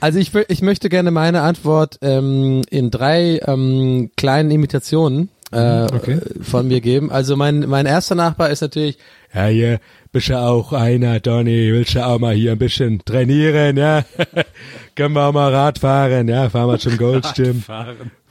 Also 0.00 0.18
ich, 0.18 0.34
will- 0.34 0.46
ich 0.48 0.62
möchte 0.62 0.88
gerne 0.88 1.12
meine 1.12 1.42
Antwort 1.42 1.98
ähm, 2.02 2.62
in 2.70 2.90
drei 2.90 3.38
ähm, 3.46 4.10
kleinen 4.16 4.50
Imitationen 4.50 5.28
äh, 5.52 5.84
Okay. 5.84 6.18
von 6.40 6.66
mir 6.66 6.80
geben. 6.80 7.12
Also 7.12 7.36
mein, 7.36 7.60
mein 7.68 7.86
erster 7.86 8.16
Nachbar 8.16 8.50
ist 8.50 8.62
natürlich, 8.62 8.98
ja 9.32 9.46
hier, 9.46 9.78
bist 10.10 10.28
du 10.28 10.36
auch 10.36 10.72
einer, 10.72 11.20
Donny, 11.20 11.72
willst 11.72 11.94
du 11.94 12.04
auch 12.04 12.18
mal 12.18 12.34
hier 12.34 12.50
ein 12.52 12.58
bisschen 12.58 13.00
trainieren, 13.04 13.76
ja? 13.76 14.04
Können 14.96 15.14
wir 15.14 15.22
auch 15.28 15.32
mal 15.32 15.54
Rad 15.54 15.78
fahren, 15.78 16.26
ja? 16.26 16.50
Fahren 16.50 16.70
wir 16.70 16.78
zum 16.80 16.96
Goldstream. 16.98 17.62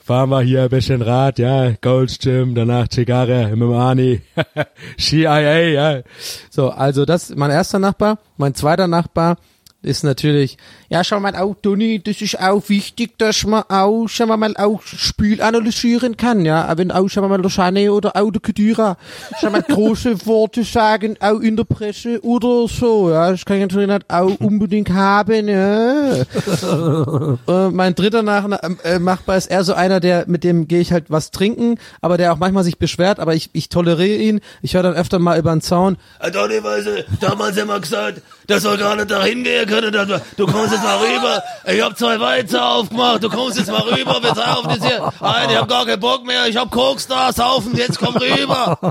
Fahren 0.04 0.30
wir 0.30 0.40
hier 0.40 0.64
ein 0.64 0.68
bisschen 0.68 1.00
Rad, 1.00 1.38
ja, 1.38 1.74
Goldstream, 1.80 2.56
danach 2.56 2.88
Zigarre 2.88 3.50
mit 3.50 3.60
dem 3.60 3.72
Ani, 3.72 4.20
CIA, 4.98 5.60
ja. 5.68 6.02
So, 6.50 6.70
also 6.70 7.04
das 7.04 7.30
ist 7.30 7.38
mein 7.38 7.52
erster 7.52 7.78
Nachbar. 7.78 8.18
Mein 8.36 8.52
zweiter 8.56 8.88
Nachbar 8.88 9.36
ist 9.80 10.02
natürlich, 10.02 10.56
ja, 10.92 11.02
schau 11.02 11.20
mal 11.20 11.34
auch, 11.36 11.56
Toni, 11.62 12.02
das 12.02 12.20
ist 12.20 12.38
auch 12.38 12.68
wichtig, 12.68 13.16
dass 13.16 13.44
man 13.44 13.62
auch, 13.70 14.06
schau 14.08 14.26
mal, 14.26 14.54
auch 14.58 14.82
Spiel 14.82 15.40
analysieren 15.40 16.18
kann, 16.18 16.44
ja, 16.44 16.70
wenn 16.76 16.90
auch, 16.90 17.08
schau 17.08 17.26
mal, 17.26 17.40
der 17.40 17.48
Schane 17.48 17.90
oder 17.90 18.14
auch 18.14 18.30
der 18.30 18.42
Kedira, 18.42 18.98
schau 19.40 19.48
mal, 19.48 19.62
große 19.62 20.26
Worte 20.26 20.64
sagen, 20.64 21.16
auch 21.18 21.40
in 21.40 21.56
der 21.56 21.64
Presse 21.64 22.20
oder 22.22 22.68
so, 22.68 23.10
ja, 23.10 23.30
das 23.30 23.46
kann 23.46 23.56
ich 23.56 23.62
natürlich 23.62 23.88
nicht 23.88 24.04
auch 24.10 24.38
unbedingt 24.40 24.90
haben, 24.90 25.48
ja. 25.48 26.12
äh, 27.48 27.70
mein 27.70 27.94
dritter 27.94 28.22
Nach 28.22 28.46
äh, 28.84 28.98
Nachbar 28.98 29.38
ist 29.38 29.50
eher 29.50 29.64
so 29.64 29.72
einer, 29.72 29.98
der, 29.98 30.24
mit 30.28 30.44
dem 30.44 30.68
gehe 30.68 30.80
ich 30.80 30.92
halt 30.92 31.06
was 31.08 31.30
trinken, 31.30 31.78
aber 32.02 32.18
der 32.18 32.34
auch 32.34 32.38
manchmal 32.38 32.64
sich 32.64 32.76
beschwert, 32.78 33.18
aber 33.18 33.34
ich, 33.34 33.48
ich 33.54 33.70
toleriere 33.70 34.18
ihn, 34.18 34.40
ich 34.60 34.74
höre 34.74 34.82
dann 34.82 34.94
öfter 34.94 35.18
mal 35.18 35.38
über 35.38 35.52
den 35.52 35.62
Zaun, 35.62 35.96
Donny, 36.32 36.62
weißt 36.62 36.86
du, 36.86 37.04
damals 37.20 37.56
immer 37.56 37.80
gesagt, 37.80 38.20
dass 38.46 38.64
wir 38.64 38.76
gar 38.76 38.96
nicht 38.96 39.10
da 39.10 39.22
hingehen 39.24 39.66
können. 39.66 39.92
dass 39.92 40.08
wir- 40.08 40.20
Du 40.36 40.46
kommst 40.46 40.72
jetzt 40.72 40.81
mal 40.82 40.98
rüber. 40.98 41.42
Ich 41.72 41.82
hab 41.82 41.96
zwei 41.96 42.18
Weizer 42.20 42.64
aufgemacht. 42.64 43.22
Du 43.22 43.28
kommst 43.28 43.58
jetzt 43.58 43.70
mal 43.70 43.82
rüber. 43.82 44.18
Wir 44.22 44.34
saufen 44.34 44.70
jetzt 44.70 44.86
hier. 44.86 45.12
Nein, 45.20 45.50
ich 45.50 45.56
hab 45.56 45.68
gar 45.68 45.86
keinen 45.86 46.00
Bock 46.00 46.26
mehr. 46.26 46.46
Ich 46.48 46.56
hab 46.56 46.70
Koks 46.70 47.06
da. 47.06 47.32
Saufen. 47.32 47.76
Jetzt 47.76 47.98
komm 47.98 48.16
rüber. 48.16 48.78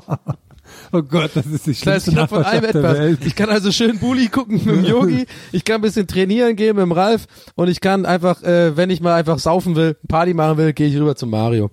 Oh 0.94 1.02
Gott, 1.02 1.32
das 1.36 1.46
ist 1.46 1.66
die 1.68 1.72
Das 1.72 1.80
schlimmste 2.04 2.12
ist 2.12 2.30
von 2.30 2.44
allem 2.44 2.66
etwas. 2.66 2.98
Welt. 2.98 3.20
Ich 3.26 3.36
kann 3.36 3.50
also 3.50 3.72
schön 3.72 3.98
Bulli 3.98 4.28
gucken 4.28 4.56
mit 4.56 4.66
dem 4.76 4.84
Yogi, 4.84 5.26
ich 5.54 5.64
kann 5.64 5.76
ein 5.76 5.82
bisschen 5.82 6.06
trainieren 6.06 6.56
gehen 6.58 6.76
mit 6.76 6.84
dem 6.84 6.92
Ralf 6.92 7.28
und 7.56 7.70
ich 7.70 7.80
kann 7.80 8.06
einfach, 8.06 8.44
äh, 8.44 8.76
wenn 8.76 8.90
ich 8.90 9.00
mal 9.00 9.14
einfach 9.14 9.40
saufen 9.40 9.76
will, 9.78 9.96
Party 10.10 10.34
machen 10.34 10.58
will, 10.58 10.74
gehe 10.74 10.88
ich 10.88 10.98
rüber 10.98 11.16
zum 11.16 11.30
Mario. 11.30 11.72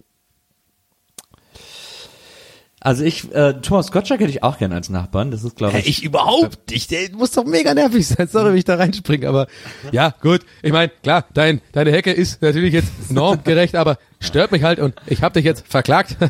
Also 2.88 3.05
ich, 3.05 3.31
äh, 3.35 3.53
Thomas 3.61 3.92
Gottschalk 3.92 4.18
hätte 4.20 4.31
ich 4.31 4.42
auch 4.42 4.57
gerne 4.57 4.74
als 4.74 4.88
Nachbarn. 4.88 5.31
Das 5.31 5.44
ist, 5.44 5.57
glaube 5.57 5.79
ich, 5.79 5.87
Ich 5.87 6.03
überhaupt 6.05 6.70
nicht, 6.70 6.90
der 6.90 7.11
muss 7.12 7.33
doch 7.33 7.44
mega 7.44 7.74
nervig 7.74 8.07
sein, 8.09 8.29
sorry, 8.29 8.53
wenn 8.53 8.57
ich 8.57 8.64
da 8.64 8.77
reinspringe, 8.77 9.29
aber 9.29 9.46
ja, 9.92 10.14
gut, 10.22 10.40
ich 10.62 10.72
meine, 10.72 10.90
klar, 11.03 11.27
dein, 11.35 11.61
deine 11.72 11.92
Hecke 11.92 12.12
ist 12.12 12.40
natürlich 12.40 12.72
jetzt 12.72 13.11
normgerecht, 13.12 13.77
aber 13.77 13.98
stört 14.20 14.53
mich 14.53 14.62
halt 14.62 14.79
und 14.79 14.94
ich 15.07 15.22
hab 15.22 15.35
dich 15.35 15.44
jetzt 15.44 15.66
verklagt. 15.68 16.16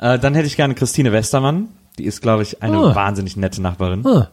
Äh, 0.00 0.18
dann 0.18 0.34
hätte 0.34 0.48
ich 0.48 0.56
gerne 0.56 0.74
Christine 0.74 1.12
Westermann. 1.12 1.68
Die 1.96 2.06
ist, 2.06 2.22
glaube 2.22 2.42
ich, 2.42 2.60
eine 2.60 2.76
Ah. 2.76 2.94
wahnsinnig 2.96 3.36
nette 3.36 3.62
Nachbarin. 3.62 4.04
Ah. 4.04 4.30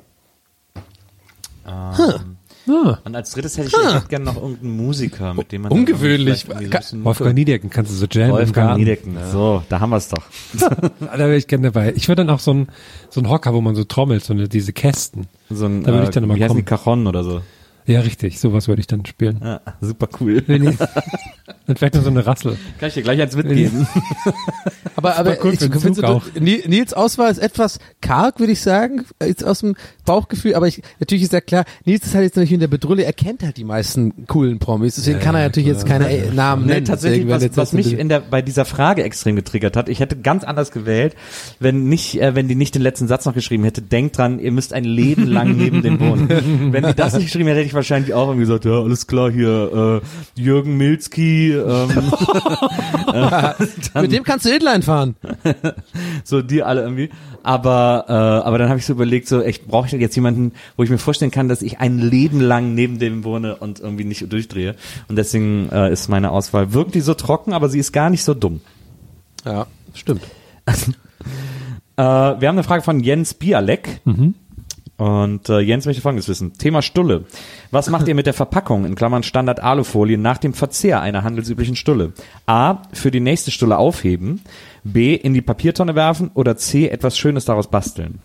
Ähm, 1.67 2.37
Ah. 2.69 2.99
Und 3.03 3.15
als 3.15 3.31
drittes 3.31 3.57
hätte 3.57 3.69
ich 3.69 3.93
hätte 3.93 4.07
gerne 4.07 4.25
noch 4.25 4.35
irgendeinen 4.35 4.77
Musiker, 4.77 5.33
mit 5.33 5.51
dem 5.51 5.63
man 5.63 5.71
Ungewöhnlich. 5.71 6.45
so 6.81 7.03
Wolfgang 7.03 7.33
Niedecken 7.35 7.69
kannst 7.69 7.91
du 7.91 7.95
so 7.95 8.05
jammen 8.09 8.31
Wolfgang. 8.33 8.77
Niedecken. 8.77 9.17
So, 9.31 9.63
da 9.69 9.79
haben 9.79 9.89
wir 9.89 9.97
es 9.97 10.09
doch. 10.09 10.23
Da 10.99 11.17
wäre 11.17 11.35
ich 11.35 11.47
gerne 11.47 11.71
dabei. 11.71 11.93
Ich 11.95 12.07
würde 12.07 12.23
dann 12.25 12.29
auch 12.33 12.39
so 12.39 12.53
ein, 12.53 12.67
so 13.09 13.21
ein 13.21 13.29
Hocker, 13.29 13.53
wo 13.53 13.61
man 13.61 13.75
so 13.75 13.83
trommelt, 13.83 14.23
so 14.23 14.33
eine, 14.33 14.47
diese 14.47 14.73
Kästen. 14.73 15.27
So 15.49 15.65
ein, 15.65 15.83
Da 15.83 15.91
würde 15.91 16.03
ich 16.03 16.09
äh, 16.09 16.11
dann 16.13 16.23
nochmal 16.23 16.37
wie 16.37 16.43
heißen 16.43 16.55
die 16.57 16.63
kommen. 16.63 16.83
Cajon 16.83 17.07
oder 17.07 17.23
so. 17.23 17.41
Ja, 17.89 18.01
richtig, 18.01 18.39
sowas 18.39 18.67
würde 18.67 18.81
ich 18.81 18.87
dann 18.87 19.03
spielen. 19.05 19.39
Ja, 19.43 19.61
super 19.81 20.07
cool. 20.19 20.43
Nee. 20.45 20.59
Und 20.59 20.77
vielleicht 21.79 21.95
noch 21.95 22.03
so 22.03 22.09
eine 22.11 22.23
Rassel. 22.25 22.55
Kann 22.79 22.89
ich 22.89 22.93
dir 22.93 23.01
gleich 23.01 23.19
eins 23.19 23.35
mitgeben? 23.35 23.87
Aber, 24.95 25.15
aber 25.17 25.37
cool 25.45 25.53
ich, 25.53 26.03
auch. 26.03 26.25
Ni- 26.37 26.61
Nils 26.67 26.93
Auswahl 26.93 27.31
ist 27.31 27.37
etwas 27.37 27.79
karg, 28.01 28.39
würde 28.41 28.51
ich 28.51 28.59
sagen, 28.59 29.05
jetzt 29.25 29.45
aus 29.45 29.59
dem 29.61 29.75
Bauchgefühl, 30.03 30.55
aber 30.55 30.67
ich, 30.67 30.81
natürlich 30.99 31.23
ist 31.23 31.31
ja 31.31 31.39
klar, 31.39 31.63
Nils 31.85 32.05
ist 32.05 32.15
halt 32.15 32.25
jetzt 32.25 32.35
natürlich 32.35 32.51
in 32.51 32.59
der 32.59 32.67
Bedrulle, 32.67 33.03
er 33.03 33.13
kennt 33.13 33.41
halt 33.43 33.55
die 33.55 33.63
meisten 33.63 34.27
coolen 34.27 34.59
Promis, 34.59 34.95
deswegen 34.95 35.19
kann 35.19 35.35
er 35.35 35.43
natürlich 35.43 35.69
jetzt 35.69 35.85
keine 35.85 36.09
äh, 36.09 36.33
Namen 36.33 36.65
Nee, 36.65 36.73
nennen. 36.73 36.85
tatsächlich, 36.85 37.29
was, 37.29 37.43
jetzt 37.43 37.55
was 37.55 37.71
mich 37.71 37.93
in 37.97 38.09
der, 38.09 38.19
bei 38.19 38.41
dieser 38.41 38.65
Frage 38.65 39.03
extrem 39.03 39.37
getriggert 39.37 39.77
hat, 39.77 39.87
ich 39.87 40.01
hätte 40.01 40.17
ganz 40.17 40.43
anders 40.43 40.71
gewählt, 40.71 41.15
wenn 41.61 41.87
nicht, 41.87 42.21
äh, 42.21 42.35
wenn 42.35 42.49
die 42.49 42.55
nicht 42.55 42.75
den 42.75 42.81
letzten 42.81 43.07
Satz 43.07 43.23
noch 43.23 43.33
geschrieben 43.33 43.63
hätte, 43.63 43.81
denkt 43.81 44.17
dran, 44.17 44.39
ihr 44.39 44.51
müsst 44.51 44.73
ein 44.73 44.83
Leben 44.83 45.27
lang 45.27 45.55
neben 45.55 45.81
dem 45.81 46.01
wohnen. 46.01 46.27
wenn 46.73 46.83
die 46.85 46.93
das 46.93 47.13
nicht 47.13 47.25
geschrieben 47.27 47.47
hätte, 47.47 47.59
hätte 47.59 47.67
ich 47.67 47.73
wahrscheinlich 47.79 48.13
auch 48.13 48.27
irgendwie 48.27 48.45
gesagt, 48.45 48.65
ja, 48.65 48.79
alles 48.79 49.07
klar, 49.07 49.31
hier, 49.31 50.01
äh, 50.35 50.39
Jürgen 50.39 50.77
Milzki, 50.77 51.53
ähm, 51.53 51.89
mit 54.01 54.11
dem 54.11 54.23
kannst 54.23 54.45
du 54.45 54.49
Inline 54.49 54.81
fahren. 54.81 55.15
so 56.23 56.41
die 56.41 56.63
alle 56.63 56.81
irgendwie. 56.81 57.09
Aber, 57.43 58.05
äh, 58.07 58.13
aber 58.13 58.57
dann 58.57 58.69
habe 58.69 58.79
ich 58.79 58.85
so 58.85 58.93
überlegt, 58.93 59.27
so, 59.27 59.41
echt, 59.41 59.67
brauche 59.67 59.87
ich 59.87 59.93
jetzt 59.93 60.15
jemanden, 60.15 60.53
wo 60.77 60.83
ich 60.83 60.89
mir 60.89 60.97
vorstellen 60.97 61.31
kann, 61.31 61.47
dass 61.47 61.61
ich 61.61 61.79
ein 61.79 61.99
Leben 61.99 62.41
lang 62.41 62.75
neben 62.75 62.99
dem 62.99 63.23
wohne 63.23 63.55
und 63.55 63.79
irgendwie 63.79 64.03
nicht 64.03 64.31
durchdrehe. 64.31 64.75
Und 65.07 65.15
deswegen 65.15 65.69
äh, 65.71 65.91
ist 65.91 66.09
meine 66.09 66.31
Auswahl 66.31 66.73
wirklich 66.73 67.03
so 67.03 67.13
trocken, 67.13 67.53
aber 67.53 67.69
sie 67.69 67.79
ist 67.79 67.91
gar 67.91 68.09
nicht 68.09 68.23
so 68.23 68.33
dumm. 68.33 68.61
Ja, 69.45 69.67
stimmt. 69.93 70.21
Äh, 71.97 72.01
wir 72.01 72.47
haben 72.47 72.55
eine 72.55 72.63
Frage 72.63 72.81
von 72.81 73.01
Jens 73.01 73.33
Bialek. 73.33 73.99
Und 74.99 75.47
äh, 75.47 75.59
Jens 75.59 75.85
möchte 75.85 76.01
folgendes 76.01 76.27
wissen. 76.27 76.57
Thema 76.57 76.81
Stulle. 76.81 77.23
Was 77.71 77.89
macht 77.89 78.09
ihr 78.09 78.15
mit 78.15 78.25
der 78.25 78.33
Verpackung, 78.33 78.83
in 78.83 78.95
Klammern 78.95 79.23
Standard 79.23 79.61
Alufolie, 79.61 80.17
nach 80.17 80.37
dem 80.37 80.53
Verzehr 80.53 80.99
einer 80.99 81.23
handelsüblichen 81.23 81.77
Stulle? 81.77 82.11
A. 82.47 82.81
Für 82.91 83.09
die 83.09 83.21
nächste 83.21 83.49
Stulle 83.49 83.77
aufheben. 83.77 84.41
B. 84.83 85.15
In 85.15 85.33
die 85.33 85.41
Papiertonne 85.41 85.95
werfen. 85.95 86.31
Oder 86.33 86.57
C. 86.57 86.89
Etwas 86.89 87.17
Schönes 87.17 87.45
daraus 87.45 87.67
basteln. 87.67 88.19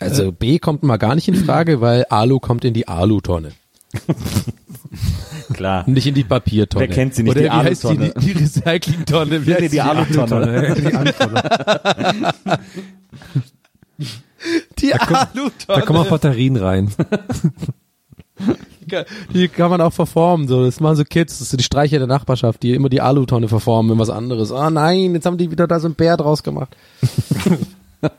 Also 0.00 0.32
B 0.32 0.58
kommt 0.58 0.82
mal 0.82 0.96
gar 0.96 1.14
nicht 1.14 1.28
in 1.28 1.36
Frage, 1.36 1.80
weil 1.80 2.06
Alu 2.06 2.40
kommt 2.40 2.64
in 2.64 2.74
die 2.74 2.88
Alutonne. 2.88 3.52
Klar. 5.52 5.88
Nicht 5.88 6.08
in 6.08 6.14
die 6.14 6.24
Papiertonne. 6.24 6.88
Wer 6.88 6.94
kennt 6.94 7.14
sie 7.14 7.22
nicht, 7.22 7.36
Oder 7.36 7.42
die 7.42 7.46
die, 7.46 7.50
Alutonne? 7.50 8.12
die, 8.16 8.32
die 8.32 8.32
Recyclingtonne? 8.32 9.46
Wie 9.46 9.54
heißt 9.54 9.72
die 9.72 9.80
Alutonne. 9.80 10.74
Die 10.74 10.92
Alutonne. 10.92 12.34
Die 14.78 14.90
Da 14.90 14.96
Alutonne. 15.34 15.84
kommen 15.84 15.98
auch 15.98 16.08
Batterien 16.08 16.56
rein. 16.56 16.90
Die 19.34 19.48
kann 19.48 19.70
man 19.70 19.80
auch 19.80 19.92
verformen. 19.92 20.48
So. 20.48 20.64
Das 20.64 20.80
machen 20.80 20.96
so 20.96 21.04
Kids, 21.04 21.38
das 21.38 21.50
sind 21.50 21.60
die 21.60 21.64
Streicher 21.64 21.98
der 21.98 22.06
Nachbarschaft, 22.06 22.62
die 22.62 22.74
immer 22.74 22.88
die 22.88 23.00
Alutonne 23.00 23.48
verformen 23.48 23.92
in 23.92 23.98
was 23.98 24.10
anderes. 24.10 24.50
Oh 24.50 24.70
nein, 24.70 25.14
jetzt 25.14 25.26
haben 25.26 25.38
die 25.38 25.50
wieder 25.50 25.66
da 25.66 25.78
so 25.78 25.88
ein 25.88 25.94
Bär 25.94 26.16
draus 26.16 26.42
gemacht. 26.42 26.76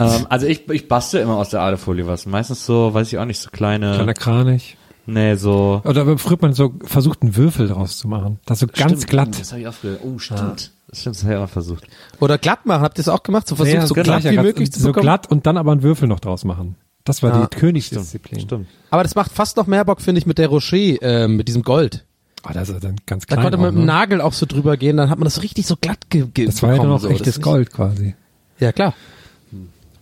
Ähm, 0.00 0.26
also 0.28 0.46
ich, 0.46 0.68
ich 0.70 0.88
bastel 0.88 1.20
immer 1.20 1.36
aus 1.36 1.50
der 1.50 1.60
Alufolie 1.60 2.06
was. 2.06 2.26
Meistens 2.26 2.66
so, 2.66 2.92
weiß 2.94 3.12
ich 3.12 3.18
auch 3.18 3.26
nicht, 3.26 3.38
so 3.38 3.50
kleine. 3.50 3.94
Kleiner 3.94 4.14
Kranich. 4.14 4.76
Nee, 5.06 5.34
so. 5.36 5.82
Oder 5.84 6.02
aber 6.02 6.18
früher 6.18 6.32
hat 6.34 6.42
man 6.42 6.52
so 6.54 6.74
versucht, 6.84 7.22
einen 7.22 7.36
Würfel 7.36 7.68
draus 7.68 7.98
zu 7.98 8.08
machen. 8.08 8.38
Das 8.46 8.60
so 8.60 8.66
ganz 8.66 8.92
Stimmt, 8.92 9.06
glatt. 9.08 9.40
Das 9.40 9.52
habe 9.52 9.60
ich 9.62 9.68
auch 9.68 9.74
früher. 9.74 9.98
Oh, 10.02 10.18
stimmt. 10.18 10.72
Das 10.88 11.00
stimmt, 11.00 11.16
das 11.16 11.24
habe 11.24 11.34
ich 11.34 11.40
auch 11.40 11.48
versucht. 11.48 11.84
Oder 12.20 12.38
glatt 12.38 12.66
machen. 12.66 12.82
Habt 12.82 12.98
ihr 12.98 13.04
das 13.04 13.08
auch 13.08 13.22
gemacht? 13.22 13.46
So 13.48 13.56
versucht, 13.56 13.74
Ja, 13.74 13.86
so 13.86 13.94
genau, 13.94 14.04
glatt 14.04 14.24
ja, 14.24 14.32
wie 14.32 14.38
möglich 14.38 14.70
zu 14.72 14.80
So 14.80 14.88
bekommen? 14.88 15.02
glatt 15.02 15.30
und 15.30 15.46
dann 15.46 15.56
aber 15.56 15.72
einen 15.72 15.82
Würfel 15.82 16.08
noch 16.08 16.20
draus 16.20 16.44
machen. 16.44 16.76
Das 17.04 17.22
war 17.22 17.30
Ja, 17.38 17.46
die 17.46 17.56
Königsdisziplin. 17.56 18.40
Stimmt. 18.40 18.66
Aber 18.90 19.02
das 19.02 19.14
macht 19.14 19.32
fast 19.32 19.56
noch 19.56 19.66
mehr 19.66 19.84
Bock, 19.84 20.00
finde 20.00 20.20
ich, 20.20 20.26
mit 20.26 20.38
der 20.38 20.48
Rocher, 20.48 20.76
äh, 21.02 21.28
mit 21.28 21.48
diesem 21.48 21.62
Gold. 21.62 22.04
Ah, 22.42 22.52
das 22.52 22.68
ist 22.68 22.84
dann 22.84 22.96
ganz 23.06 23.26
Da 23.26 23.36
klein. 23.36 23.44
konnte 23.44 23.58
man 23.58 23.66
auch, 23.68 23.72
mit 23.72 23.80
dem 23.82 23.86
ne? 23.86 23.92
Nagel 23.92 24.20
auch 24.20 24.32
so 24.34 24.46
drüber 24.46 24.76
gehen, 24.76 24.96
dann 24.98 25.10
hat 25.10 25.18
man 25.18 25.24
das 25.24 25.42
richtig 25.42 25.66
so 25.66 25.76
glatt 25.80 26.10
ge 26.10 26.26
ge 26.32 26.46
Das 26.46 26.62
war 26.62 26.70
ja 26.74 26.82
dann 26.82 26.90
auch 26.92 27.00
so. 27.00 27.08
Echtes 27.08 27.40
Gold 27.40 27.72
quasi. 27.72 28.14
Ja, 28.60 28.72
klar. 28.72 28.94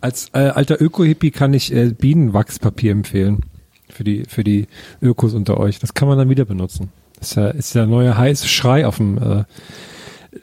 Als 0.01 0.29
äh, 0.33 0.39
alter 0.41 0.81
Öko-Hippie 0.81 1.31
kann 1.31 1.55
ich 1.55 1.73
äh, 1.73 1.91
Bienenwachspapier 1.91 2.91
empfehlen. 2.93 3.45
Für 3.93 4.05
die, 4.05 4.25
für 4.27 4.43
die 4.43 4.67
Ökos 5.03 5.35
unter 5.35 5.59
euch. 5.59 5.79
Das 5.79 5.93
kann 5.95 6.09
man 6.09 6.17
dann 6.19 6.31
wieder 6.31 6.45
benutzen. 6.47 6.91
Das 7.19 7.29
ist 7.31 7.35
ja, 7.37 7.49
ist 7.49 7.75
ja 7.75 7.87
neuer 7.87 8.17
heiße 8.17 8.49
Schrei 8.49 8.87
auf 8.87 8.97
dem 8.97 9.19
äh, 9.19 9.45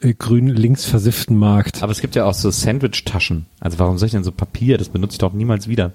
äh, 0.08 0.14
grün 0.14 0.48
links 0.48 0.86
versifften 0.86 1.36
Markt. 1.36 1.82
Aber 1.82 1.92
es 1.92 2.00
gibt 2.00 2.16
ja 2.16 2.26
auch 2.26 2.34
so 2.36 2.52
Sandwich-Taschen. 2.52 3.48
Also 3.60 3.80
warum 3.80 3.98
soll 3.98 4.06
ich 4.06 4.12
denn 4.12 4.24
so 4.24 4.32
Papier? 4.32 4.78
Das 4.78 4.90
benutze 4.90 5.14
ich 5.14 5.18
doch 5.18 5.34
niemals 5.34 5.68
wieder. 5.68 5.94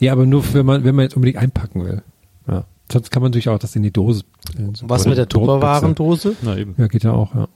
Ja, 0.00 0.12
aber 0.12 0.26
nur 0.26 0.42
wenn 0.54 0.66
man, 0.66 0.84
wenn 0.84 0.94
man 0.96 1.04
jetzt 1.04 1.14
unbedingt 1.16 1.38
einpacken 1.38 1.84
will. 1.84 2.02
Ja. 2.48 2.64
Sonst 2.90 3.10
kann 3.10 3.22
man 3.22 3.30
natürlich 3.30 3.48
auch 3.48 3.58
das 3.58 3.76
in 3.76 3.82
die 3.82 3.90
Dose. 3.92 4.24
äh, 4.58 4.62
so- 4.74 4.88
Was 4.88 5.06
mit 5.06 5.18
der. 5.18 5.28
Tupperwarendose? 5.28 6.34
Na 6.42 6.56
eben. 6.56 6.74
Ja, 6.78 6.88
geht 6.88 7.04
ja 7.04 7.12
auch, 7.12 7.34
ja. 7.34 7.48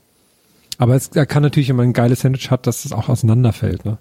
Aber 0.77 0.95
es 0.95 1.09
er 1.09 1.25
kann 1.25 1.43
natürlich, 1.43 1.69
wenn 1.69 1.75
man 1.75 1.87
ein 1.89 1.93
geiles 1.93 2.21
Sandwich 2.21 2.49
hat, 2.49 2.65
dass 2.65 2.85
es 2.85 2.91
auch 2.93 3.07
auseinanderfällt. 3.09 3.85
Ne? 3.85 3.97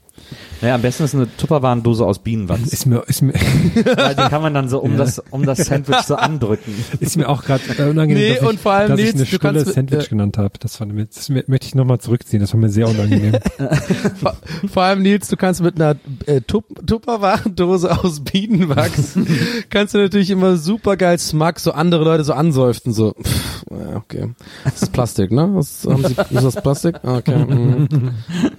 Naja, 0.60 0.76
am 0.76 0.82
besten 0.82 1.04
ist 1.04 1.14
eine 1.14 1.28
Tupperwarendose 1.36 2.04
aus 2.04 2.20
Bienenwachs. 2.20 2.72
Ist 2.72 2.86
mir, 2.86 3.02
ist 3.06 3.22
mir, 3.22 3.32
Weil 3.96 4.14
die 4.14 4.22
kann 4.28 4.42
man 4.42 4.54
dann 4.54 4.68
so 4.68 4.78
um 4.80 4.96
das 4.96 5.18
um 5.30 5.44
das 5.44 5.58
Sandwich 5.58 6.02
so 6.02 6.14
andrücken. 6.14 6.72
ist 7.00 7.16
mir 7.16 7.28
auch 7.28 7.42
gerade 7.42 7.62
äh, 7.78 7.90
unangenehm, 7.90 8.22
Nee, 8.22 8.34
dass, 8.34 8.42
ich, 8.42 8.48
und 8.48 8.60
vor 8.60 8.72
allem, 8.72 8.90
dass 8.90 8.98
Nils, 8.98 9.08
ich 9.08 9.14
eine 9.14 9.24
du 9.24 9.36
Stulle 9.36 9.64
Sandwich 9.64 10.06
äh, 10.06 10.08
genannt 10.08 10.38
habe. 10.38 10.52
Das, 10.60 10.76
fand 10.76 10.92
das 10.98 11.28
möchte 11.28 11.66
ich 11.66 11.74
nochmal 11.74 11.98
zurückziehen. 11.98 12.40
Das 12.40 12.52
war 12.52 12.60
mir 12.60 12.68
sehr 12.68 12.88
unangenehm. 12.88 13.38
Vor, 14.20 14.36
vor 14.72 14.82
allem, 14.82 15.02
Nils, 15.02 15.28
du 15.28 15.36
kannst 15.36 15.62
mit 15.62 15.80
einer 15.80 15.96
äh, 16.26 16.40
Tup 16.40 16.64
Tupperwarendose 16.86 17.90
aus 17.90 18.20
Bienenwachs, 18.20 19.18
kannst 19.70 19.94
du 19.94 19.98
natürlich 19.98 20.30
immer 20.30 20.56
super 20.56 20.96
geil 20.96 21.18
Smug, 21.18 21.58
so 21.58 21.72
andere 21.72 22.04
Leute 22.04 22.24
so 22.24 22.32
ansäuften, 22.32 22.92
so, 22.92 23.14
pff, 23.14 23.64
okay. 23.94 24.30
Das 24.64 24.82
ist 24.82 24.92
Plastik, 24.92 25.32
ne? 25.32 25.50
Was, 25.54 25.86
haben 25.86 26.04
Sie, 26.04 26.12
ist 26.12 26.44
das 26.44 26.56
Plastik? 26.56 26.96
Okay. 27.02 27.36
mhm. 27.36 28.10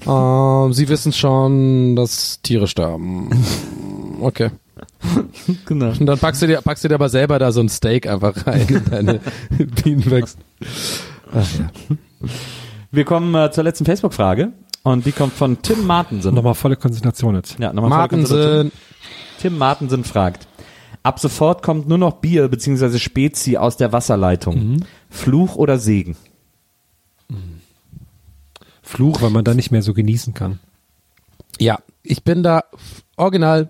ähm, 0.07 0.73
Sie 0.73 0.89
wissen 0.89 1.13
schon, 1.13 1.42
dass 1.95 2.41
Tiere 2.41 2.67
sterben. 2.67 3.29
Okay. 4.21 4.51
Genau. 5.65 5.89
Und 5.89 6.05
dann 6.05 6.17
packst 6.17 6.41
du 6.41 6.47
dir, 6.47 6.61
packst 6.61 6.83
du 6.83 6.87
dir 6.87 6.95
aber 6.95 7.09
selber 7.09 7.39
da 7.39 7.51
so 7.51 7.59
ein 7.59 7.67
Steak 7.67 8.07
einfach 8.07 8.47
rein 8.47 8.67
in 8.67 8.85
deine 8.85 9.19
Bienenwachs. 9.83 10.37
Ach, 11.33 11.47
ja. 11.59 11.97
Wir 12.91 13.03
kommen 13.03 13.35
äh, 13.35 13.51
zur 13.51 13.65
letzten 13.65 13.85
Facebook-Frage 13.85 14.53
und 14.83 15.05
die 15.05 15.11
kommt 15.11 15.33
von 15.33 15.61
Tim 15.61 15.85
Martensen. 15.85 16.33
Nochmal 16.33 16.53
volle 16.53 16.77
Konzentration 16.77 17.35
jetzt. 17.35 17.59
Ja, 17.59 17.73
nochmal 17.73 17.89
volle 17.89 18.07
Konzentration. 18.07 18.55
Martensen, 18.55 18.71
Tim 19.39 19.57
Martensen 19.57 20.03
fragt. 20.05 20.47
Ab 21.01 21.19
sofort 21.19 21.63
kommt 21.63 21.89
nur 21.89 21.97
noch 21.97 22.13
Bier 22.13 22.47
bzw. 22.47 22.97
Spezi 22.97 23.57
aus 23.57 23.75
der 23.75 23.91
Wasserleitung. 23.91 24.85
Fluch 25.09 25.55
oder 25.55 25.77
Segen? 25.77 26.15
Fluch, 28.81 29.21
weil 29.21 29.31
man 29.31 29.43
da 29.43 29.53
nicht 29.53 29.71
mehr 29.71 29.81
so 29.81 29.93
genießen 29.93 30.33
kann. 30.33 30.59
Ja, 31.63 31.79
ich 32.03 32.23
bin 32.23 32.43
da 32.43 32.65
original 33.15 33.69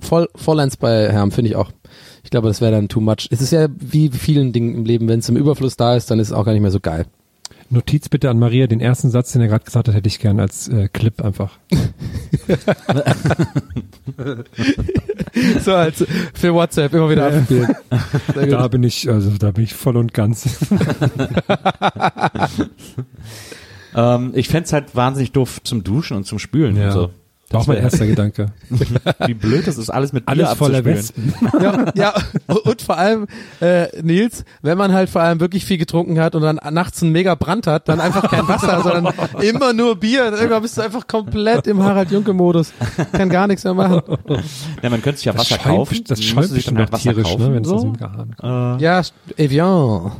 voll 0.00 0.28
vollends 0.34 0.76
bei 0.76 1.12
Herrn, 1.12 1.30
finde 1.30 1.50
ich 1.50 1.56
auch. 1.56 1.70
Ich 2.24 2.30
glaube, 2.30 2.48
das 2.48 2.60
wäre 2.60 2.72
dann 2.72 2.88
too 2.88 3.00
much. 3.00 3.28
Es 3.30 3.40
ist 3.40 3.52
ja 3.52 3.68
wie 3.78 4.08
vielen 4.08 4.52
Dingen 4.52 4.74
im 4.74 4.84
Leben, 4.84 5.06
wenn 5.06 5.20
es 5.20 5.28
im 5.28 5.36
Überfluss 5.36 5.76
da 5.76 5.94
ist, 5.94 6.10
dann 6.10 6.18
ist 6.18 6.28
es 6.28 6.32
auch 6.32 6.44
gar 6.44 6.50
nicht 6.52 6.62
mehr 6.62 6.72
so 6.72 6.80
geil. 6.80 7.06
Notiz 7.70 8.08
bitte 8.08 8.28
an 8.28 8.40
Maria, 8.40 8.66
den 8.66 8.80
ersten 8.80 9.10
Satz, 9.10 9.32
den 9.32 9.42
er 9.42 9.48
gerade 9.48 9.64
gesagt 9.64 9.86
hat, 9.86 9.94
hätte 9.94 10.08
ich 10.08 10.18
gern 10.18 10.40
als 10.40 10.66
äh, 10.68 10.88
Clip 10.88 11.22
einfach. 11.22 11.58
so 15.64 15.74
als 15.74 16.04
für 16.34 16.54
WhatsApp 16.54 16.94
immer 16.94 17.10
wieder 17.10 17.26
abspielen. 17.26 17.74
Sehr 18.34 18.46
Da 18.50 18.66
bin 18.68 18.82
ich, 18.82 19.08
also 19.08 19.30
da 19.30 19.52
bin 19.52 19.64
ich 19.64 19.74
voll 19.74 19.96
und 19.96 20.12
ganz. 20.14 20.58
Ähm, 23.96 24.32
ich 24.34 24.48
fänd's 24.48 24.72
halt 24.72 24.94
wahnsinnig 24.94 25.32
doof 25.32 25.60
zum 25.64 25.82
Duschen 25.82 26.16
und 26.16 26.24
zum 26.24 26.38
Spülen 26.38 26.80
und 26.80 26.92
so. 26.92 27.10
War 27.50 27.60
auch 27.60 27.66
mein 27.68 27.76
erster 27.76 28.08
Gedanke. 28.08 28.46
Wie 29.26 29.34
blöd 29.34 29.68
das 29.68 29.78
ist, 29.78 29.88
alles 29.88 30.12
mit 30.12 30.26
Bier 30.26 30.32
Alles 30.48 30.54
voller 30.58 30.78
abzuspülen. 30.78 31.32
Wespen. 31.32 31.62
ja, 31.62 31.92
ja, 31.94 32.14
und 32.64 32.82
vor 32.82 32.98
allem, 32.98 33.28
äh, 33.60 33.86
Nils, 34.02 34.44
wenn 34.62 34.76
man 34.76 34.92
halt 34.92 35.08
vor 35.08 35.22
allem 35.22 35.38
wirklich 35.38 35.64
viel 35.64 35.78
getrunken 35.78 36.18
hat 36.18 36.34
und 36.34 36.42
dann 36.42 36.58
nachts 36.74 37.04
einen 37.04 37.12
mega 37.12 37.36
Brand 37.36 37.68
hat, 37.68 37.88
dann 37.88 38.00
einfach 38.00 38.28
kein 38.28 38.48
Wasser, 38.48 38.82
sondern 38.82 39.14
immer 39.42 39.72
nur 39.72 39.94
Bier. 39.94 40.26
Und 40.26 40.34
irgendwann 40.34 40.62
bist 40.62 40.76
du 40.76 40.82
einfach 40.82 41.06
komplett 41.06 41.68
im 41.68 41.80
Harald-Junke-Modus. 41.84 42.72
Kann 43.12 43.28
gar 43.28 43.46
nichts 43.46 43.62
mehr 43.62 43.74
machen. 43.74 44.02
Ja, 44.82 44.90
man 44.90 45.00
könnte 45.00 45.18
sich 45.18 45.26
ja 45.26 45.32
Das 45.32 45.42
Wasser 45.42 45.60
schäumt- 45.62 45.76
kaufen. 45.76 46.04
das 46.08 46.24
schäumt 46.24 46.48
sich 46.48 46.64
dann 46.64 46.74
bestimmt 46.74 46.78
halt 46.80 46.92
Wasser 46.92 47.02
tierisch, 47.12 47.28
kaufen. 47.30 47.46
ne, 47.48 47.54
wenn 47.54 47.62
es 47.64 47.70
aus 47.70 47.80
so. 47.82 47.92
dem 47.92 47.96
Gehahn 47.96 48.78
Ja, 48.80 49.02
Evian. 49.36 50.10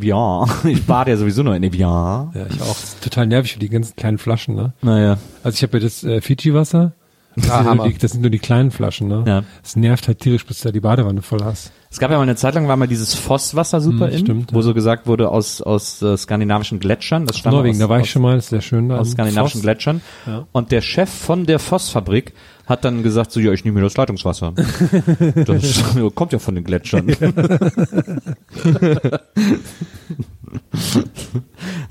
Ja, 0.00 0.44
ich 0.64 0.84
bade 0.86 1.10
ja 1.10 1.16
sowieso 1.16 1.42
nur 1.42 1.54
in 1.56 1.62
Evian. 1.62 2.30
Ja, 2.34 2.46
ich 2.48 2.60
auch. 2.62 2.66
Das 2.68 2.84
ist 2.84 3.02
total 3.04 3.26
nervig 3.26 3.54
für 3.54 3.58
die 3.58 3.68
ganzen 3.68 3.96
kleinen 3.96 4.18
Flaschen, 4.18 4.54
ne? 4.54 4.72
Naja. 4.82 5.18
Also 5.42 5.56
ich 5.56 5.62
habe 5.62 5.78
ja 5.78 5.84
das 5.84 6.04
äh, 6.04 6.20
Fiji-Wasser. 6.20 6.92
Das, 7.36 7.48
Ah, 7.48 7.56
sind 7.58 7.64
nur 7.64 7.70
Hammer. 7.70 7.88
die, 7.88 7.96
das 7.98 8.10
sind 8.10 8.20
nur 8.22 8.30
die 8.30 8.40
kleinen 8.40 8.70
Flaschen, 8.72 9.06
ne? 9.06 9.22
Ja. 9.26 9.44
Das 9.62 9.76
nervt 9.76 10.08
halt 10.08 10.18
tierisch, 10.18 10.44
bis 10.44 10.60
du 10.60 10.68
da 10.68 10.72
die 10.72 10.80
Badewanne 10.80 11.22
voll 11.22 11.38
hast. 11.44 11.70
Es 11.88 11.98
gab 12.00 12.10
ja 12.10 12.16
mal 12.16 12.24
eine 12.24 12.34
Zeit 12.34 12.54
lang, 12.56 12.66
war 12.66 12.76
mal 12.76 12.88
dieses 12.88 13.14
Vosswasser 13.14 13.80
super 13.80 14.06
Hm, 14.08 14.12
in, 14.12 14.18
stimmt, 14.18 14.52
wo 14.52 14.56
ja. 14.58 14.62
so 14.62 14.74
gesagt 14.74 15.06
wurde 15.06 15.28
aus, 15.30 15.62
aus 15.62 16.02
äh, 16.02 16.16
skandinavischen 16.16 16.80
Gletschern. 16.80 17.26
Das 17.26 17.38
stammt 17.38 17.54
Norwegen, 17.54 17.76
aus, 17.76 17.78
da 17.80 17.88
war 17.88 17.98
aus, 18.00 18.04
ich 18.06 18.10
schon 18.10 18.22
mal, 18.22 18.34
das 18.34 18.46
ist 18.46 18.50
sehr 18.50 18.60
schön 18.62 18.88
da. 18.88 18.98
aus 18.98 19.12
skandinavischen 19.12 19.58
Voss. 19.60 19.62
Gletschern. 19.62 20.00
Ja. 20.26 20.46
Und 20.50 20.72
der 20.72 20.80
Chef 20.80 21.08
von 21.08 21.46
der 21.46 21.60
Vossfabrik 21.60 22.32
hat 22.70 22.84
dann 22.84 23.02
gesagt, 23.02 23.32
so, 23.32 23.40
ja, 23.40 23.52
ich 23.52 23.64
nehme 23.64 23.80
mir 23.80 23.84
das 23.84 23.96
Leitungswasser. 23.96 24.52
das 25.44 25.82
kommt 26.14 26.32
ja 26.32 26.38
von 26.38 26.54
den 26.54 26.62
Gletschern. 26.62 27.08
das 27.08 27.18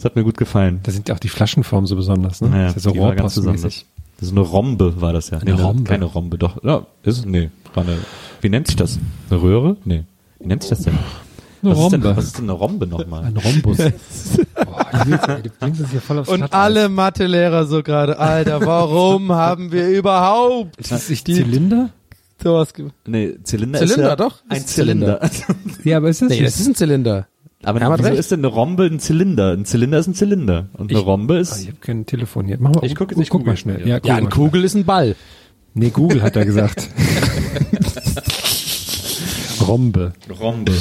hat 0.05 0.15
mir 0.15 0.23
gut 0.23 0.37
gefallen. 0.37 0.79
Da 0.83 0.93
sind 0.93 1.09
ja 1.09 1.15
auch 1.15 1.19
die 1.19 1.27
Flaschenformen 1.27 1.85
so 1.85 1.97
besonders, 1.97 2.39
ne? 2.39 2.49
Naja, 2.49 2.67
das 2.67 2.77
ist 2.77 2.85
ja 2.85 2.93
so 2.93 2.99
war 2.99 3.13
ganz 3.13 3.35
besonders. 3.35 3.85
Das 4.19 4.27
ist 4.27 4.31
eine 4.31 4.39
Rombe, 4.39 5.01
war 5.01 5.11
das 5.11 5.29
ja. 5.31 5.39
Eine 5.39 5.61
Rombe. 5.61 5.83
Keine 5.83 6.05
Rombe, 6.05 6.37
doch. 6.37 6.63
Ja, 6.63 6.85
ist, 7.03 7.25
nee, 7.25 7.49
war 7.73 7.83
eine, 7.83 7.97
wie 8.39 8.49
nennt 8.49 8.67
sich 8.67 8.77
das? 8.77 8.99
Eine 9.29 9.41
Röhre? 9.41 9.75
Nee. 9.83 10.05
Wie 10.39 10.47
nennt 10.47 10.63
sich 10.63 10.69
das 10.69 10.83
denn? 10.83 10.97
Eine 11.61 11.71
was, 11.77 11.83
Ist 11.85 11.91
denn 11.91 12.03
was 12.03 12.23
ist 12.25 12.37
denn 12.37 12.45
eine 12.45 12.53
Rombe 12.53 12.87
nochmal? 12.87 13.25
Ein 13.25 13.37
Rhombus. 13.37 13.77
Boah, 14.55 15.03
du, 15.05 15.41
du 15.43 15.49
bringst 15.59 15.81
es 15.81 15.91
hier 15.91 16.01
voll 16.01 16.19
aufs 16.19 16.29
Und 16.29 16.37
Glatteis. 16.39 16.59
alle 16.59 16.89
Mathelehrer 16.89 17.65
so 17.65 17.83
gerade, 17.83 18.17
Alter, 18.17 18.65
warum 18.65 19.31
haben 19.33 19.71
wir 19.71 19.89
überhaupt 19.89 20.77
Ist 20.77 20.91
das 20.91 21.09
nicht 21.09 21.25
Zylinder? 21.27 21.89
sowas 22.41 22.69
Nee, 23.05 23.35
Zylinder, 23.43 23.79
Zylinder, 23.79 23.83
ist 23.83 23.97
ja 23.97 24.15
doch. 24.15 24.41
ein 24.47 24.57
Ist 24.57 24.69
Zylinder. 24.69 25.19
Zylinder. 25.21 25.55
Ja, 25.83 25.97
aber 25.97 26.09
ist 26.09 26.21
das 26.21 26.29
Nee, 26.29 26.41
das 26.41 26.59
ist 26.59 26.67
ein 26.67 26.75
Zylinder. 26.75 27.27
Aber 27.63 27.81
Er 27.81 27.91
wieso 27.91 28.03
recht. 28.07 28.17
ist 28.19 28.31
denn 28.31 28.39
eine 28.39 28.47
Rombe 28.47 28.85
ein 28.85 28.99
Zylinder? 29.01 29.51
Ein 29.51 29.65
Zylinder 29.65 29.99
ist 29.99 30.07
ein 30.07 30.13
Zylinder. 30.13 30.69
Und 30.77 30.91
eine 30.91 30.99
Ich- 30.99 31.05
Rombe 31.05 31.33
Ah, 31.35 31.39
ist, 31.39 31.59
ich 31.61 31.67
habe 31.67 31.77
kein 31.81 32.05
Telefon 32.05 32.45
hier. 32.45 32.55
Mach 32.61 32.71
mal, 32.73 32.85
Ich 32.85 32.95
guck 32.95 33.11
jetzt, 33.11 33.19
ich 33.19 33.29
guck 33.29 33.45
mal 33.45 33.57
schnell. 33.57 33.85
Ja. 33.85 33.99
Ja, 34.01 34.17
schnell. 34.19 34.29
Kugel 34.29 34.63
ist 34.63 34.75
ein 34.75 34.85
Ball. 34.85 35.17
Nee, 35.73 35.89
Google 35.89 36.21
hat 36.21 36.37
er 36.37 36.45
gesagt. 36.45 36.87
Rombe. 39.67 40.13
Rombe. 40.39 40.73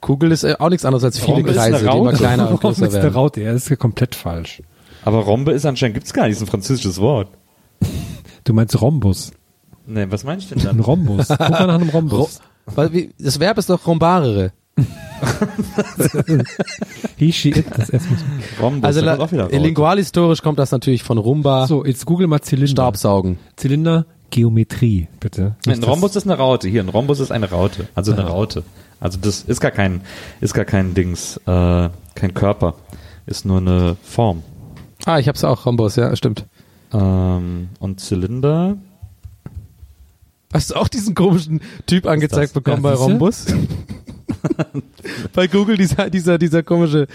Kugel 0.00 0.32
ist 0.32 0.44
äh, 0.44 0.56
auch 0.58 0.68
nichts 0.70 0.84
anderes 0.84 1.04
als 1.04 1.18
viele 1.18 1.34
Rombe 1.36 1.50
ist 1.50 1.58
eine 1.58 1.72
Kreise, 1.78 1.90
die 1.90 1.96
immer 1.98 2.12
kleiner 2.12 2.50
und 2.50 2.60
größer 2.60 2.92
werden. 2.92 3.12
Raute? 3.14 3.40
Er 3.42 3.54
ist 3.54 3.68
ja 3.68 3.76
komplett 3.76 4.14
falsch. 4.14 4.62
Aber 5.04 5.18
Rombe 5.20 5.52
ist 5.52 5.64
anscheinend, 5.66 5.94
gibt's 5.94 6.12
gar 6.12 6.24
nicht, 6.24 6.32
ist 6.32 6.40
ein 6.42 6.46
französisches 6.46 7.00
Wort. 7.00 7.28
Du 8.44 8.52
meinst 8.54 8.80
Rhombus. 8.80 9.32
Nee, 9.86 10.06
was 10.08 10.24
meinst 10.24 10.50
du 10.50 10.54
denn 10.54 10.62
Ein 10.68 10.76
dann? 10.76 10.80
Rhombus. 10.80 11.28
Guck 11.28 11.38
mal 11.40 11.66
nach 11.66 11.74
einem 11.80 11.88
Rhombus. 11.90 12.40
Weil, 12.66 12.92
wie, 12.92 13.10
das 13.18 13.40
Verb 13.40 13.58
ist 13.58 13.68
doch 13.70 13.86
rombarere. 13.86 14.52
He, 17.16 17.32
she, 17.32 17.50
it. 17.50 17.66
Das 17.76 17.90
erstmal. 17.90 18.18
Rhombus, 18.60 18.84
Also 18.84 19.00
da 19.02 19.16
kommt 19.16 19.28
auch 19.28 19.32
wieder 19.32 19.44
raus. 19.44 19.52
lingualhistorisch 19.52 20.42
kommt 20.42 20.58
das 20.58 20.70
natürlich 20.70 21.02
von 21.02 21.18
rumba, 21.18 21.66
So, 21.66 21.84
jetzt 21.84 22.06
google 22.06 22.26
mal 22.26 22.40
Zylinder. 22.40 22.70
Staubsaugen. 22.70 23.38
Zylinder, 23.56 24.06
Geometrie, 24.30 25.08
bitte. 25.18 25.42
Ein 25.66 25.70
Nicht 25.70 25.82
das- 25.82 25.90
Rhombus 25.90 26.16
ist 26.16 26.24
eine 26.24 26.36
Raute. 26.36 26.68
Hier, 26.68 26.82
ein 26.82 26.88
Rhombus 26.88 27.20
ist 27.20 27.30
eine 27.32 27.50
Raute. 27.50 27.88
Also 27.94 28.12
eine. 28.12 28.26
Raute. 28.26 28.62
Also 29.00 29.18
das 29.20 29.42
ist 29.42 29.60
gar 29.60 29.70
kein, 29.70 30.02
ist 30.40 30.54
gar 30.54 30.64
kein 30.66 30.94
Dings, 30.94 31.36
äh, 31.46 31.88
kein 32.14 32.34
Körper. 32.34 32.74
Ist 33.26 33.44
nur 33.46 33.58
eine 33.58 33.96
Form. 34.02 34.42
Ah, 35.06 35.18
ich 35.18 35.28
hab's 35.28 35.42
auch, 35.44 35.64
Rhombus, 35.66 35.96
ja, 35.96 36.14
stimmt. 36.16 36.46
Ähm, 36.92 37.68
und 37.78 38.00
Zylinder. 38.00 38.76
Hast 40.52 40.70
du 40.70 40.74
auch 40.74 40.88
diesen 40.88 41.14
komischen 41.14 41.60
Typ 41.86 42.06
angezeigt 42.06 42.52
bekommen 42.54 42.82
Ja, 42.84 42.90
bei? 42.90 42.94
Rhombus? 42.94 43.46
bei 45.34 45.46
Google 45.46 45.76
dieser, 45.76 46.10
dieser, 46.10 46.38
dieser 46.38 46.62
komische, 46.62 47.06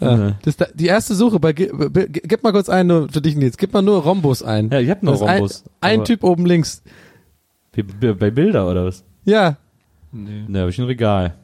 äh, 0.00 0.32
das, 0.42 0.56
da- 0.56 0.66
die 0.74 0.86
erste 0.86 1.14
Suche 1.14 1.38
bei, 1.38 1.52
gib 1.52 2.42
mal 2.42 2.52
kurz 2.52 2.68
ein, 2.68 2.86
nur 2.88 3.08
für 3.08 3.20
dich 3.20 3.36
Nils, 3.36 3.56
gib 3.56 3.72
mal 3.72 3.82
nur 3.82 4.02
Rhombus 4.02 4.42
ein. 4.42 4.70
Ja, 4.70 4.80
ich 4.80 4.90
hab 4.90 5.02
nur 5.02 5.14
ein- 5.22 5.36
Rhombus, 5.38 5.64
Ein, 5.80 5.96
aber- 6.00 6.04
Typ 6.04 6.24
oben 6.24 6.46
links. 6.46 6.82
Bei 7.76 8.12
bei 8.12 8.30
Bilder 8.30 8.68
oder 8.68 8.84
was? 8.86 9.04
Ja. 9.24 9.56
Ne, 10.12 10.60
hab 10.62 10.68
ich 10.68 10.78
ein 10.78 10.84
Regal. 10.86 11.34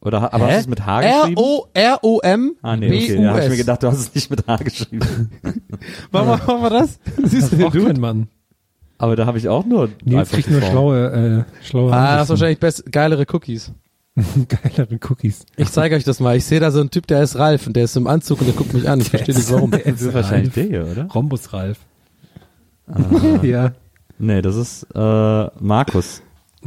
Oder, 0.00 0.20
ha- 0.20 0.30
aber 0.32 0.46
hast 0.46 0.54
du 0.54 0.60
es 0.60 0.66
mit 0.68 0.84
H 0.84 1.00
geschrieben? 1.02 1.36
R-O-R-O-M 1.74 2.56
Ah, 2.62 2.76
nee, 2.76 2.86
okay. 2.88 3.22
Da 3.22 3.34
hab 3.34 3.42
ich 3.42 3.48
mir 3.50 3.56
gedacht, 3.56 3.82
du 3.82 3.86
hast 3.88 3.98
es 3.98 4.14
nicht 4.14 4.30
mit 4.30 4.46
H 4.46 4.56
geschrieben. 4.56 5.30
Machen 6.10 6.26
wir, 6.28 6.36
machen 6.38 6.62
wir 6.62 6.70
das? 6.70 6.98
Siehst 7.24 7.42
Das 7.44 7.50
du 7.50 7.56
ist 7.56 7.64
auch 7.64 7.72
den 7.72 7.84
kein? 7.86 8.00
Mann. 8.00 8.28
aber 8.98 9.14
da 9.16 9.26
habe 9.26 9.38
ich 9.38 9.48
auch 9.48 9.64
nur 9.64 9.90
Nils 10.04 10.18
einfach 10.20 10.32
kriegt 10.34 10.48
die 10.48 10.52
nur 10.52 10.60
Form. 10.60 10.70
schlaue, 10.72 11.46
äh, 11.60 11.64
schlaue 11.64 11.92
Ah, 11.92 12.14
das 12.16 12.24
ist 12.24 12.28
wahrscheinlich 12.30 12.58
best, 12.58 12.90
geilere 12.90 13.26
Cookies. 13.32 13.72
geilere 14.48 14.98
Cookies. 15.08 15.46
Ich 15.56 15.70
zeige 15.70 15.94
euch 15.96 16.04
das 16.04 16.18
mal. 16.20 16.36
Ich 16.36 16.44
sehe 16.44 16.58
da 16.60 16.70
so 16.72 16.80
einen 16.80 16.90
Typ, 16.90 17.06
der 17.06 17.22
ist 17.22 17.36
Ralf 17.38 17.66
und 17.68 17.76
der 17.76 17.84
ist 17.84 17.96
im 17.96 18.06
Anzug 18.08 18.40
und 18.40 18.46
der 18.48 18.54
guckt 18.54 18.74
mich 18.74 18.88
an. 18.88 19.00
Ich 19.00 19.08
verstehe 19.10 19.34
nicht 19.36 19.50
warum. 19.52 19.70
Der 19.72 19.80
Das 19.80 20.02
ist 20.02 20.12
wahrscheinlich 20.14 20.52
der 20.52 20.64
hier, 20.64 20.86
oder? 20.90 21.06
Rhombus 21.06 21.52
Ralf. 21.52 21.78
Ah. 22.88 22.98
ja. 23.42 23.72
Nee, 24.18 24.42
das 24.42 24.56
ist 24.56 24.86
äh, 24.94 25.46
Markus. 25.60 26.22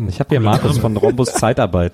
Ich 0.07 0.19
habe 0.19 0.29
hier 0.29 0.39
Markus 0.39 0.77
von 0.77 0.95
Rhombus 0.97 1.33
Zeitarbeit. 1.33 1.93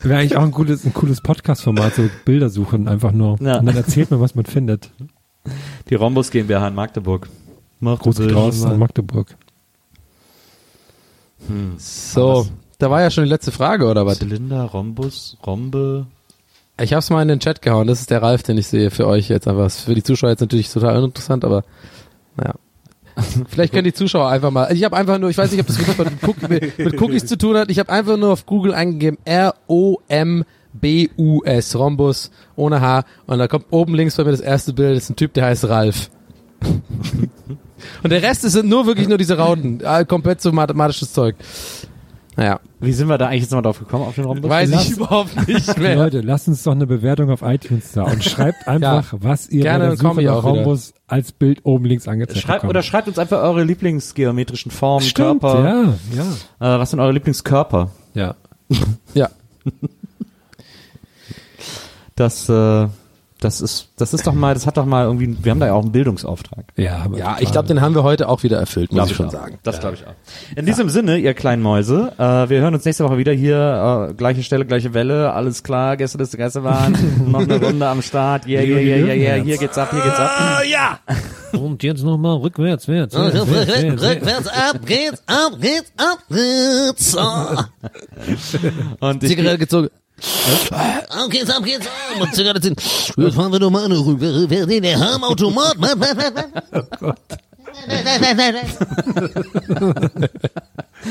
Wäre 0.00 0.18
eigentlich 0.20 0.36
auch 0.36 0.42
ein 0.42 0.52
cooles, 0.52 0.84
ein 0.84 0.94
cooles 0.94 1.20
Podcast-Format, 1.20 1.94
so 1.94 2.10
Bilder 2.24 2.50
suchen, 2.50 2.88
einfach 2.88 3.12
nur. 3.12 3.38
Ja. 3.40 3.58
Und 3.58 3.66
dann 3.66 3.76
erzählt 3.76 4.10
man, 4.10 4.20
was 4.20 4.34
man 4.34 4.44
findet. 4.44 4.90
Die 5.88 5.94
Rhombus 5.94 6.30
GmbH 6.30 6.68
in 6.68 6.74
Magdeburg. 6.74 7.28
Groß 7.80 8.20
raus 8.34 8.64
an 8.64 8.78
Magdeburg. 8.78 9.36
So, 11.78 12.46
da 12.78 12.90
war 12.90 13.00
ja 13.00 13.10
schon 13.10 13.24
die 13.24 13.30
letzte 13.30 13.50
Frage, 13.50 13.86
oder 13.86 14.04
was? 14.06 14.18
Zylinder, 14.18 14.64
Rhombus, 14.64 15.36
Rhombe. 15.46 16.06
Ich 16.78 16.92
hab's 16.92 17.10
mal 17.10 17.22
in 17.22 17.28
den 17.28 17.40
Chat 17.40 17.62
gehauen. 17.62 17.86
Das 17.86 18.00
ist 18.00 18.10
der 18.10 18.22
Ralf, 18.22 18.42
den 18.42 18.56
ich 18.56 18.66
sehe 18.66 18.90
für 18.90 19.06
euch 19.06 19.28
jetzt 19.28 19.48
einfach. 19.48 19.66
Ist 19.66 19.80
Für 19.80 19.94
die 19.94 20.02
Zuschauer 20.02 20.30
jetzt 20.30 20.40
natürlich 20.40 20.70
total 20.70 20.96
uninteressant, 20.98 21.44
aber 21.44 21.64
naja. 22.36 22.54
Vielleicht 23.48 23.72
können 23.72 23.84
die 23.84 23.92
Zuschauer 23.92 24.28
einfach 24.28 24.50
mal. 24.50 24.72
Ich 24.72 24.84
habe 24.84 24.96
einfach 24.96 25.18
nur, 25.18 25.30
ich 25.30 25.38
weiß 25.38 25.50
nicht, 25.52 25.60
ob 25.60 25.66
das 25.66 25.78
mit, 26.48 26.78
mit, 26.78 27.00
Cookies 27.00 27.26
zu 27.26 27.36
tun 27.36 27.56
hat. 27.56 27.70
Ich 27.70 27.78
habe 27.78 27.90
einfach 27.92 28.16
nur 28.16 28.32
auf 28.32 28.46
Google 28.46 28.74
eingegeben 28.74 29.18
R-O-M-B-U-S, 29.24 30.46
Rhombus, 31.76 32.30
ohne 32.56 32.80
H. 32.80 33.04
Und 33.26 33.38
da 33.38 33.48
kommt 33.48 33.66
oben 33.70 33.94
links 33.94 34.16
bei 34.16 34.24
mir 34.24 34.30
das 34.30 34.40
erste 34.40 34.72
Bild, 34.72 34.96
das 34.96 35.04
ist 35.04 35.10
ein 35.10 35.16
Typ, 35.16 35.34
der 35.34 35.44
heißt 35.46 35.68
Ralf. 35.68 36.10
Und 38.02 38.10
der 38.10 38.22
Rest 38.22 38.42
sind 38.42 38.68
nur 38.68 38.86
wirklich 38.86 39.08
nur 39.08 39.18
diese 39.18 39.38
Rauten. 39.38 39.80
Ah, 39.84 40.04
Komplett 40.04 40.42
so 40.42 40.52
mathematisches 40.52 41.12
Zeug. 41.12 41.36
Naja, 42.36 42.60
Wie 42.78 42.92
sind 42.92 43.08
wir 43.08 43.18
da 43.18 43.26
eigentlich 43.26 43.42
jetzt 43.42 43.50
nochmal 43.50 43.64
drauf 43.64 43.80
gekommen, 43.80 44.04
auf 44.04 44.14
den 44.14 44.24
Rhombus? 44.24 44.48
weiß 44.48 44.70
lass- 44.70 44.84
ich 44.86 44.96
überhaupt 44.96 45.48
nicht 45.48 45.78
mehr. 45.78 45.96
Leute, 45.96 46.20
lasst 46.20 46.46
uns 46.48 46.62
doch 46.62 46.72
eine 46.72 46.86
Bewertung 46.86 47.28
auf 47.30 47.42
iTunes 47.42 47.92
da 47.92 48.04
und 48.04 48.22
schreibt 48.24 48.66
einfach, 48.68 49.12
was 49.18 49.48
ihr 49.48 49.62
Gerne, 49.62 49.84
bei 49.84 49.88
der 49.90 49.96
Suche 49.96 50.22
nach 50.22 50.32
auch 50.34 50.42
wieder. 50.44 50.52
Rhombus 50.62 50.94
als 51.08 51.32
Bild 51.32 51.60
oben 51.64 51.84
links 51.86 52.06
angezeigt 52.08 52.38
Schreibt, 52.38 52.60
bekommt. 52.62 52.70
oder 52.70 52.82
schreibt 52.82 53.08
uns 53.08 53.18
einfach 53.18 53.42
eure 53.42 53.64
Lieblingsgeometrischen 53.64 54.70
Formen, 54.70 55.04
Stimmt, 55.04 55.40
Körper. 55.40 55.64
ja, 56.14 56.24
ja. 56.60 56.76
Äh, 56.76 56.78
was 56.78 56.90
sind 56.90 57.00
eure 57.00 57.12
Lieblingskörper? 57.12 57.90
Ja. 58.14 58.36
Ja. 59.14 59.28
Das, 62.16 62.48
äh, 62.48 62.86
das 63.40 63.60
ist, 63.60 63.88
das 63.96 64.12
ist 64.14 64.26
doch 64.26 64.34
mal, 64.34 64.54
das 64.54 64.66
hat 64.66 64.76
doch 64.76 64.84
mal 64.84 65.04
irgendwie, 65.04 65.36
wir 65.42 65.50
haben 65.50 65.60
da 65.60 65.66
ja 65.66 65.72
auch 65.72 65.82
einen 65.82 65.92
Bildungsauftrag. 65.92 66.64
Ja, 66.76 66.98
aber 67.04 67.18
Ja, 67.18 67.36
ich 67.40 67.50
glaube, 67.50 67.68
den 67.68 67.80
haben 67.80 67.94
wir 67.94 68.02
heute 68.02 68.28
auch 68.28 68.42
wieder 68.42 68.58
erfüllt, 68.58 68.92
muss 68.92 69.10
ich 69.10 69.16
schon 69.16 69.26
auch. 69.26 69.32
sagen. 69.32 69.58
Das 69.62 69.80
glaube 69.80 69.96
ich 69.96 70.06
auch. 70.06 70.12
In 70.56 70.66
diesem 70.66 70.88
Sinne, 70.90 71.16
ihr 71.18 71.34
kleinen 71.34 71.62
Mäuse, 71.62 72.12
äh, 72.18 72.48
wir 72.50 72.60
hören 72.60 72.74
uns 72.74 72.84
nächste 72.84 73.04
Woche 73.04 73.18
wieder 73.18 73.32
hier, 73.32 74.08
äh, 74.10 74.14
gleiche 74.14 74.42
Stelle, 74.42 74.64
gleiche 74.66 74.94
Welle, 74.94 75.32
alles 75.32 75.62
klar, 75.62 75.96
gestern 75.96 76.20
ist 76.20 76.36
Gäste 76.36 76.62
waren, 76.64 76.96
noch 77.30 77.40
eine 77.40 77.60
Runde 77.62 77.86
am 77.88 78.02
Start, 78.02 78.46
yeah, 78.46 78.62
yeah, 78.62 78.78
yeah, 78.78 78.96
yeah, 78.98 79.14
yeah, 79.14 79.44
hier 79.44 79.56
geht's 79.58 79.78
ab, 79.78 79.90
hier 79.90 80.02
geht's 80.02 80.18
ab. 80.18 80.30
Ah, 80.38 80.62
ja. 80.62 80.98
Und 81.58 81.82
jetzt 81.82 82.04
nochmal 82.04 82.36
rückwärts, 82.36 82.86
wärts, 82.88 83.16
Rückwärts 83.16 84.48
ab 84.48 84.80
geht's, 84.86 85.22
ab 85.26 85.52
geht's, 85.60 85.92
ab 85.96 86.18
geht's. 86.28 87.16
Oh. 89.00 89.06
Und 89.06 89.22
ich, 89.22 89.30
Zigarette 89.30 89.58
gezogen. 89.58 89.88
Ab 90.70 91.30
geht's, 91.30 91.50
ab 91.50 91.62
geht's. 91.64 91.86
Und 92.20 92.34
Zigarette 92.34 92.60
ziehen. 92.60 92.76
Jetzt 93.16 93.34
fahren 93.34 93.52
wir 93.52 93.58
doch 93.58 93.70
mal 93.70 93.84
eine 93.84 93.98
Rückwärts. 93.98 94.46
Wer 94.48 94.66
den, 94.66 94.82
der 94.82 94.98
Harmautomat. 94.98 95.76
Oh 96.72 96.82
Gott. 96.98 97.18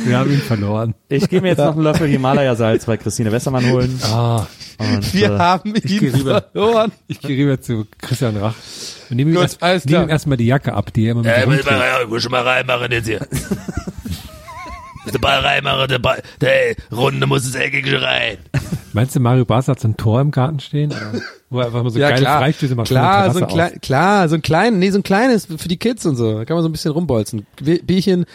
Wir 0.03 0.17
haben 0.17 0.31
ihn 0.31 0.41
verloren. 0.41 0.93
ich 1.07 1.27
gehe 1.29 1.41
mir 1.41 1.49
jetzt 1.49 1.57
noch 1.57 1.73
einen 1.73 1.83
Löffel 1.83 2.07
Himalaya-Salz 2.07 2.85
bei 2.85 2.97
Christine 2.97 3.31
Westermann 3.31 3.69
holen. 3.71 3.99
Ah, 4.03 4.45
Und, 4.77 5.13
Wir 5.13 5.31
äh, 5.31 5.37
haben 5.39 5.73
ihn 5.75 6.11
rüber. 6.13 6.43
verloren. 6.51 6.91
ich 7.07 7.19
gehe 7.19 7.37
rüber 7.45 7.61
zu 7.61 7.87
Christian 8.01 8.37
Rach. 8.37 8.53
Und 9.09 9.15
nehme 9.15 9.31
ihm, 9.31 9.37
erst, 9.37 9.61
nehm 9.89 10.03
ihm 10.03 10.09
erstmal 10.09 10.37
die 10.37 10.45
Jacke 10.45 10.73
ab, 10.73 10.93
die 10.93 11.05
er 11.05 11.11
immer 11.13 11.23
mit 11.23 11.31
Ja, 11.31 11.39
ich 11.41 11.47
mal, 11.65 12.01
ich 12.03 12.09
muss 12.09 12.21
schon 12.23 12.31
mal 12.31 12.43
reinmachen 12.47 12.91
jetzt 12.91 13.07
hier. 13.07 13.25
Den 15.11 15.21
Ball 15.21 15.39
reinmachen, 15.39 15.87
der 15.87 15.97
Ball, 15.97 16.21
der 16.39 16.75
Runde 16.91 17.25
muss 17.25 17.43
ins 17.45 17.55
Eckige 17.55 17.99
rein. 18.01 18.37
Meinst 18.93 19.15
du, 19.15 19.19
Mario 19.19 19.45
Barca 19.45 19.67
hat 19.71 19.79
so 19.79 19.87
ein 19.87 19.97
Tor 19.97 20.21
im 20.21 20.31
Garten 20.31 20.59
stehen? 20.59 20.93
Wo 21.49 21.59
er 21.59 21.67
einfach 21.67 21.83
mal 21.83 21.89
so 21.89 21.99
geile 21.99 22.25
Freistöße 22.25 22.75
macht. 22.75 22.87
Klar, 22.87 23.31
so 23.33 23.39
ein 23.39 23.47
klein, 23.47 23.81
klar, 23.81 24.29
so 24.29 24.35
ein 24.35 24.41
klein, 24.41 24.79
nee, 24.79 24.89
so 24.91 24.99
ein 24.99 25.03
kleines 25.03 25.45
für 25.45 25.67
die 25.67 25.77
Kids 25.77 26.05
und 26.05 26.15
so. 26.15 26.37
Da 26.39 26.45
kann 26.45 26.55
man 26.55 26.63
so 26.63 26.69
ein 26.69 26.71
bisschen 26.71 26.91
rumbolzen. 26.91 27.45
Bi- 27.61 27.81
Bierchen, 27.83 28.25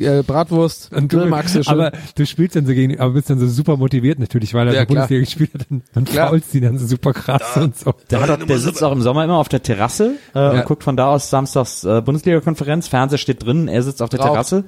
äh, 0.00 0.22
Bratwurst, 0.22 0.92
Und 0.96 1.12
du, 1.12 1.18
Grillmaxe 1.18 1.62
schon. 1.62 1.72
aber 1.72 1.92
du 2.16 2.26
spielst 2.26 2.56
dann 2.56 2.66
so 2.66 2.72
gegen, 2.74 2.98
aber 2.98 3.12
bist 3.12 3.30
dann 3.30 3.38
so 3.38 3.46
super 3.46 3.76
motiviert 3.76 4.18
natürlich, 4.18 4.54
weil 4.54 4.66
er 4.68 4.72
Ja, 4.74 4.80
ja, 4.80 4.86
klar. 4.86 5.06
Bundesliga 5.06 5.20
gespielt 5.24 5.50
hat 5.54 5.66
und, 5.94 6.08
Klar. 6.08 6.28
faulst 6.30 6.52
die 6.52 6.60
dann 6.60 6.78
so 6.78 6.86
super 6.86 7.12
krass 7.12 7.56
und 7.56 7.78
so. 7.78 7.94
Der, 8.10 8.20
hat 8.20 8.30
auch, 8.30 8.44
der 8.44 8.58
sitzt 8.58 8.82
auch 8.82 8.92
im 8.92 9.02
Sommer 9.02 9.22
immer 9.24 9.36
auf 9.36 9.48
der 9.48 9.62
Terrasse 9.62 10.16
äh, 10.34 10.38
Ja. 10.38 10.50
und 10.50 10.64
guckt 10.64 10.82
von 10.82 10.96
da 10.96 11.08
aus 11.08 11.30
samstags 11.30 11.84
äh, 11.84 12.00
Bundesliga-Konferenz, 12.02 12.88
Fernseher 12.88 13.18
steht 13.18 13.44
drin, 13.44 13.68
er 13.68 13.82
sitzt 13.84 14.02
auf 14.02 14.10
der 14.10 14.18
Raucht. 14.20 14.30
Terrasse 14.32 14.64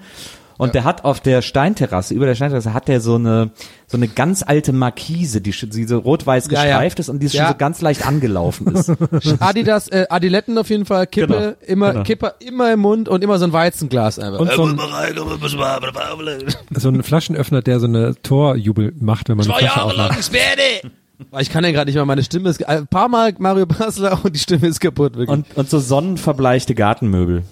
und 0.58 0.74
der 0.74 0.84
hat 0.84 1.04
auf 1.04 1.20
der 1.20 1.42
Steinterrasse, 1.42 2.14
über 2.14 2.26
der 2.26 2.34
Steinterrasse 2.34 2.72
hat 2.74 2.88
der 2.88 3.00
so 3.00 3.16
eine 3.16 3.50
so 3.88 3.96
eine 3.96 4.08
ganz 4.08 4.42
alte 4.44 4.72
Markise, 4.72 5.40
die, 5.40 5.52
die 5.52 5.84
so 5.84 5.98
rot-weiß 5.98 6.48
Ja, 6.50 6.64
ja. 6.64 6.64
gestreift 6.70 6.98
ist 6.98 7.08
und 7.08 7.20
die 7.22 7.28
schon 7.30 7.38
Ja. 7.40 7.48
so 7.50 7.54
ganz 7.56 7.80
leicht 7.82 8.04
angelaufen 8.06 8.66
ist. 8.74 8.90
Adidas, 9.40 9.86
äh, 9.88 10.06
Adiletten 10.10 10.58
auf 10.58 10.68
jeden 10.70 10.86
Fall, 10.86 11.06
Kippe, 11.06 11.26
Genau, 11.26 11.52
immer, 11.72 11.92
genau. 11.92 12.02
Kipper 12.04 12.34
immer 12.40 12.72
im 12.72 12.80
Mund 12.80 13.08
und 13.08 13.22
immer 13.22 13.38
so 13.38 13.44
ein 13.44 13.52
Weizenglas 13.52 14.18
einfach. 14.18 14.40
Und 14.40 14.48
Ja, 14.48 14.56
so 14.56 14.64
ein, 14.64 14.74
mal, 14.76 16.44
so 16.74 16.88
ein 16.88 17.02
Flaschenöffner, 17.02 17.62
der 17.62 17.78
so 17.80 17.86
eine 17.86 18.14
Torjubel 18.22 18.92
macht, 18.98 19.28
wenn 19.28 19.36
man 19.36 19.46
eine 19.46 19.52
Zwei 19.54 19.60
Flasche 19.60 19.78
Jahre 19.78 19.90
aufmacht. 19.92 20.10
lang 20.10 20.22
Sperre. 20.22 20.92
Ich 21.38 21.50
kann 21.50 21.64
ja 21.64 21.70
gerade 21.72 21.90
nicht 21.90 21.96
mal, 21.96 22.04
meine 22.04 22.22
Stimme 22.22 22.50
ist, 22.50 22.66
ein 22.66 22.86
paar 22.86 23.08
Mal 23.08 23.34
Mario 23.38 23.66
Basler 23.66 24.20
und 24.24 24.34
die 24.34 24.38
Stimme 24.40 24.66
ist 24.66 24.80
kaputt, 24.80 25.14
wirklich. 25.14 25.28
und, 25.28 25.56
und 25.56 25.70
so 25.70 25.78
sonnenverbleichte 25.78 26.74
Gartenmöbel. 26.74 27.42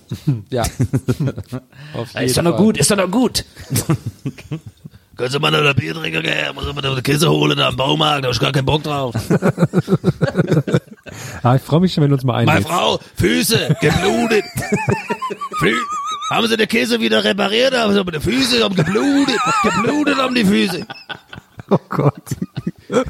ja. 0.51 0.63
Auf 1.95 2.13
jeden 2.15 2.25
Ist 2.27 2.37
doch 2.37 2.43
noch 2.43 2.57
gut, 2.57 2.77
ist 2.79 2.91
doch 2.91 2.97
noch 2.97 3.11
gut. 3.11 3.45
Kannst 5.17 5.33
du 5.33 5.39
mal 5.39 5.53
noch 5.53 5.61
ein 5.65 5.77
Bier 5.77 5.95
trinken 5.95 6.23
gehen? 6.23 6.55
Muss 6.57 6.67
ich 6.67 6.75
mal 6.75 6.85
eine 6.85 7.01
Kiste 7.01 7.31
holen 7.31 7.57
da 7.57 7.69
am 7.69 7.77
Baumarkt, 7.77 8.25
da 8.25 8.29
hab 8.29 8.35
ich 8.35 8.41
gar 8.41 8.51
keinen 8.51 8.67
Bock 8.67 8.83
drauf. 8.83 9.15
Ah, 11.43 11.55
ich 11.57 11.63
freue 11.63 11.81
mich 11.81 11.93
schon, 11.93 12.03
wenn 12.03 12.11
du 12.11 12.15
uns 12.15 12.25
mal 12.25 12.45
Meine 12.45 12.51
einlädst. 12.53 12.69
Frau, 12.69 12.99
Füße, 13.15 13.77
geblutet. 13.81 14.45
Fü 15.61 15.73
haben 16.31 16.47
sie 16.49 16.57
den 16.57 16.67
Käse 16.67 16.99
wieder 17.01 17.23
repariert, 17.23 17.77
haben 17.77 17.93
sie 17.93 18.01
aber 18.01 18.11
die 18.13 18.21
Füße 18.21 18.65
haben 18.65 18.75
geblutet, 18.75 19.39
geblutet 19.63 20.17
haben 20.17 20.35
die 20.35 20.45
Füße. 20.45 20.87
Oh 21.71 21.79
Gott. 21.89 22.23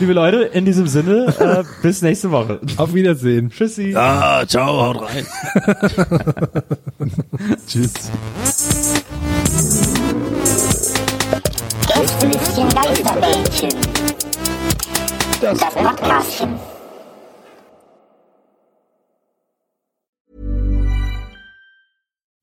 Liebe 0.00 0.12
Leute, 0.12 0.38
in 0.38 0.64
diesem 0.64 0.88
Sinne, 0.88 1.34
äh, 1.38 1.62
bis 1.82 2.02
nächste 2.02 2.30
Woche. 2.30 2.60
Auf 2.76 2.94
Wiedersehen. 2.94 3.50
Tschüssi. 3.50 3.90
Ja, 3.90 4.44
ciao, 4.46 4.86
haut 4.86 5.02
rein. 5.02 5.26
Tschüss. 7.66 7.92
Gästelistchen 11.86 12.68
Geisterbällchen. 12.70 13.70
Das 15.40 15.58
Podcastchen. 15.58 16.77